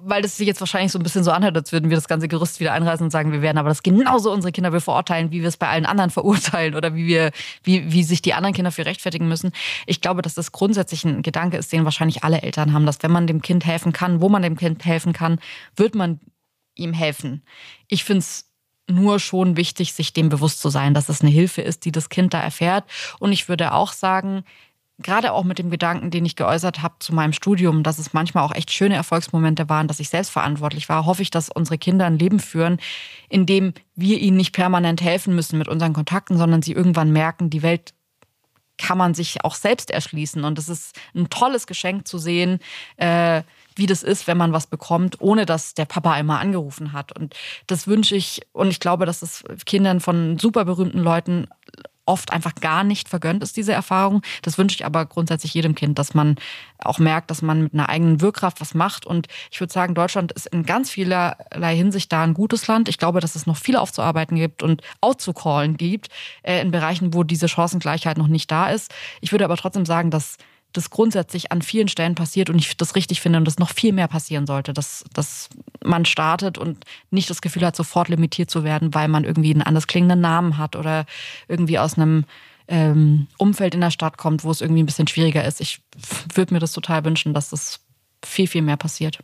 weil 0.00 0.22
das 0.22 0.38
sich 0.38 0.46
jetzt 0.46 0.60
wahrscheinlich 0.60 0.92
so 0.92 0.98
ein 0.98 1.02
bisschen 1.02 1.24
so 1.24 1.30
anhört, 1.30 1.56
als 1.56 1.70
würden 1.70 1.90
wir 1.90 1.96
das 1.96 2.08
ganze 2.08 2.26
Gerüst 2.26 2.58
wieder 2.58 2.72
einreißen 2.72 3.04
und 3.04 3.10
sagen, 3.10 3.32
wir 3.32 3.42
werden 3.42 3.58
aber 3.58 3.68
das 3.68 3.82
genauso 3.82 4.32
unsere 4.32 4.50
Kinder 4.50 4.72
wir 4.72 4.80
verurteilen, 4.80 5.30
wie 5.30 5.42
wir 5.42 5.48
es 5.48 5.58
bei 5.58 5.68
allen 5.68 5.84
anderen 5.84 6.10
verurteilen 6.10 6.74
oder 6.74 6.94
wie 6.94 7.06
wir, 7.06 7.32
wie, 7.62 7.92
wie 7.92 8.02
sich 8.02 8.22
die 8.22 8.32
anderen 8.32 8.54
Kinder 8.54 8.72
für 8.72 8.86
rechtfertigen 8.86 9.28
müssen. 9.28 9.52
Ich 9.86 10.00
glaube, 10.00 10.22
dass 10.22 10.34
das 10.34 10.52
grundsätzlich 10.52 11.04
ein 11.04 11.20
Gedanke 11.22 11.58
ist, 11.58 11.70
den 11.70 11.84
wahrscheinlich 11.84 12.24
alle 12.24 12.40
Eltern 12.40 12.72
haben, 12.72 12.86
dass 12.86 13.02
wenn 13.02 13.12
man 13.12 13.26
dem 13.26 13.42
Kind 13.42 13.66
helfen 13.66 13.92
kann, 13.92 14.22
wo 14.22 14.30
man 14.30 14.42
dem 14.42 14.56
Kind 14.56 14.84
helfen 14.86 15.12
kann, 15.12 15.38
wird 15.76 15.94
man 15.94 16.18
ihm 16.74 16.94
helfen. 16.94 17.42
Ich 17.88 18.04
finde 18.04 18.20
es 18.20 18.46
nur 18.88 19.18
schon 19.18 19.56
wichtig, 19.56 19.92
sich 19.92 20.12
dem 20.14 20.30
bewusst 20.30 20.60
zu 20.60 20.70
sein, 20.70 20.94
dass 20.94 21.08
es 21.08 21.20
eine 21.20 21.30
Hilfe 21.30 21.62
ist, 21.62 21.84
die 21.84 21.92
das 21.92 22.08
Kind 22.08 22.32
da 22.32 22.40
erfährt. 22.40 22.84
Und 23.18 23.32
ich 23.32 23.48
würde 23.48 23.72
auch 23.72 23.92
sagen, 23.92 24.44
gerade 24.98 25.32
auch 25.32 25.44
mit 25.44 25.58
dem 25.58 25.70
Gedanken, 25.70 26.10
den 26.10 26.24
ich 26.24 26.36
geäußert 26.36 26.82
habe 26.82 26.94
zu 27.00 27.14
meinem 27.14 27.32
Studium, 27.32 27.82
dass 27.82 27.98
es 27.98 28.12
manchmal 28.12 28.44
auch 28.44 28.54
echt 28.54 28.72
schöne 28.72 28.94
Erfolgsmomente 28.94 29.68
waren, 29.68 29.88
dass 29.88 30.00
ich 30.00 30.08
selbst 30.08 30.30
verantwortlich 30.30 30.88
war, 30.88 31.04
hoffe 31.04 31.22
ich, 31.22 31.30
dass 31.30 31.48
unsere 31.48 31.78
Kinder 31.78 32.06
ein 32.06 32.18
Leben 32.18 32.38
führen, 32.38 32.78
in 33.28 33.46
dem 33.46 33.74
wir 33.96 34.20
ihnen 34.20 34.36
nicht 34.36 34.52
permanent 34.52 35.02
helfen 35.02 35.34
müssen 35.34 35.58
mit 35.58 35.68
unseren 35.68 35.92
Kontakten, 35.92 36.36
sondern 36.36 36.62
sie 36.62 36.72
irgendwann 36.72 37.12
merken, 37.12 37.50
die 37.50 37.62
Welt 37.62 37.92
kann 38.76 38.98
man 38.98 39.14
sich 39.14 39.44
auch 39.44 39.54
selbst 39.54 39.90
erschließen. 39.90 40.44
Und 40.44 40.58
es 40.58 40.68
ist 40.68 40.96
ein 41.14 41.30
tolles 41.30 41.66
Geschenk 41.66 42.08
zu 42.08 42.18
sehen, 42.18 42.58
äh, 42.96 43.42
wie 43.76 43.86
das 43.86 44.02
ist, 44.02 44.26
wenn 44.26 44.36
man 44.36 44.52
was 44.52 44.66
bekommt, 44.66 45.20
ohne 45.20 45.46
dass 45.46 45.74
der 45.74 45.84
Papa 45.84 46.12
einmal 46.12 46.40
angerufen 46.40 46.92
hat. 46.92 47.16
Und 47.16 47.34
das 47.66 47.86
wünsche 47.86 48.16
ich, 48.16 48.42
und 48.52 48.68
ich 48.68 48.80
glaube, 48.80 49.06
dass 49.06 49.22
es 49.22 49.44
Kindern 49.66 50.00
von 50.00 50.38
super 50.38 50.64
berühmten 50.64 51.00
Leuten 51.00 51.48
oft 52.06 52.32
einfach 52.32 52.54
gar 52.56 52.84
nicht 52.84 53.08
vergönnt 53.08 53.42
ist, 53.42 53.56
diese 53.56 53.72
Erfahrung. 53.72 54.22
Das 54.42 54.58
wünsche 54.58 54.76
ich 54.76 54.84
aber 54.84 55.06
grundsätzlich 55.06 55.54
jedem 55.54 55.74
Kind, 55.74 55.98
dass 55.98 56.14
man 56.14 56.36
auch 56.78 56.98
merkt, 56.98 57.30
dass 57.30 57.42
man 57.42 57.62
mit 57.62 57.74
einer 57.74 57.88
eigenen 57.88 58.20
Wirkkraft 58.20 58.60
was 58.60 58.74
macht. 58.74 59.06
Und 59.06 59.28
ich 59.50 59.60
würde 59.60 59.72
sagen, 59.72 59.94
Deutschland 59.94 60.32
ist 60.32 60.46
in 60.46 60.64
ganz 60.64 60.90
vielerlei 60.90 61.76
Hinsicht 61.76 62.12
da 62.12 62.22
ein 62.22 62.34
gutes 62.34 62.66
Land. 62.66 62.88
Ich 62.88 62.98
glaube, 62.98 63.20
dass 63.20 63.34
es 63.34 63.46
noch 63.46 63.56
viel 63.56 63.76
aufzuarbeiten 63.76 64.36
gibt 64.36 64.62
und 64.62 64.82
outzucallen 65.00 65.76
gibt 65.76 66.08
äh, 66.42 66.60
in 66.60 66.70
Bereichen, 66.70 67.14
wo 67.14 67.22
diese 67.22 67.48
Chancengleichheit 67.48 68.18
noch 68.18 68.28
nicht 68.28 68.50
da 68.50 68.68
ist. 68.68 68.92
Ich 69.20 69.32
würde 69.32 69.44
aber 69.44 69.56
trotzdem 69.56 69.86
sagen, 69.86 70.10
dass 70.10 70.36
das 70.74 70.90
grundsätzlich 70.90 71.52
an 71.52 71.62
vielen 71.62 71.88
Stellen 71.88 72.14
passiert 72.14 72.50
und 72.50 72.58
ich 72.58 72.76
das 72.76 72.96
richtig 72.96 73.20
finde 73.20 73.38
und 73.38 73.46
das 73.46 73.58
noch 73.58 73.70
viel 73.70 73.92
mehr 73.92 74.08
passieren 74.08 74.46
sollte, 74.46 74.72
dass, 74.72 75.04
dass 75.14 75.48
man 75.82 76.04
startet 76.04 76.58
und 76.58 76.84
nicht 77.10 77.30
das 77.30 77.40
Gefühl 77.40 77.64
hat, 77.64 77.76
sofort 77.76 78.08
limitiert 78.08 78.50
zu 78.50 78.64
werden, 78.64 78.92
weil 78.92 79.08
man 79.08 79.24
irgendwie 79.24 79.52
einen 79.52 79.62
anders 79.62 79.86
klingenden 79.86 80.20
Namen 80.20 80.58
hat 80.58 80.76
oder 80.76 81.06
irgendwie 81.48 81.78
aus 81.78 81.96
einem 81.96 82.24
ähm, 82.66 83.28
Umfeld 83.38 83.74
in 83.74 83.80
der 83.80 83.90
Stadt 83.90 84.18
kommt, 84.18 84.44
wo 84.44 84.50
es 84.50 84.60
irgendwie 84.60 84.82
ein 84.82 84.86
bisschen 84.86 85.08
schwieriger 85.08 85.44
ist. 85.44 85.60
Ich 85.60 85.80
würde 86.34 86.52
mir 86.52 86.60
das 86.60 86.72
total 86.72 87.04
wünschen, 87.04 87.34
dass 87.34 87.50
das 87.50 87.80
viel, 88.24 88.48
viel 88.48 88.62
mehr 88.62 88.76
passiert. 88.76 89.18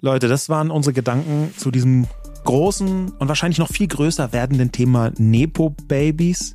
Leute, 0.00 0.28
das 0.28 0.48
waren 0.48 0.70
unsere 0.70 0.92
Gedanken 0.92 1.52
zu 1.56 1.70
diesem 1.70 2.06
großen 2.44 3.10
und 3.10 3.28
wahrscheinlich 3.28 3.58
noch 3.58 3.68
viel 3.68 3.88
größer 3.88 4.32
werdenden 4.32 4.72
Thema 4.72 5.10
Nepo-Babys. 5.16 6.54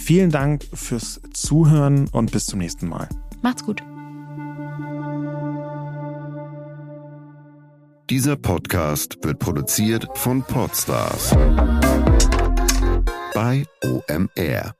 Vielen 0.00 0.30
Dank 0.30 0.66
fürs 0.72 1.20
Zuhören 1.34 2.08
und 2.08 2.32
bis 2.32 2.46
zum 2.46 2.58
nächsten 2.58 2.88
Mal. 2.88 3.08
Macht's 3.42 3.62
gut. 3.62 3.82
Dieser 8.08 8.36
Podcast 8.36 9.18
wird 9.22 9.38
produziert 9.38 10.08
von 10.14 10.42
Podstars 10.42 11.36
bei 13.34 13.64
OMR. 13.84 14.79